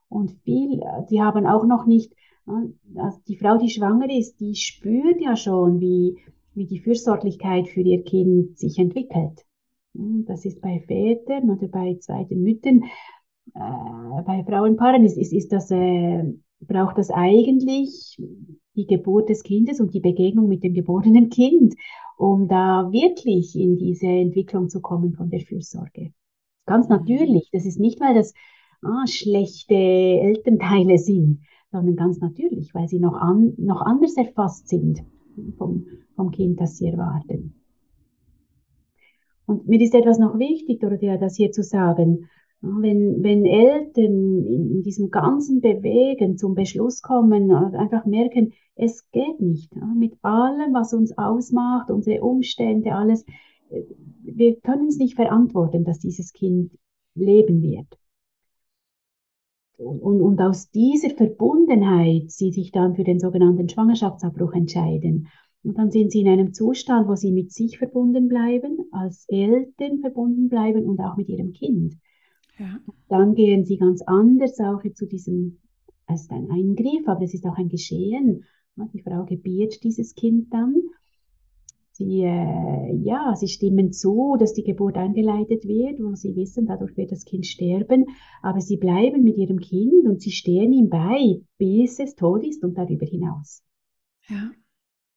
Und 0.09 0.33
viel, 0.45 0.81
die 1.11 1.21
haben 1.21 1.47
auch 1.47 1.65
noch 1.65 1.87
nicht, 1.87 2.13
also 2.47 3.19
die 3.27 3.37
Frau, 3.37 3.59
die 3.59 3.71
schwanger 3.71 4.09
ist, 4.11 4.39
die 4.39 4.55
spürt 4.55 5.21
ja 5.21 5.35
schon, 5.35 5.81
wie, 5.81 6.19
wie 6.55 6.67
die 6.67 6.79
Fürsorglichkeit 6.79 7.69
für 7.69 7.81
ihr 7.81 8.05
Kind 8.05 8.57
sich 8.59 8.79
entwickelt. 8.79 9.46
Das 10.27 10.45
ist 10.45 10.61
bei 10.61 10.81
Vätern 10.87 11.51
oder 11.51 11.69
bei 11.69 11.97
zweiten 12.01 12.43
Müttern, 12.43 12.83
äh, 13.55 14.23
bei 14.25 14.45
Frauenpaaren 14.45 15.05
ist, 15.05 15.17
ist, 15.17 15.33
ist 15.33 15.53
das, 15.53 15.71
äh, 15.71 16.25
braucht 16.61 16.99
das 16.99 17.11
eigentlich 17.11 18.21
die 18.75 18.87
Geburt 18.87 19.29
des 19.29 19.43
Kindes 19.43 19.81
und 19.81 19.95
die 19.95 20.01
Begegnung 20.01 20.49
mit 20.49 20.63
dem 20.63 20.75
geborenen 20.75 21.31
Kind, 21.31 21.75
um 22.17 22.49
da 22.49 22.91
wirklich 22.93 23.55
in 23.57 23.77
diese 23.77 24.07
Entwicklung 24.07 24.69
zu 24.69 24.81
kommen 24.81 25.15
von 25.15 25.31
der 25.31 25.41
Fürsorge. 25.41 26.13
Ganz 26.67 26.89
mhm. 26.89 26.97
natürlich. 26.97 27.49
Das 27.53 27.65
ist 27.65 27.79
nicht, 27.79 28.01
weil 28.01 28.15
das 28.15 28.35
ah, 28.83 29.07
schlechte 29.07 29.75
Elternteile 29.75 30.99
sind, 30.99 31.41
sondern 31.71 31.97
ganz 31.97 32.21
natürlich, 32.21 32.75
weil 32.75 32.89
sie 32.89 32.99
noch, 32.99 33.15
an, 33.15 33.55
noch 33.57 33.81
anders 33.81 34.17
erfasst 34.17 34.69
sind 34.69 35.03
vom, 35.57 35.87
vom 36.15 36.31
Kind, 36.31 36.61
das 36.61 36.79
sie 36.79 36.89
erwarten. 36.89 37.56
Und 39.47 39.69
mir 39.69 39.81
ist 39.81 39.95
etwas 39.95 40.19
noch 40.19 40.39
wichtig, 40.39 40.81
Dorothea, 40.81 41.17
das 41.17 41.37
hier 41.37 41.53
zu 41.53 41.63
sagen. 41.63 42.29
Wenn, 42.61 43.23
wenn 43.23 43.45
Eltern 43.45 44.45
in, 44.45 44.71
in 44.73 44.83
diesem 44.83 45.11
ganzen 45.11 45.61
Bewegen 45.61 46.37
zum 46.37 46.55
Beschluss 46.55 47.01
kommen, 47.01 47.53
einfach 47.53 48.07
merken, 48.07 48.53
es 48.75 49.09
geht 49.11 49.41
nicht. 49.41 49.73
Mit 49.97 50.15
allem, 50.23 50.75
was 50.75 50.93
uns 50.93 51.17
ausmacht, 51.17 51.91
unsere 51.91 52.23
Umstände, 52.23 52.93
alles, 52.93 53.25
äh, 53.71 53.83
wir 54.23 54.57
können 54.61 54.89
es 54.89 54.99
nicht 54.99 55.15
verantworten, 55.15 55.85
dass 55.85 55.99
dieses 55.99 56.33
Kind 56.33 56.73
leben 57.15 57.63
wird. 57.63 57.87
Und, 59.77 60.23
und 60.23 60.41
aus 60.41 60.71
dieser 60.71 61.11
Verbundenheit 61.11 62.31
sie 62.31 62.51
sich 62.51 62.73
dann 62.73 62.97
für 62.97 63.05
den 63.05 63.21
sogenannten 63.21 63.69
Schwangerschaftsabbruch 63.69 64.55
entscheiden. 64.55 65.29
Und 65.67 65.79
dann 65.79 65.91
sind 65.91 66.13
sie 66.13 66.21
in 66.21 66.29
einem 66.29 66.53
Zustand, 66.53 67.09
wo 67.09 67.17
sie 67.17 67.33
mit 67.33 67.51
sich 67.51 67.79
verbunden 67.79 68.29
bleiben, 68.29 68.79
als 68.93 69.27
Eltern 69.29 69.99
verbunden 69.99 70.49
bleiben 70.49 70.85
und 70.85 71.01
auch 71.01 71.17
mit 71.17 71.29
ihrem 71.29 71.53
Kind. 71.53 71.97
Ja. 72.59 72.79
Dann 73.09 73.35
gehen 73.35 73.65
sie 73.65 73.77
ganz 73.77 74.01
anders 74.03 74.61
auch 74.61 74.81
zu 74.95 75.07
diesem, 75.07 75.59
es 76.07 76.23
ist 76.23 76.31
ein 76.31 76.51
Eingriff, 76.51 77.07
aber 77.07 77.23
es 77.23 77.35
ist 77.35 77.45
auch 77.47 77.57
ein 77.57 77.69
Geschehen. 77.69 78.45
Die 78.93 79.03
Frau 79.03 79.25
gebiert 79.25 79.83
dieses 79.83 80.15
Kind 80.15 80.53
dann 80.53 80.75
Sie, 81.97 82.25
äh, 82.25 82.95
ja, 83.05 83.35
sie 83.37 83.49
stimmen 83.49 83.91
zu, 83.91 84.37
dass 84.39 84.53
die 84.53 84.65
Geburt 84.65 84.99
eingeleitet 84.99 85.65
wird, 85.65 85.99
wo 85.99 86.15
sie 86.15 86.37
wissen, 86.37 86.67
dadurch 86.67 86.95
wird 86.99 87.11
das 87.11 87.25
Kind 87.25 87.47
sterben, 87.47 88.05
aber 88.43 88.61
sie 88.61 88.77
bleiben 88.77 89.23
mit 89.23 89.39
ihrem 89.39 89.59
Kind 89.61 90.07
und 90.07 90.21
sie 90.21 90.31
stehen 90.31 90.75
ihm 90.75 90.91
bei, 90.91 91.41
bis 91.57 91.99
es 91.99 92.15
tot 92.15 92.45
ist 92.45 92.63
und 92.63 92.77
darüber 92.77 93.07
hinaus. 93.07 93.63
Ja. 94.29 94.51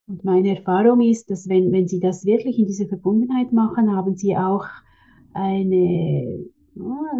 Und 0.09 0.25
meine 0.25 0.57
Erfahrung 0.57 1.01
ist, 1.01 1.29
dass 1.29 1.47
wenn, 1.47 1.71
wenn 1.71 1.87
sie 1.87 1.99
das 1.99 2.25
wirklich 2.25 2.57
in 2.57 2.65
dieser 2.65 2.87
Verbundenheit 2.87 3.53
machen, 3.53 3.95
haben 3.95 4.15
sie 4.15 4.35
auch 4.35 4.65
eine, 5.33 6.45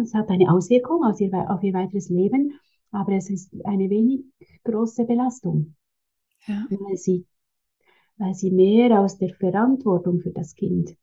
es 0.02 0.12
hat 0.12 0.28
eine 0.28 0.52
Auswirkung 0.52 1.04
auf 1.04 1.20
ihr, 1.20 1.32
auf 1.50 1.62
ihr 1.62 1.72
weiteres 1.72 2.10
Leben, 2.10 2.52
aber 2.90 3.12
es 3.12 3.30
ist 3.30 3.54
eine 3.64 3.88
wenig 3.88 4.24
große 4.64 5.04
Belastung. 5.04 5.76
Ja. 6.46 6.66
Weil 6.68 6.96
sie 6.96 7.26
weil 8.20 8.34
sie 8.34 8.50
mehr 8.50 9.00
aus 9.00 9.16
der 9.16 9.30
Verantwortung 9.30 10.20
für 10.20 10.30
das 10.30 10.54
Kind, 10.54 10.94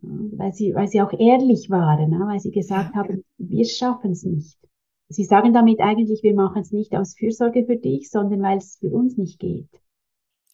weil 0.00 0.52
sie, 0.52 0.72
weil 0.72 0.86
sie 0.86 1.02
auch 1.02 1.12
ehrlich 1.12 1.68
waren, 1.68 2.12
weil 2.12 2.38
sie 2.38 2.52
gesagt 2.52 2.94
ja. 2.94 3.00
haben, 3.00 3.24
wir 3.38 3.64
schaffen 3.64 4.12
es 4.12 4.22
nicht. 4.22 4.56
Sie 5.08 5.24
sagen 5.24 5.52
damit 5.52 5.80
eigentlich, 5.80 6.22
wir 6.22 6.34
machen 6.34 6.62
es 6.62 6.70
nicht 6.70 6.94
aus 6.94 7.16
Fürsorge 7.18 7.64
für 7.64 7.76
dich, 7.76 8.08
sondern 8.08 8.40
weil 8.42 8.58
es 8.58 8.76
für 8.76 8.90
uns 8.90 9.16
nicht 9.16 9.40
geht. 9.40 9.68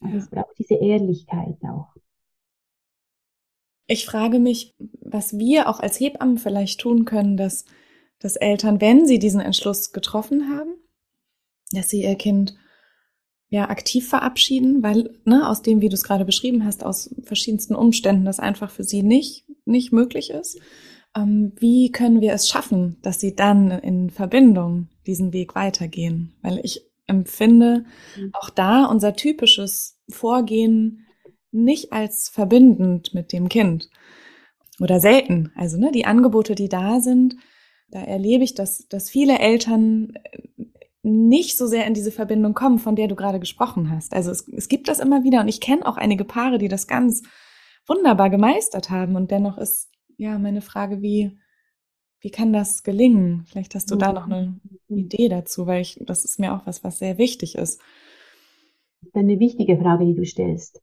Also 0.05 0.18
es 0.18 0.30
braucht 0.30 0.59
diese 0.59 0.74
Ehrlichkeit 0.74 1.57
auch. 1.62 1.94
Ich 3.86 4.07
frage 4.07 4.38
mich, 4.38 4.74
was 5.00 5.38
wir 5.38 5.68
auch 5.68 5.80
als 5.80 6.00
Hebammen 6.00 6.38
vielleicht 6.38 6.80
tun 6.80 7.05
können, 7.05 7.36
dass, 7.36 7.64
dass 8.18 8.36
Eltern, 8.36 8.80
wenn 8.80 9.07
sie 9.07 9.18
diesen 9.18 9.40
Entschluss 9.40 9.92
getroffen 9.92 10.50
haben, 10.50 10.74
dass 11.72 11.90
sie 11.90 12.02
ihr 12.02 12.14
Kind 12.14 12.55
ja 13.48 13.68
aktiv 13.68 14.09
verabschieden, 14.09 14.82
weil 14.82 15.11
ne, 15.24 15.48
aus 15.48 15.62
dem, 15.62 15.80
wie 15.80 15.88
du 15.88 15.94
es 15.94 16.02
gerade 16.02 16.24
beschrieben 16.24 16.64
hast, 16.64 16.84
aus 16.84 17.14
verschiedensten 17.22 17.74
Umständen 17.74 18.24
das 18.24 18.40
einfach 18.40 18.70
für 18.70 18.84
sie 18.84 19.02
nicht 19.02 19.44
nicht 19.64 19.92
möglich 19.92 20.30
ist. 20.30 20.59
Ähm, 21.16 21.52
wie 21.57 21.90
können 21.90 22.20
wir 22.20 22.32
es 22.32 22.48
schaffen, 22.48 22.96
dass 23.02 23.20
sie 23.20 23.34
dann 23.34 23.70
in 23.70 24.11
Verbindung 24.11 24.88
diesen 25.07 25.32
Weg 25.32 25.55
weitergehen? 25.55 26.34
Weil 26.42 26.61
ich 26.62 26.82
empfinde 27.07 27.84
mhm. 28.16 28.30
auch 28.32 28.50
da 28.50 28.86
unser 28.86 29.14
typisches 29.14 30.00
Vorgehen 30.09 31.07
nicht 31.52 31.92
als 31.92 32.28
verbindend 32.28 33.14
mit 33.14 33.32
dem 33.32 33.48
Kind 33.48 33.90
oder 34.80 35.00
selten. 35.00 35.52
Also 35.55 35.78
ne, 35.78 35.92
die 35.92 36.05
Angebote, 36.05 36.55
die 36.55 36.68
da 36.68 37.00
sind, 37.00 37.36
da 37.90 38.00
erlebe 38.00 38.42
ich, 38.42 38.55
dass, 38.55 38.88
dass 38.88 39.09
viele 39.09 39.38
Eltern 39.38 40.14
nicht 41.02 41.57
so 41.57 41.66
sehr 41.66 41.86
in 41.86 41.94
diese 41.94 42.11
Verbindung 42.11 42.55
kommen, 42.55 42.78
von 42.78 42.96
der 42.96 43.09
du 43.09 43.14
gerade 43.14 43.38
gesprochen 43.38 43.90
hast. 43.90 44.14
Also 44.14 44.30
es, 44.30 44.48
es 44.48 44.68
gibt 44.68 44.88
das 44.88 44.98
immer 44.98 45.22
wieder 45.22 45.40
und 45.40 45.48
ich 45.48 45.61
kenne 45.61 45.86
auch 45.86 45.96
einige 45.96 46.24
Paare, 46.24 46.59
die 46.59 46.68
das 46.68 46.86
ganz 46.86 47.22
wunderbar 47.86 48.30
gemeistert 48.30 48.90
haben 48.90 49.14
und 49.14 49.30
dennoch 49.30 49.59
ist 49.59 49.90
ja 50.16 50.38
meine 50.38 50.62
Frage, 50.62 51.02
wie 51.02 51.38
wie 52.25 52.31
kann 52.31 52.53
das 52.53 52.83
gelingen? 52.83 53.45
Vielleicht 53.47 53.75
hast 53.75 53.91
du 53.91 53.97
da 53.97 54.12
noch 54.12 54.27
eine 54.27 54.59
Idee 54.89 55.29
dazu, 55.29 55.66
weil 55.66 55.83
ich 55.83 56.01
das 56.05 56.25
ist 56.25 56.41
mir 56.41 56.55
auch 56.55 56.66
was, 56.66 56.83
was 56.83 56.99
sehr 56.99 57.18
wichtig 57.18 57.55
ist. 57.55 57.81
Das 59.01 59.09
ist 59.09 59.16
eine 59.16 59.39
wichtige 59.39 59.77
Frage, 59.77 60.07
die 60.07 60.14
du 60.14 60.25
stellst. 60.25 60.83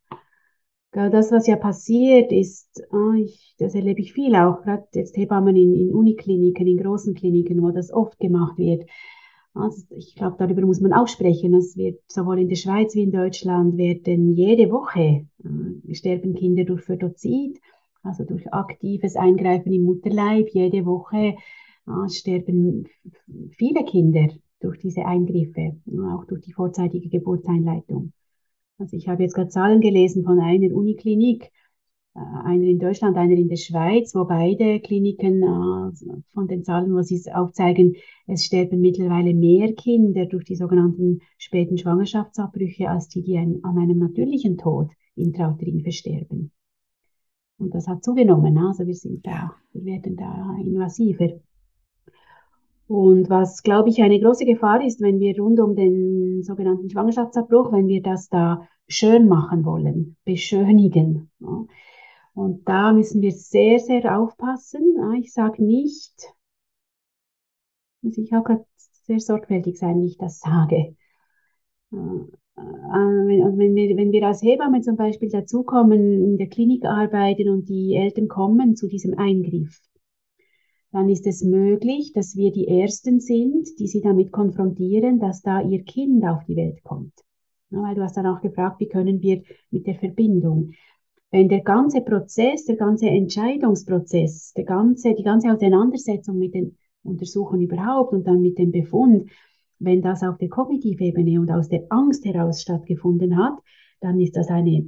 Das, 0.92 1.32
was 1.32 1.48
ja 1.48 1.56
passiert 1.56 2.32
ist, 2.32 2.84
ah, 2.92 3.14
ich, 3.18 3.56
das 3.58 3.76
erlebe 3.76 4.02
ich 4.02 4.14
viel 4.14 4.36
auch, 4.36 4.62
gerade 4.62 4.86
jetzt 4.94 5.16
Hebammen 5.16 5.56
in, 5.56 5.74
in 5.74 5.94
Unikliniken, 5.94 6.68
in 6.68 6.78
großen 6.78 7.16
Kliniken, 7.16 7.62
wo 7.62 7.72
das 7.72 7.94
oft 7.94 8.20
gemacht 8.20 8.58
wird 8.58 8.84
also 9.54 9.84
ich 9.96 10.16
glaube, 10.16 10.38
darüber 10.40 10.62
muss 10.62 10.80
man 10.80 10.94
auch 10.94 11.08
sprechen. 11.08 11.54
Es 11.54 11.76
wird 11.76 12.00
sowohl 12.08 12.40
in 12.40 12.50
der 12.50 12.56
Schweiz 12.56 12.96
wie 12.96 13.04
in 13.04 13.12
Deutschland 13.12 13.78
werden 13.78 14.34
jede 14.34 14.72
Woche 14.72 15.28
äh, 15.44 15.94
sterben 15.94 16.36
Kinder 16.36 16.64
durch 16.64 16.84
Fötozid, 16.84 17.60
also 18.04 18.24
durch 18.24 18.52
aktives 18.54 19.16
Eingreifen 19.16 19.72
im 19.72 19.84
Mutterleib. 19.84 20.50
Jede 20.50 20.86
Woche 20.86 21.36
äh, 21.88 22.10
sterben 22.10 22.88
viele 23.52 23.84
Kinder 23.86 24.28
durch 24.60 24.78
diese 24.80 25.06
Eingriffe, 25.06 25.78
auch 26.14 26.26
durch 26.26 26.42
die 26.42 26.54
vorzeitige 26.54 27.10
Geburtseinleitung. 27.10 28.14
Also 28.78 28.98
ich 28.98 29.08
habe 29.08 29.24
jetzt 29.24 29.36
gerade 29.36 29.50
Zahlen 29.50 29.82
gelesen 29.82 30.24
von 30.24 30.40
einer 30.40 30.74
Uniklinik, 30.74 31.52
äh, 32.16 32.20
einer 32.20 32.66
in 32.66 32.80
Deutschland, 32.80 33.18
einer 33.18 33.36
in 33.36 33.50
der 33.50 33.58
Schweiz, 33.58 34.16
wo 34.16 34.26
beide 34.26 34.80
Kliniken 34.80 35.44
äh, 35.44 36.16
von 36.34 36.48
den 36.48 36.64
Zahlen, 36.64 36.94
wo 36.94 37.02
sie 37.02 37.22
aufzeigen, 37.32 37.96
es 38.28 38.46
sterben 38.46 38.82
mittlerweile 38.82 39.34
mehr 39.34 39.74
Kinder 39.74 40.26
durch 40.26 40.46
die 40.46 40.56
sogenannten 40.56 41.22
späten 41.38 41.78
Schwangerschaftsabbrüche, 41.78 42.90
als 42.90 43.08
die, 43.08 43.24
die 43.24 43.38
an 43.38 43.62
einem 43.64 44.00
natürlichen 44.00 44.58
Tod 44.58 44.90
intrauterin 45.16 45.82
versterben. 45.82 46.52
Und 47.62 47.76
das 47.76 47.88
hat 47.88 48.04
zugenommen, 48.04 48.58
also 48.58 48.88
wir 48.88 48.96
sind 48.96 49.26
da, 49.26 49.54
wir 49.74 49.86
werden 49.86 50.18
da 50.18 50.56
invasiver. 50.60 51.40
Und 52.88 53.30
was, 53.30 53.62
glaube 53.62 53.90
ich, 53.90 54.02
eine 54.02 54.20
große 54.20 54.46
Gefahr 54.46 54.84
ist, 54.84 55.00
wenn 55.00 55.20
wir 55.20 55.40
rund 55.40 55.60
um 55.60 55.76
den 55.76 56.42
sogenannten 56.42 56.90
Schwangerschaftsabbruch, 56.90 57.72
wenn 57.72 57.88
wir 57.88 58.02
das 58.02 58.30
da 58.30 58.68
schön 58.88 59.28
machen 59.28 59.64
wollen, 59.64 60.18
beschönigen. 60.26 61.30
Ja. 61.40 61.66
Und 62.34 62.68
da 62.68 62.94
müssen 62.94 63.22
wir 63.22 63.32
sehr, 63.32 63.78
sehr 63.80 64.18
aufpassen. 64.20 64.98
Ich 65.20 65.32
sage 65.32 65.64
nicht, 65.64 66.34
muss 68.02 68.18
ich 68.18 68.34
auch 68.34 68.46
sehr 69.06 69.20
sorgfältig 69.20 69.78
sein, 69.78 70.02
wie 70.02 70.08
ich 70.08 70.18
das 70.18 70.40
sage. 70.40 70.96
Äh, 72.62 73.58
wenn, 73.58 73.76
wir, 73.76 73.98
wenn 73.98 74.12
wir 74.12 74.28
als 74.28 74.42
Hebamme 74.42 74.82
zum 74.82 74.96
Beispiel 74.96 75.30
dazukommen, 75.30 76.24
in 76.24 76.38
der 76.38 76.48
Klinik 76.48 76.86
arbeiten 76.86 77.50
und 77.50 77.70
die 77.70 77.96
Eltern 77.96 78.28
kommen 78.28 78.76
zu 78.76 78.88
diesem 78.88 79.18
Eingriff, 79.18 79.80
dann 80.92 81.10
ist 81.10 81.26
es 81.26 81.44
möglich, 81.44 82.12
dass 82.14 82.36
wir 82.36 82.52
die 82.52 82.68
Ersten 82.68 83.20
sind, 83.20 83.68
die 83.80 83.88
sie 83.88 84.02
damit 84.02 84.32
konfrontieren, 84.32 85.20
dass 85.20 85.42
da 85.42 85.62
ihr 85.62 85.84
Kind 85.84 86.26
auf 86.26 86.44
die 86.46 86.58
Welt 86.58 86.84
kommt. 86.84 87.14
Ja, 87.70 87.82
weil 87.82 87.96
du 87.96 88.04
hast 88.04 88.18
dann 88.18 88.28
auch 88.28 88.42
gefragt, 88.42 88.82
wie 88.82 88.90
können 88.90 89.22
wir 89.22 89.42
mit 89.70 89.88
der 89.88 89.96
Verbindung. 89.96 90.72
Wenn 91.32 91.48
der 91.48 91.62
ganze 91.62 92.02
Prozess, 92.02 92.66
der 92.66 92.76
ganze 92.76 93.08
Entscheidungsprozess, 93.08 94.52
der 94.54 94.66
ganze, 94.66 95.14
die 95.14 95.24
ganze 95.24 95.54
Auseinandersetzung 95.54 96.38
mit 96.38 96.54
den 96.54 96.78
Untersuchungen 97.04 97.62
überhaupt 97.62 98.12
und 98.12 98.28
dann 98.28 98.42
mit 98.42 98.58
dem 98.58 98.72
Befund, 98.72 99.32
wenn 99.82 100.02
das 100.02 100.24
auf 100.24 100.38
der 100.38 100.50
Kognitivebene 100.50 101.42
und 101.42 101.52
aus 101.52 101.68
der 101.68 101.86
Angst 101.90 102.24
heraus 102.26 102.62
stattgefunden 102.62 103.38
hat, 103.38 103.58
dann 104.00 104.20
ist 104.20 104.36
das 104.36 104.48
eine 104.50 104.86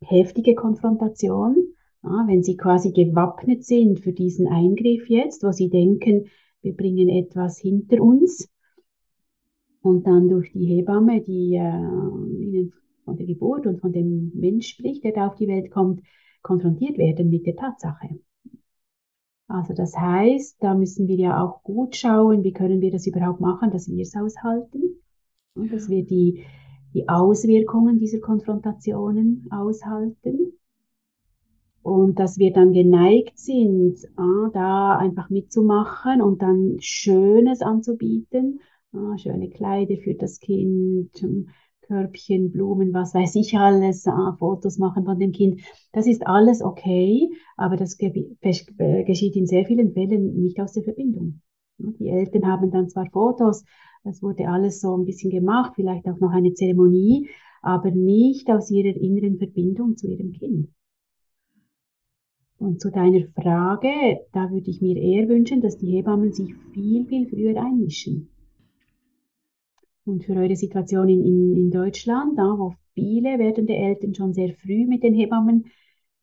heftige 0.00 0.54
Konfrontation. 0.54 1.56
Ja, 2.02 2.24
wenn 2.26 2.42
Sie 2.42 2.56
quasi 2.56 2.90
gewappnet 2.90 3.64
sind 3.64 4.00
für 4.00 4.12
diesen 4.12 4.48
Eingriff 4.48 5.08
jetzt, 5.08 5.44
wo 5.44 5.52
Sie 5.52 5.70
denken, 5.70 6.26
wir 6.60 6.74
bringen 6.74 7.08
etwas 7.08 7.60
hinter 7.60 8.02
uns 8.02 8.48
und 9.82 10.06
dann 10.06 10.28
durch 10.28 10.52
die 10.52 10.66
Hebamme, 10.66 11.20
die 11.20 11.54
äh, 11.54 12.42
Ihnen 12.42 12.72
von 13.04 13.16
der 13.16 13.26
Geburt 13.26 13.66
und 13.66 13.80
von 13.80 13.92
dem 13.92 14.32
Mensch 14.34 14.68
spricht, 14.68 15.04
der 15.04 15.12
da 15.12 15.28
auf 15.28 15.36
die 15.36 15.48
Welt 15.48 15.70
kommt, 15.70 16.02
konfrontiert 16.42 16.98
werden 16.98 17.30
mit 17.30 17.46
der 17.46 17.54
Tatsache. 17.54 18.18
Also 19.52 19.74
das 19.74 19.94
heißt, 19.94 20.56
da 20.60 20.74
müssen 20.74 21.08
wir 21.08 21.16
ja 21.16 21.44
auch 21.44 21.62
gut 21.62 21.94
schauen, 21.94 22.42
wie 22.42 22.54
können 22.54 22.80
wir 22.80 22.90
das 22.90 23.06
überhaupt 23.06 23.40
machen, 23.40 23.70
dass 23.70 23.86
wir 23.86 24.00
es 24.00 24.16
aushalten. 24.16 25.02
Und 25.54 25.70
dass 25.70 25.90
wir 25.90 26.06
die, 26.06 26.42
die 26.94 27.06
Auswirkungen 27.06 27.98
dieser 27.98 28.20
Konfrontationen 28.20 29.46
aushalten. 29.50 30.54
Und 31.82 32.18
dass 32.18 32.38
wir 32.38 32.54
dann 32.54 32.72
geneigt 32.72 33.38
sind, 33.38 33.98
ah, 34.16 34.48
da 34.54 34.96
einfach 34.96 35.28
mitzumachen 35.28 36.22
und 36.22 36.40
dann 36.40 36.76
Schönes 36.80 37.60
anzubieten, 37.60 38.60
ah, 38.94 39.18
schöne 39.18 39.50
Kleider 39.50 39.96
für 39.98 40.14
das 40.14 40.40
Kind, 40.40 41.22
Körbchen, 41.92 42.50
Blumen, 42.50 42.94
was 42.94 43.12
weiß 43.12 43.34
ich 43.34 43.54
alles, 43.58 44.06
ah, 44.06 44.34
Fotos 44.38 44.78
machen 44.78 45.04
von 45.04 45.18
dem 45.18 45.32
Kind. 45.32 45.60
Das 45.92 46.06
ist 46.06 46.26
alles 46.26 46.62
okay, 46.62 47.28
aber 47.58 47.76
das 47.76 47.98
äh, 48.00 49.04
geschieht 49.04 49.36
in 49.36 49.46
sehr 49.46 49.66
vielen 49.66 49.92
Fällen 49.92 50.40
nicht 50.40 50.58
aus 50.58 50.72
der 50.72 50.84
Verbindung. 50.84 51.42
Die 51.76 52.08
Eltern 52.08 52.46
haben 52.46 52.70
dann 52.70 52.88
zwar 52.88 53.10
Fotos, 53.10 53.64
das 54.04 54.22
wurde 54.22 54.48
alles 54.48 54.80
so 54.80 54.96
ein 54.96 55.04
bisschen 55.04 55.30
gemacht, 55.30 55.72
vielleicht 55.74 56.08
auch 56.08 56.18
noch 56.18 56.30
eine 56.30 56.54
Zeremonie, 56.54 57.28
aber 57.60 57.90
nicht 57.90 58.48
aus 58.48 58.70
ihrer 58.70 58.96
inneren 58.96 59.36
Verbindung 59.36 59.96
zu 59.96 60.08
ihrem 60.08 60.32
Kind. 60.32 60.68
Und 62.56 62.80
zu 62.80 62.90
deiner 62.90 63.26
Frage, 63.34 64.20
da 64.32 64.50
würde 64.50 64.70
ich 64.70 64.80
mir 64.80 64.96
eher 64.96 65.28
wünschen, 65.28 65.60
dass 65.60 65.76
die 65.76 65.90
Hebammen 65.90 66.32
sich 66.32 66.54
viel, 66.72 67.04
viel 67.06 67.28
früher 67.28 67.60
einmischen 67.60 68.30
und 70.04 70.24
für 70.24 70.34
eure 70.34 70.56
Situation 70.56 71.08
in, 71.08 71.24
in, 71.24 71.56
in 71.56 71.70
Deutschland, 71.70 72.38
da 72.38 72.42
wo 72.58 72.74
viele 72.94 73.38
werdende 73.38 73.74
Eltern 73.74 74.14
schon 74.14 74.34
sehr 74.34 74.54
früh 74.54 74.86
mit 74.86 75.02
den 75.02 75.14
Hebammen, 75.14 75.66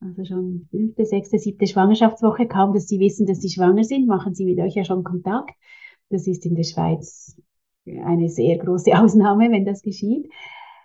also 0.02 0.24
schon 0.24 0.68
fünfte, 0.72 1.06
sechste, 1.06 1.40
siebte 1.40 1.68
Schwangerschaftswoche, 1.68 2.48
kaum 2.48 2.74
dass 2.74 2.88
sie 2.88 3.00
wissen, 3.00 3.26
dass 3.26 3.42
sie 3.42 3.50
schwanger 3.50 3.84
sind, 3.84 4.08
machen 4.08 4.34
sie 4.34 4.46
mit 4.46 4.60
euch 4.60 4.76
ja 4.76 4.84
schon 4.84 5.04
Kontakt. 5.04 5.52
Das 6.10 6.28
ist 6.28 6.46
in 6.46 6.56
der 6.56 6.64
Schweiz 6.64 7.38
eine 7.86 8.30
sehr 8.30 8.58
große 8.58 8.92
Ausnahme, 9.00 9.52
wenn 9.52 9.66
das 9.66 9.82
geschieht, 9.82 10.30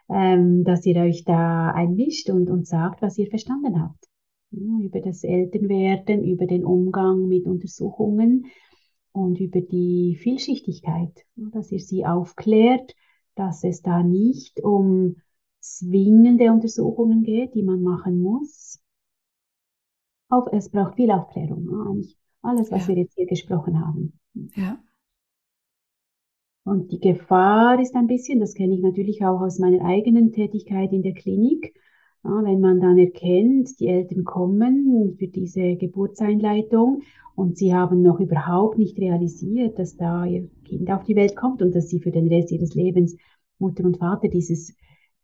ähm, 0.08 0.64
dass 0.64 0.84
ihr 0.86 0.96
euch 0.96 1.24
da 1.24 1.70
einmischt 1.70 2.30
und, 2.30 2.50
und 2.50 2.66
sagt, 2.66 3.02
was 3.02 3.18
ihr 3.18 3.28
verstanden 3.28 3.80
habt. 3.80 4.04
Ja, 4.50 4.84
über 4.84 5.00
das 5.00 5.24
Elternwerden, 5.24 6.24
über 6.24 6.46
den 6.46 6.64
Umgang 6.64 7.26
mit 7.26 7.46
Untersuchungen, 7.46 8.46
und 9.14 9.38
über 9.38 9.60
die 9.60 10.18
Vielschichtigkeit, 10.20 11.24
dass 11.36 11.70
ihr 11.70 11.78
sie 11.78 12.04
aufklärt, 12.04 12.94
dass 13.36 13.62
es 13.62 13.80
da 13.80 14.02
nicht 14.02 14.60
um 14.60 15.16
zwingende 15.60 16.50
Untersuchungen 16.50 17.22
geht, 17.22 17.54
die 17.54 17.62
man 17.62 17.80
machen 17.82 18.20
muss. 18.20 18.80
Auf, 20.28 20.48
es 20.52 20.68
braucht 20.68 20.96
viel 20.96 21.12
Aufklärung, 21.12 21.68
eigentlich 21.86 22.18
alles, 22.42 22.72
was 22.72 22.82
ja. 22.82 22.88
wir 22.88 23.02
jetzt 23.02 23.14
hier 23.14 23.26
gesprochen 23.26 23.80
haben. 23.80 24.18
Ja. 24.56 24.82
Und 26.64 26.90
die 26.90 26.98
Gefahr 26.98 27.80
ist 27.80 27.94
ein 27.94 28.08
bisschen, 28.08 28.40
das 28.40 28.54
kenne 28.54 28.74
ich 28.74 28.80
natürlich 28.80 29.24
auch 29.24 29.40
aus 29.40 29.60
meiner 29.60 29.84
eigenen 29.84 30.32
Tätigkeit 30.32 30.92
in 30.92 31.02
der 31.02 31.14
Klinik, 31.14 31.72
ja, 32.24 32.42
wenn 32.42 32.60
man 32.60 32.80
dann 32.80 32.98
erkennt, 32.98 33.78
die 33.80 33.88
Eltern 33.88 34.24
kommen 34.24 35.14
für 35.18 35.28
diese 35.28 35.76
Geburtseinleitung 35.76 37.02
und 37.34 37.58
sie 37.58 37.74
haben 37.74 38.02
noch 38.02 38.18
überhaupt 38.18 38.78
nicht 38.78 38.98
realisiert, 38.98 39.78
dass 39.78 39.96
da 39.96 40.24
ihr 40.24 40.48
Kind 40.64 40.90
auf 40.90 41.04
die 41.04 41.16
Welt 41.16 41.36
kommt 41.36 41.60
und 41.60 41.74
dass 41.74 41.88
sie 41.88 42.00
für 42.00 42.10
den 42.10 42.28
Rest 42.28 42.50
ihres 42.50 42.74
Lebens 42.74 43.16
Mutter 43.58 43.84
und 43.84 43.98
Vater 43.98 44.28
dieses 44.28 44.74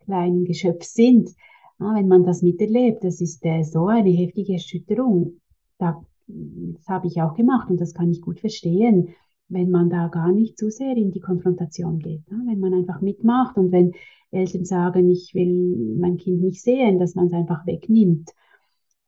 kleinen 0.05 0.45
Geschöpfs 0.45 0.95
sind. 0.95 1.31
Ja, 1.79 1.95
wenn 1.95 2.09
man 2.09 2.25
das 2.25 2.43
miterlebt, 2.43 3.03
das 3.05 3.21
ist 3.21 3.45
äh, 3.45 3.63
so 3.63 3.87
eine 3.87 4.11
heftige 4.11 4.53
Erschütterung. 4.53 5.41
Da, 5.79 6.05
das 6.27 6.87
habe 6.87 7.07
ich 7.07 7.23
auch 7.23 7.35
gemacht 7.35 7.71
und 7.71 7.81
das 7.81 7.95
kann 7.95 8.11
ich 8.11 8.21
gut 8.21 8.41
verstehen 8.41 9.15
wenn 9.51 9.71
man 9.71 9.91
da 9.91 10.09
gar 10.09 10.33
nicht 10.33 10.57
zu 10.57 10.71
sehr 10.71 10.97
in 10.97 11.11
die 11.11 11.21
Konfrontation 11.21 11.99
geht. 11.99 12.31
Ne? 12.31 12.43
Wenn 12.47 12.61
man 12.61 12.73
einfach 12.73 13.01
mitmacht 13.01 13.57
und 13.57 13.73
wenn 13.73 13.93
Eltern 14.31 14.65
sagen, 14.65 15.11
ich 15.11 15.35
will 15.35 15.97
mein 15.99 16.17
Kind 16.17 16.41
nicht 16.41 16.63
sehen, 16.63 16.99
dass 16.99 17.17
man 17.17 17.27
es 17.27 17.33
einfach 17.33 17.67
wegnimmt, 17.67 18.31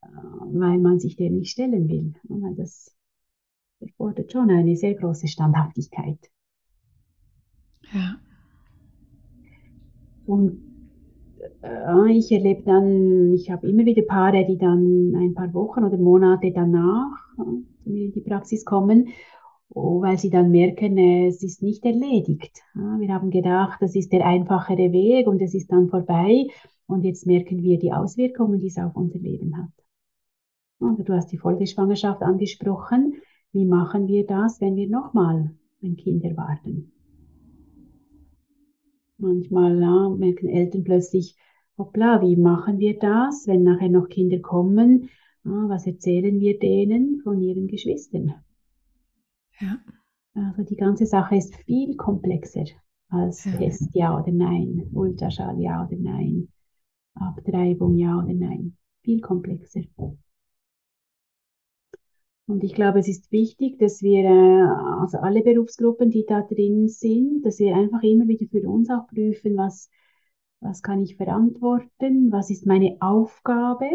äh, 0.03 0.07
weil 0.07 0.79
man 0.79 0.99
sich 0.99 1.17
dem 1.17 1.39
nicht 1.39 1.53
stellen 1.53 1.89
will. 1.89 2.13
Weil 2.25 2.55
das 2.57 2.95
erfordert 3.81 4.33
schon 4.33 4.51
eine 4.51 4.77
sehr 4.77 4.95
große 4.95 5.29
Standhaftigkeit. 5.29 6.19
Ja. 7.93 8.17
Und 10.27 10.61
äh, 11.63 12.13
ich 12.13 12.33
erlebe 12.33 12.63
dann, 12.65 13.33
ich 13.33 13.49
habe 13.49 13.69
immer 13.69 13.85
wieder 13.85 14.03
Paare, 14.03 14.45
die 14.45 14.59
dann 14.59 15.15
ein 15.17 15.35
paar 15.35 15.55
Wochen 15.55 15.85
oder 15.85 15.99
Monate 15.99 16.51
danach 16.53 17.13
äh, 17.39 17.83
zu 17.85 17.91
mir 17.91 18.07
in 18.07 18.13
die 18.13 18.21
Praxis 18.23 18.65
kommen 18.65 19.09
weil 19.75 20.19
sie 20.19 20.31
dann 20.31 20.51
merken, 20.51 20.99
es 20.99 21.43
ist 21.43 21.63
nicht 21.63 21.85
erledigt. 21.85 22.61
Wir 22.75 23.09
haben 23.09 23.31
gedacht, 23.31 23.81
das 23.81 23.95
ist 23.95 24.13
der 24.13 24.27
einfachere 24.27 24.93
Weg 24.93 25.27
und 25.27 25.41
es 25.41 25.55
ist 25.55 25.73
dann 25.73 25.89
vorbei 25.89 26.47
und 26.87 27.05
jetzt 27.05 27.27
merken 27.27 27.63
wir 27.63 27.79
die 27.79 27.93
Auswirkungen, 27.93 28.59
die 28.59 28.67
es 28.67 28.79
auf 28.79 28.95
unser 28.97 29.19
Leben 29.19 29.57
hat. 29.57 29.71
Also 30.81 31.03
du 31.03 31.15
hast 31.15 31.33
die 31.33 31.39
Folgeschwangerschaft 31.39 32.23
angesprochen. 32.23 33.15
Wie 33.53 33.65
machen 33.65 34.09
wir 34.09 34.27
das, 34.27 34.61
wenn 34.61 34.77
wir 34.77 34.89
nochmal 34.89 35.55
ein 35.83 35.97
Kind 35.97 36.25
erwarten? 36.25 36.93
Manchmal 39.19 39.81
ja, 39.81 40.09
merken 40.09 40.49
Eltern 40.49 40.85
plötzlich, 40.85 41.37
hoppla, 41.79 42.21
wie 42.23 42.37
machen 42.37 42.79
wir 42.79 42.99
das, 42.99 43.47
wenn 43.47 43.63
nachher 43.63 43.89
noch 43.89 44.09
Kinder 44.09 44.41
kommen? 44.41 45.09
Was 45.45 45.87
erzählen 45.87 46.41
wir 46.41 46.59
denen 46.59 47.21
von 47.23 47.41
ihren 47.41 47.69
Geschwistern? 47.69 48.35
Ja. 49.63 49.79
Also 50.35 50.63
die 50.63 50.77
ganze 50.77 51.07
Sache 51.07 51.37
ist 51.37 51.55
viel 51.65 51.97
komplexer 51.97 52.65
als 53.09 53.45
ja. 53.45 53.53
Test 53.53 53.95
ja 53.95 54.19
oder 54.19 54.33
nein, 54.33 54.89
Ultraschall 54.93 55.61
ja 55.61 55.87
oder 55.87 55.97
nein, 55.97 56.49
Abtreibung 57.15 57.97
ja 57.97 58.19
oder 58.19 58.33
nein. 58.33 58.77
Viel 59.03 59.21
komplexer. 59.21 59.83
Und 62.47 62.65
ich 62.65 62.75
glaube, 62.75 62.99
es 62.99 63.09
ist 63.09 63.31
wichtig, 63.31 63.79
dass 63.79 64.03
wir, 64.03 64.25
äh, 64.25 65.01
also 65.01 65.19
alle 65.19 65.43
Berufsgruppen, 65.43 66.11
die 66.11 66.25
da 66.27 66.43
drin 66.43 66.89
sind, 66.89 67.45
dass 67.45 67.59
wir 67.59 67.75
einfach 67.75 68.03
immer 68.03 68.27
wieder 68.27 68.47
für 68.47 68.69
uns 68.69 68.91
auch 68.91 69.07
prüfen, 69.07 69.57
was, 69.57 69.89
was 70.61 70.83
kann 70.83 71.03
ich 71.03 71.17
verantworten, 71.17 72.33
was 72.33 72.51
ist 72.51 72.67
meine 72.67 72.97
Aufgabe. 73.01 73.87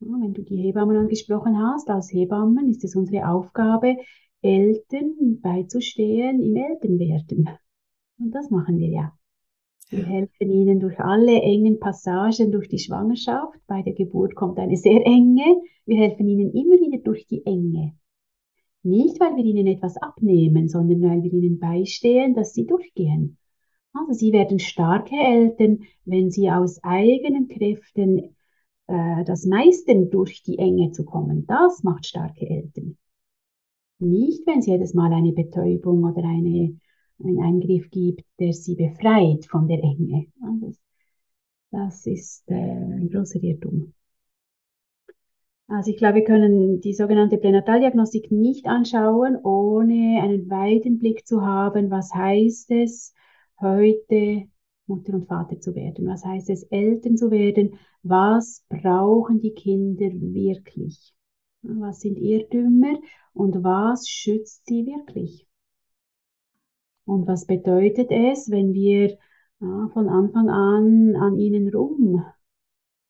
Ja, 0.00 0.08
wenn 0.20 0.32
du 0.32 0.42
die 0.42 0.56
Hebammen 0.56 0.96
angesprochen 0.96 1.58
hast, 1.58 1.90
als 1.90 2.12
Hebammen 2.12 2.68
ist 2.68 2.84
es 2.84 2.96
unsere 2.96 3.28
Aufgabe, 3.28 3.96
Eltern 4.42 5.40
beizustehen 5.40 6.42
im 6.42 6.56
Elternwerden. 6.56 7.48
Und 8.18 8.30
das 8.32 8.50
machen 8.50 8.78
wir 8.78 8.88
ja. 8.88 9.12
Wir 9.90 10.06
helfen 10.06 10.50
ihnen 10.50 10.80
durch 10.80 10.98
alle 11.00 11.42
engen 11.42 11.78
Passagen 11.78 12.50
durch 12.50 12.68
die 12.68 12.78
Schwangerschaft. 12.78 13.58
Bei 13.66 13.82
der 13.82 13.92
Geburt 13.92 14.34
kommt 14.34 14.58
eine 14.58 14.76
sehr 14.76 15.04
enge. 15.06 15.60
Wir 15.84 15.98
helfen 15.98 16.26
ihnen 16.28 16.50
immer 16.52 16.76
wieder 16.76 16.98
durch 16.98 17.26
die 17.26 17.44
Enge. 17.44 17.94
Nicht, 18.82 19.20
weil 19.20 19.36
wir 19.36 19.44
ihnen 19.44 19.66
etwas 19.66 19.96
abnehmen, 19.98 20.68
sondern 20.68 21.02
weil 21.02 21.22
wir 21.22 21.32
ihnen 21.32 21.58
beistehen, 21.58 22.34
dass 22.34 22.54
sie 22.54 22.66
durchgehen. 22.66 23.36
Also 23.92 24.12
sie 24.14 24.32
werden 24.32 24.58
starke 24.58 25.14
Eltern, 25.14 25.80
wenn 26.04 26.30
sie 26.30 26.50
aus 26.50 26.82
eigenen 26.82 27.48
Kräften 27.48 28.34
äh, 28.86 29.24
das 29.24 29.44
meistern, 29.44 30.10
durch 30.10 30.42
die 30.42 30.58
Enge 30.58 30.92
zu 30.92 31.04
kommen. 31.04 31.46
Das 31.46 31.82
macht 31.82 32.06
starke 32.06 32.48
Eltern. 32.48 32.96
Nicht, 34.02 34.46
wenn 34.46 34.58
es 34.58 34.66
jedes 34.66 34.94
Mal 34.94 35.12
eine 35.12 35.32
Betäubung 35.32 36.02
oder 36.04 36.24
eine, 36.24 36.76
einen 37.22 37.40
Eingriff 37.40 37.88
gibt, 37.90 38.24
der 38.40 38.52
sie 38.52 38.74
befreit 38.74 39.46
von 39.46 39.68
der 39.68 39.82
Enge. 39.82 40.26
Das, 41.70 42.06
ist 42.06 42.50
äh, 42.50 42.54
ein 42.54 43.08
großer 43.10 43.42
Irrtum. 43.42 43.94
Also 45.68 45.90
ich 45.90 45.96
glaube, 45.96 46.16
wir 46.16 46.24
können 46.24 46.80
die 46.80 46.94
sogenannte 46.94 47.38
Pränataldiagnostik 47.38 48.30
nicht 48.32 48.66
anschauen, 48.66 49.36
ohne 49.42 50.20
einen 50.22 50.50
weiten 50.50 50.98
Blick 50.98 51.26
zu 51.26 51.42
haben, 51.42 51.90
was 51.90 52.12
heißt 52.12 52.72
es, 52.72 53.14
heute 53.60 54.48
Mutter 54.86 55.14
und 55.14 55.26
Vater 55.26 55.60
zu 55.60 55.74
werden? 55.74 56.06
Was 56.06 56.24
heißt 56.24 56.50
es, 56.50 56.64
Eltern 56.64 57.16
zu 57.16 57.30
werden? 57.30 57.78
Was 58.02 58.64
brauchen 58.68 59.40
die 59.40 59.54
Kinder 59.54 60.10
wirklich? 60.10 61.14
Was 61.62 62.00
sind 62.00 62.18
Irrtümer 62.18 62.98
und 63.34 63.62
was 63.62 64.08
schützt 64.08 64.66
sie 64.66 64.84
wirklich? 64.84 65.46
Und 67.04 67.26
was 67.26 67.46
bedeutet 67.46 68.10
es, 68.10 68.50
wenn 68.50 68.72
wir 68.74 69.16
ja, 69.60 69.88
von 69.92 70.08
Anfang 70.08 70.48
an 70.50 71.14
an 71.16 71.38
ihnen 71.38 71.72
rummachen, 71.72 72.34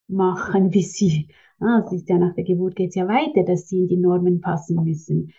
wie 0.74 0.82
sie, 0.82 1.28
ah, 1.61 1.82
es 1.86 1.92
ist 1.92 2.09
ja 2.09 2.18
nach 2.18 2.34
der 2.34 2.44
Geburt 2.44 2.76
geht 2.76 2.90
es 2.90 2.94
ja 2.94 3.09
weiter, 3.09 3.42
dass 3.42 3.68
sie 3.68 3.80
in 3.80 3.88
die 3.88 3.96
Normen 3.96 4.40
passen 4.40 4.82
müssen. 4.84 5.32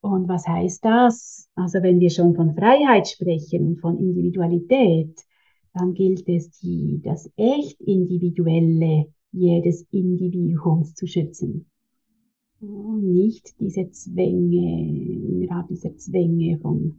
Und 0.00 0.28
was 0.28 0.46
heißt 0.48 0.84
das? 0.84 1.48
Also 1.54 1.80
wenn 1.82 2.00
wir 2.00 2.10
schon 2.10 2.34
von 2.34 2.56
Freiheit 2.56 3.06
sprechen 3.08 3.68
und 3.68 3.80
von 3.80 3.98
Individualität, 3.98 5.16
dann 5.74 5.94
gilt 5.94 6.28
es, 6.28 6.50
die, 6.58 7.00
das 7.04 7.30
echt 7.36 7.80
Individuelle 7.80 9.12
jedes 9.30 9.86
Individuums 9.92 10.94
zu 10.94 11.06
schützen. 11.06 11.71
Und 12.62 13.12
nicht 13.12 13.58
diese 13.58 13.90
Zwänge, 13.90 14.88
innerhalb 14.88 15.66
dieser 15.66 15.96
Zwänge 15.96 16.58
von 16.58 16.94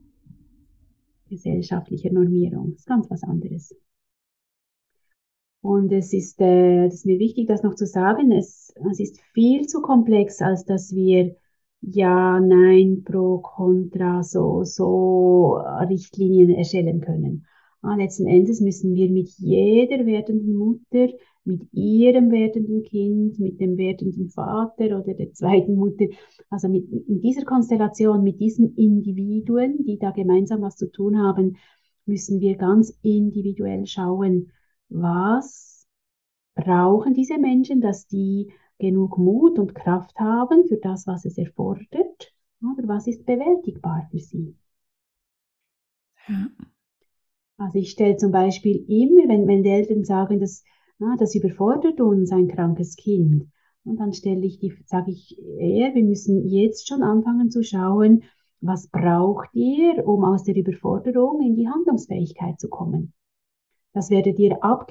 gesellschaftlicher 1.30 2.12
Normierung. 2.12 2.72
Das 2.72 2.80
ist 2.80 2.86
ganz 2.86 3.10
was 3.10 3.24
anderes. 3.24 3.74
Und 5.62 5.94
es 5.94 6.12
ist, 6.12 6.42
äh, 6.42 6.84
das 6.84 6.96
ist 6.96 7.06
mir 7.06 7.18
wichtig, 7.18 7.48
das 7.48 7.64
noch 7.64 7.76
zu 7.76 7.86
sagen, 7.86 8.34
es, 8.34 8.74
es 8.92 9.00
ist 9.00 9.22
viel 9.34 9.66
zu 9.66 9.82
komplex, 9.82 10.42
als 10.42 10.66
dass 10.66 10.94
wir 10.94 11.34
ja, 11.80 12.42
nein, 12.42 13.04
pro, 13.06 13.38
contra, 13.40 14.22
so, 14.24 14.66
so 14.66 15.56
Richtlinien 15.90 16.50
erstellen 16.50 17.00
können. 17.00 17.46
Ah, 17.82 17.96
letzten 17.96 18.28
Endes 18.28 18.60
müssen 18.60 18.96
wir 18.96 19.10
mit 19.10 19.30
jeder 19.38 20.06
werdenden 20.06 20.56
Mutter, 20.56 21.08
mit 21.46 21.62
ihrem 21.74 22.32
werdenden 22.32 22.84
Kind, 22.84 23.40
mit 23.40 23.60
dem 23.60 23.78
werdenden 23.78 24.30
Vater 24.30 25.00
oder 25.00 25.14
der 25.14 25.34
zweiten 25.34 25.76
Mutter, 25.76 26.06
also 26.50 26.70
mit, 26.70 26.90
in 26.90 27.22
dieser 27.22 27.44
Konstellation, 27.44 28.24
mit 28.24 28.40
diesen 28.40 28.76
Individuen, 28.76 29.84
die 29.84 29.98
da 29.98 30.12
gemeinsam 30.12 30.62
was 30.62 30.78
zu 30.78 30.90
tun 30.90 31.18
haben, 31.20 31.58
müssen 32.06 32.40
wir 32.40 32.56
ganz 32.56 32.98
individuell 33.02 33.86
schauen, 33.86 34.52
was 34.90 35.88
brauchen 36.56 37.14
diese 37.14 37.38
Menschen, 37.38 37.82
dass 37.82 38.08
die 38.08 38.52
genug 38.80 39.18
Mut 39.18 39.60
und 39.60 39.76
Kraft 39.76 40.18
haben 40.20 40.68
für 40.68 40.78
das, 40.78 41.08
was 41.08 41.26
es 41.26 41.38
erfordert, 41.38 42.34
oder 42.62 42.88
was 42.88 43.08
ist 43.08 43.26
bewältigbar 43.26 44.08
für 44.12 44.20
sie. 44.20 44.56
Ja. 46.28 46.48
Also 47.58 47.80
ich 47.80 47.92
stelle 47.92 48.18
zum 48.18 48.32
Beispiel 48.32 48.86
immer, 48.88 49.28
wenn, 49.28 49.48
wenn 49.48 49.64
die 49.64 49.70
Eltern 49.70 50.04
sagen, 50.04 50.40
dass, 50.40 50.64
na, 51.04 51.16
das 51.18 51.36
überfordert 51.36 52.00
uns 52.00 52.32
ein 52.32 52.48
krankes 52.48 52.96
Kind, 52.96 53.46
und 53.86 54.00
dann 54.00 54.14
stelle 54.14 54.46
ich 54.46 54.60
die, 54.60 54.74
sage 54.86 55.12
ich 55.12 55.38
eher, 55.60 55.94
wir 55.94 56.04
müssen 56.04 56.48
jetzt 56.48 56.88
schon 56.88 57.04
anfangen 57.04 57.52
zu 57.52 57.64
schauen, 57.64 58.24
was 58.62 58.88
braucht 58.88 59.50
ihr, 59.54 60.08
um 60.08 60.24
aus 60.24 60.44
der 60.44 60.56
Überforderung 60.56 61.42
in 61.42 61.56
die 61.56 61.68
Handlungsfähigkeit 61.68 62.60
zu 62.60 62.70
kommen. 62.70 63.14
Das 63.92 64.10
werdet 64.10 64.40
ihr 64.40 64.64
ab 64.64 64.90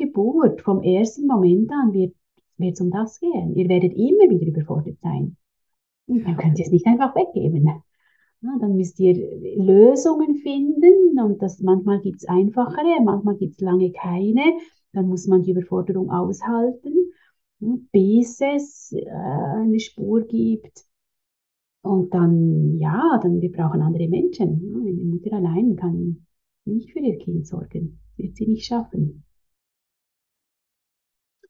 vom 0.62 0.82
ersten 0.82 1.26
Moment 1.26 1.70
an 1.72 1.92
wird 1.92 2.14
es 2.58 2.80
um 2.80 2.90
das 2.90 3.18
gehen. 3.18 3.56
Ihr 3.56 3.68
werdet 3.68 3.94
immer 3.94 4.30
wieder 4.30 4.46
überfordert 4.46 4.98
sein. 5.00 5.36
Dann 6.06 6.36
könnt 6.36 6.58
ihr 6.58 6.66
es 6.66 6.70
nicht 6.70 6.86
einfach 6.86 7.14
weggeben. 7.16 7.64
Ja, 7.64 8.58
dann 8.60 8.76
müsst 8.76 9.00
ihr 9.00 9.14
Lösungen 9.56 10.36
finden 10.36 11.18
und 11.20 11.40
das 11.40 11.60
manchmal 11.60 12.00
gibt 12.00 12.18
es 12.18 12.28
einfachere, 12.28 13.00
manchmal 13.02 13.36
gibt 13.36 13.54
es 13.54 13.60
lange 13.60 13.90
keine. 13.92 14.42
Dann 14.92 15.08
muss 15.08 15.26
man 15.26 15.42
die 15.42 15.52
Überforderung 15.52 16.10
aushalten, 16.10 17.12
bis 17.92 18.40
es 18.40 18.92
äh, 18.92 19.08
eine 19.08 19.80
Spur 19.80 20.22
gibt. 20.26 20.84
Und 21.82 22.14
dann, 22.14 22.78
ja, 22.78 23.18
dann 23.22 23.40
wir 23.40 23.50
brauchen 23.50 23.82
andere 23.82 24.08
Menschen. 24.08 24.74
Eine 24.76 24.92
Mutter 24.92 25.32
allein 25.32 25.76
kann 25.76 26.26
nicht 26.64 26.92
für 26.92 27.00
ihr 27.00 27.18
Kind 27.18 27.46
sorgen, 27.46 28.00
wird 28.16 28.36
sie 28.36 28.46
nicht 28.46 28.66
schaffen. 28.66 29.24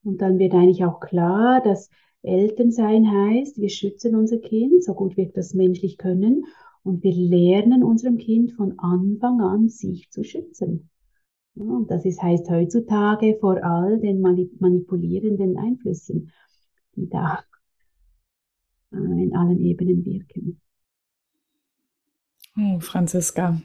Und 0.05 0.21
dann 0.21 0.39
wird 0.39 0.55
eigentlich 0.55 0.85
auch 0.85 1.01
klar, 1.01 1.61
dass 1.63 1.91
Elternsein 2.23 3.11
heißt, 3.11 3.59
wir 3.59 3.69
schützen 3.69 4.15
unser 4.15 4.39
Kind, 4.39 4.83
so 4.83 4.95
gut 4.95 5.17
wir 5.17 5.31
das 5.33 5.55
menschlich 5.55 5.99
können, 5.99 6.45
und 6.85 7.03
wir 7.05 7.15
lernen 7.15 7.85
unserem 7.85 8.19
Kind 8.19 8.53
von 8.53 8.79
Anfang 8.79 9.41
an, 9.41 9.69
sich 9.69 10.11
zu 10.11 10.25
schützen. 10.25 10.91
Und 11.55 11.91
das 11.91 12.05
ist, 12.05 12.23
heißt 12.23 12.49
heutzutage 12.49 13.37
vor 13.41 13.63
all 13.63 14.01
den 14.01 14.21
manipulierenden 14.21 15.59
Einflüssen, 15.59 16.33
die 16.97 17.09
da 17.09 17.45
äh, 18.93 18.97
in 18.97 19.35
allen 19.37 19.61
Ebenen 19.61 20.05
wirken. 20.05 20.61
Oh, 22.57 22.81
Franziska, 22.81 23.61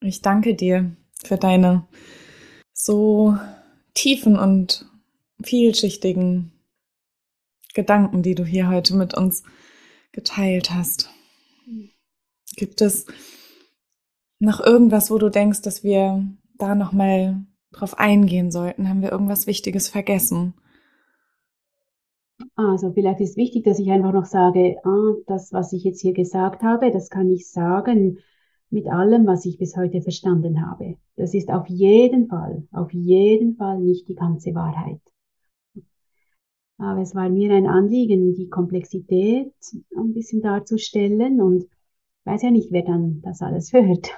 ich 0.00 0.22
danke 0.22 0.54
dir 0.54 0.96
für 1.24 1.36
deine 1.36 1.86
so 2.72 3.36
tiefen 3.94 4.38
und 4.38 4.86
vielschichtigen 5.42 6.52
Gedanken, 7.74 8.22
die 8.22 8.34
du 8.34 8.44
hier 8.44 8.68
heute 8.68 8.94
mit 8.94 9.14
uns 9.14 9.42
geteilt 10.12 10.70
hast. 10.70 11.10
Gibt 12.56 12.80
es 12.80 13.06
noch 14.38 14.60
irgendwas, 14.60 15.10
wo 15.10 15.18
du 15.18 15.30
denkst, 15.30 15.62
dass 15.62 15.82
wir 15.82 16.24
da 16.58 16.74
noch 16.74 16.92
mal 16.92 17.44
drauf 17.72 17.98
eingehen 17.98 18.50
sollten? 18.50 18.88
Haben 18.88 19.02
wir 19.02 19.12
irgendwas 19.12 19.46
Wichtiges 19.46 19.88
vergessen? 19.88 20.54
Also 22.56 22.92
vielleicht 22.92 23.20
ist 23.20 23.36
wichtig, 23.36 23.64
dass 23.64 23.78
ich 23.78 23.90
einfach 23.90 24.12
noch 24.12 24.24
sage, 24.24 24.76
ah, 24.84 25.14
das, 25.26 25.52
was 25.52 25.72
ich 25.72 25.84
jetzt 25.84 26.00
hier 26.00 26.12
gesagt 26.12 26.62
habe, 26.62 26.90
das 26.90 27.10
kann 27.10 27.30
ich 27.30 27.48
sagen 27.50 28.18
mit 28.70 28.88
allem, 28.88 29.26
was 29.26 29.44
ich 29.46 29.58
bis 29.58 29.76
heute 29.76 30.02
verstanden 30.02 30.66
habe. 30.66 30.96
Das 31.16 31.32
ist 31.32 31.48
auf 31.48 31.68
jeden 31.68 32.26
Fall, 32.28 32.66
auf 32.72 32.92
jeden 32.92 33.56
Fall 33.56 33.78
nicht 33.80 34.08
die 34.08 34.16
ganze 34.16 34.54
Wahrheit. 34.54 35.00
Aber 36.78 37.00
es 37.00 37.14
war 37.14 37.28
mir 37.28 37.52
ein 37.54 37.68
Anliegen, 37.68 38.34
die 38.34 38.48
Komplexität 38.48 39.52
ein 39.96 40.12
bisschen 40.12 40.42
darzustellen 40.42 41.40
und 41.40 41.66
weiß 42.24 42.42
ja 42.42 42.50
nicht, 42.50 42.72
wer 42.72 42.82
dann 42.82 43.20
das 43.22 43.42
alles 43.42 43.72
hört. 43.72 44.12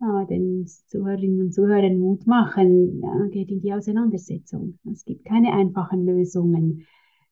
Aber 0.00 0.24
den 0.24 0.66
Zuhörerinnen 0.66 1.40
und 1.42 1.52
Zuhörern 1.52 1.98
Mut 1.98 2.26
machen, 2.26 3.02
ja, 3.02 3.26
geht 3.30 3.50
in 3.50 3.60
die 3.60 3.72
Auseinandersetzung. 3.72 4.78
Es 4.90 5.04
gibt 5.04 5.26
keine 5.26 5.52
einfachen 5.52 6.06
Lösungen, 6.06 6.86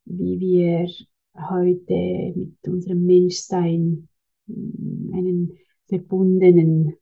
wie 0.05 0.39
wir 0.39 0.87
heute 1.49 2.33
mit 2.35 2.67
unserem 2.67 3.05
Menschsein 3.05 4.07
hm, 4.47 5.11
einen 5.15 5.57
verbundenen, 5.87 6.93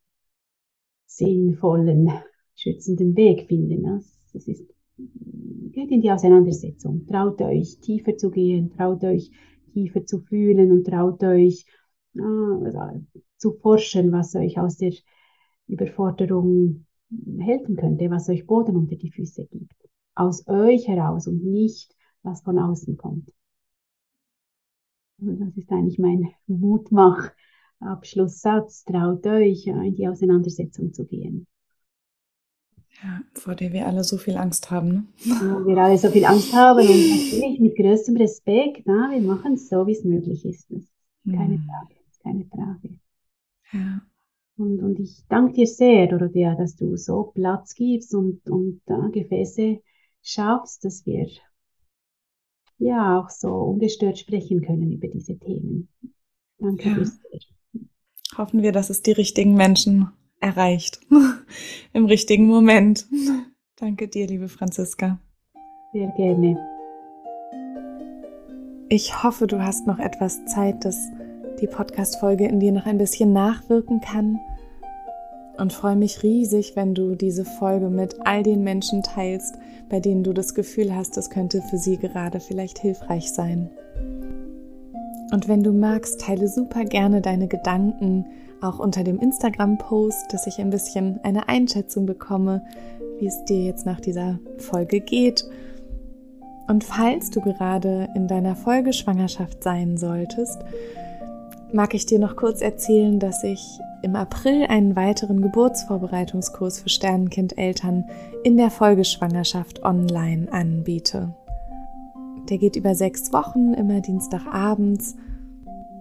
sinnvollen, 1.05 2.11
schützenden 2.55 3.15
Weg 3.15 3.47
finden. 3.47 3.83
Das 4.33 4.47
ist, 4.47 4.65
geht 5.71 5.91
in 5.91 6.01
die 6.01 6.11
Auseinandersetzung. 6.11 7.05
Traut 7.07 7.41
euch, 7.41 7.79
tiefer 7.81 8.15
zu 8.15 8.31
gehen, 8.31 8.71
traut 8.71 9.03
euch, 9.03 9.31
tiefer 9.73 10.05
zu 10.05 10.19
fühlen 10.19 10.71
und 10.71 10.85
traut 10.85 11.23
euch, 11.23 11.65
äh, 12.19 13.21
zu 13.37 13.53
forschen, 13.53 14.11
was 14.11 14.35
euch 14.35 14.59
aus 14.59 14.77
der 14.77 14.93
Überforderung 15.67 16.85
helfen 17.39 17.75
könnte, 17.75 18.09
was 18.09 18.29
euch 18.29 18.45
Boden 18.45 18.75
unter 18.75 18.95
die 18.95 19.11
Füße 19.11 19.45
gibt. 19.45 19.75
Aus 20.15 20.47
euch 20.47 20.87
heraus 20.87 21.27
und 21.27 21.43
nicht, 21.43 21.95
was 22.23 22.41
von 22.41 22.59
außen 22.59 22.97
kommt. 22.97 23.31
Und 25.19 25.39
das 25.39 25.55
ist 25.55 25.71
eigentlich 25.71 25.99
mein 25.99 26.29
Mutmach, 26.47 27.31
Abschlusssatz, 27.79 28.83
traut 28.85 29.25
euch, 29.27 29.67
in 29.67 29.95
die 29.95 30.07
Auseinandersetzung 30.07 30.93
zu 30.93 31.05
gehen. 31.05 31.47
Ja, 33.03 33.21
vor 33.33 33.53
der 33.53 33.71
wir 33.73 33.85
alle 33.85 34.03
so 34.03 34.17
viel 34.17 34.37
Angst 34.37 34.71
haben. 34.71 34.89
Ne? 34.89 35.05
Ja, 35.25 35.65
wir 35.65 35.77
alle 35.77 35.97
so 35.97 36.09
viel 36.09 36.25
Angst 36.25 36.51
haben 36.53 36.79
und 36.79 36.87
natürlich 36.87 37.59
mit 37.59 37.75
größtem 37.75 38.17
Respekt, 38.17 38.83
na, 38.85 39.11
wir 39.11 39.21
machen 39.21 39.53
es 39.53 39.69
so, 39.69 39.85
wie 39.85 39.91
es 39.91 40.03
möglich 40.03 40.43
ist. 40.45 40.67
Keine 41.25 41.57
mhm. 41.57 41.63
Frage, 41.65 41.95
keine 42.27 42.45
Frage. 42.45 42.99
Ja. 43.71 44.01
Und, 44.57 44.81
und 44.81 44.99
ich 44.99 45.23
danke 45.29 45.53
dir 45.53 45.67
sehr, 45.67 46.07
Dorothea, 46.07 46.55
dass 46.55 46.75
du 46.75 46.95
so 46.97 47.31
Platz 47.35 47.75
gibst 47.75 48.13
und, 48.13 48.47
und 48.49 48.81
äh, 48.87 49.11
Gefäße 49.11 49.81
schaffst, 50.21 50.83
dass 50.83 51.05
wir 51.05 51.27
ja 52.79 53.19
auch 53.19 53.29
so 53.29 53.49
ungestört 53.49 54.17
sprechen 54.17 54.61
können 54.61 54.91
über 54.91 55.07
diese 55.07 55.37
Themen. 55.37 55.89
Danke 56.57 56.89
ja. 56.89 56.95
dir 56.95 57.05
sehr. 57.05 57.39
Hoffen 58.37 58.61
wir, 58.61 58.71
dass 58.71 58.89
es 58.89 59.01
die 59.01 59.13
richtigen 59.13 59.53
Menschen 59.53 60.09
erreicht. 60.39 60.99
Im 61.93 62.05
richtigen 62.05 62.47
Moment. 62.47 63.07
Danke 63.75 64.07
dir, 64.07 64.27
liebe 64.27 64.47
Franziska. 64.47 65.19
Sehr 65.93 66.11
gerne. 66.17 66.57
Ich 68.89 69.23
hoffe, 69.23 69.47
du 69.47 69.61
hast 69.61 69.85
noch 69.85 69.99
etwas 69.99 70.45
Zeit, 70.45 70.85
dass 70.85 70.97
die 71.59 71.67
Podcast-Folge 71.67 72.47
in 72.47 72.59
dir 72.59 72.71
noch 72.71 72.85
ein 72.85 72.97
bisschen 72.97 73.33
nachwirken 73.33 74.01
kann. 74.01 74.39
Und 75.57 75.73
freue 75.73 75.95
mich 75.95 76.21
riesig, 76.21 76.75
wenn 76.75 76.93
du 76.93 77.15
diese 77.15 77.43
Folge 77.43 77.89
mit 77.89 78.15
all 78.25 78.43
den 78.43 78.63
Menschen 78.63 79.01
teilst, 79.01 79.55
bei 79.89 79.99
denen 79.99 80.23
du 80.23 80.33
das 80.33 80.53
Gefühl 80.53 80.95
hast, 80.95 81.17
es 81.17 81.29
könnte 81.29 81.61
für 81.63 81.77
sie 81.77 81.97
gerade 81.97 82.39
vielleicht 82.39 82.79
hilfreich 82.79 83.31
sein. 83.31 83.69
Und 85.31 85.47
wenn 85.47 85.63
du 85.63 85.73
magst, 85.73 86.21
teile 86.21 86.47
super 86.47 86.85
gerne 86.85 87.21
deine 87.21 87.47
Gedanken 87.47 88.25
auch 88.61 88.79
unter 88.79 89.03
dem 89.03 89.19
Instagram-Post, 89.19 90.31
dass 90.33 90.47
ich 90.47 90.59
ein 90.59 90.69
bisschen 90.69 91.19
eine 91.23 91.49
Einschätzung 91.49 92.05
bekomme, 92.05 92.63
wie 93.19 93.27
es 93.27 93.43
dir 93.45 93.63
jetzt 93.63 93.85
nach 93.85 93.99
dieser 93.99 94.39
Folge 94.57 94.99
geht. 94.99 95.45
Und 96.67 96.83
falls 96.83 97.29
du 97.29 97.41
gerade 97.41 98.09
in 98.15 98.27
deiner 98.27 98.55
Folgeschwangerschaft 98.55 99.63
sein 99.63 99.97
solltest, 99.97 100.59
mag 101.73 101.93
ich 101.93 102.05
dir 102.05 102.19
noch 102.19 102.35
kurz 102.35 102.61
erzählen, 102.61 103.19
dass 103.19 103.43
ich 103.43 103.79
im 104.01 104.15
April 104.15 104.65
einen 104.67 104.95
weiteren 104.95 105.41
Geburtsvorbereitungskurs 105.41 106.79
für 106.79 106.89
Sternenkindeltern 106.89 108.05
in 108.43 108.57
der 108.57 108.69
Folgeschwangerschaft 108.69 109.83
online 109.83 110.51
anbiete. 110.51 111.33
Der 112.49 112.57
geht 112.57 112.75
über 112.75 112.95
sechs 112.95 113.33
Wochen, 113.33 113.73
immer 113.73 113.99
Dienstagabends, 113.99 115.15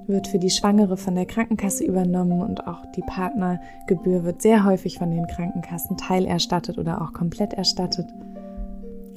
wird 0.07 0.29
für 0.29 0.39
die 0.39 0.51
Schwangere 0.51 0.97
von 0.97 1.17
der 1.17 1.27
Krankenkasse 1.27 1.85
übernommen 1.85 2.43
und 2.43 2.69
auch 2.69 2.87
die 2.93 3.03
Partnergebühr 3.03 4.23
wird 4.23 4.41
sehr 4.43 4.64
häufig 4.64 4.99
von 4.99 5.11
den 5.11 5.27
Krankenkassen 5.27 5.97
teilerstattet 5.97 6.79
oder 6.79 7.03
auch 7.03 7.12
komplett 7.12 7.55
erstattet. 7.55 8.07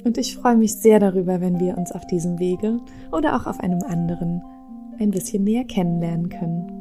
Und 0.04 0.18
ich 0.18 0.36
freue 0.36 0.56
mich 0.56 0.74
sehr 0.74 0.98
darüber, 0.98 1.40
wenn 1.40 1.60
wir 1.60 1.78
uns 1.78 1.92
auf 1.92 2.06
diesem 2.06 2.40
Wege 2.40 2.80
oder 3.12 3.36
auch 3.36 3.46
auf 3.46 3.60
einem 3.60 3.82
anderen 3.82 4.42
ein 5.00 5.10
bisschen 5.10 5.44
näher 5.44 5.64
kennenlernen 5.64 6.28
können. 6.28 6.80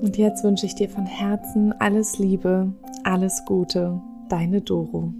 Und 0.00 0.16
jetzt 0.16 0.42
wünsche 0.42 0.66
ich 0.66 0.74
dir 0.74 0.88
von 0.88 1.06
Herzen 1.06 1.72
alles 1.80 2.18
Liebe, 2.18 2.72
alles 3.04 3.44
Gute, 3.44 4.00
deine 4.28 4.60
Doro. 4.60 5.12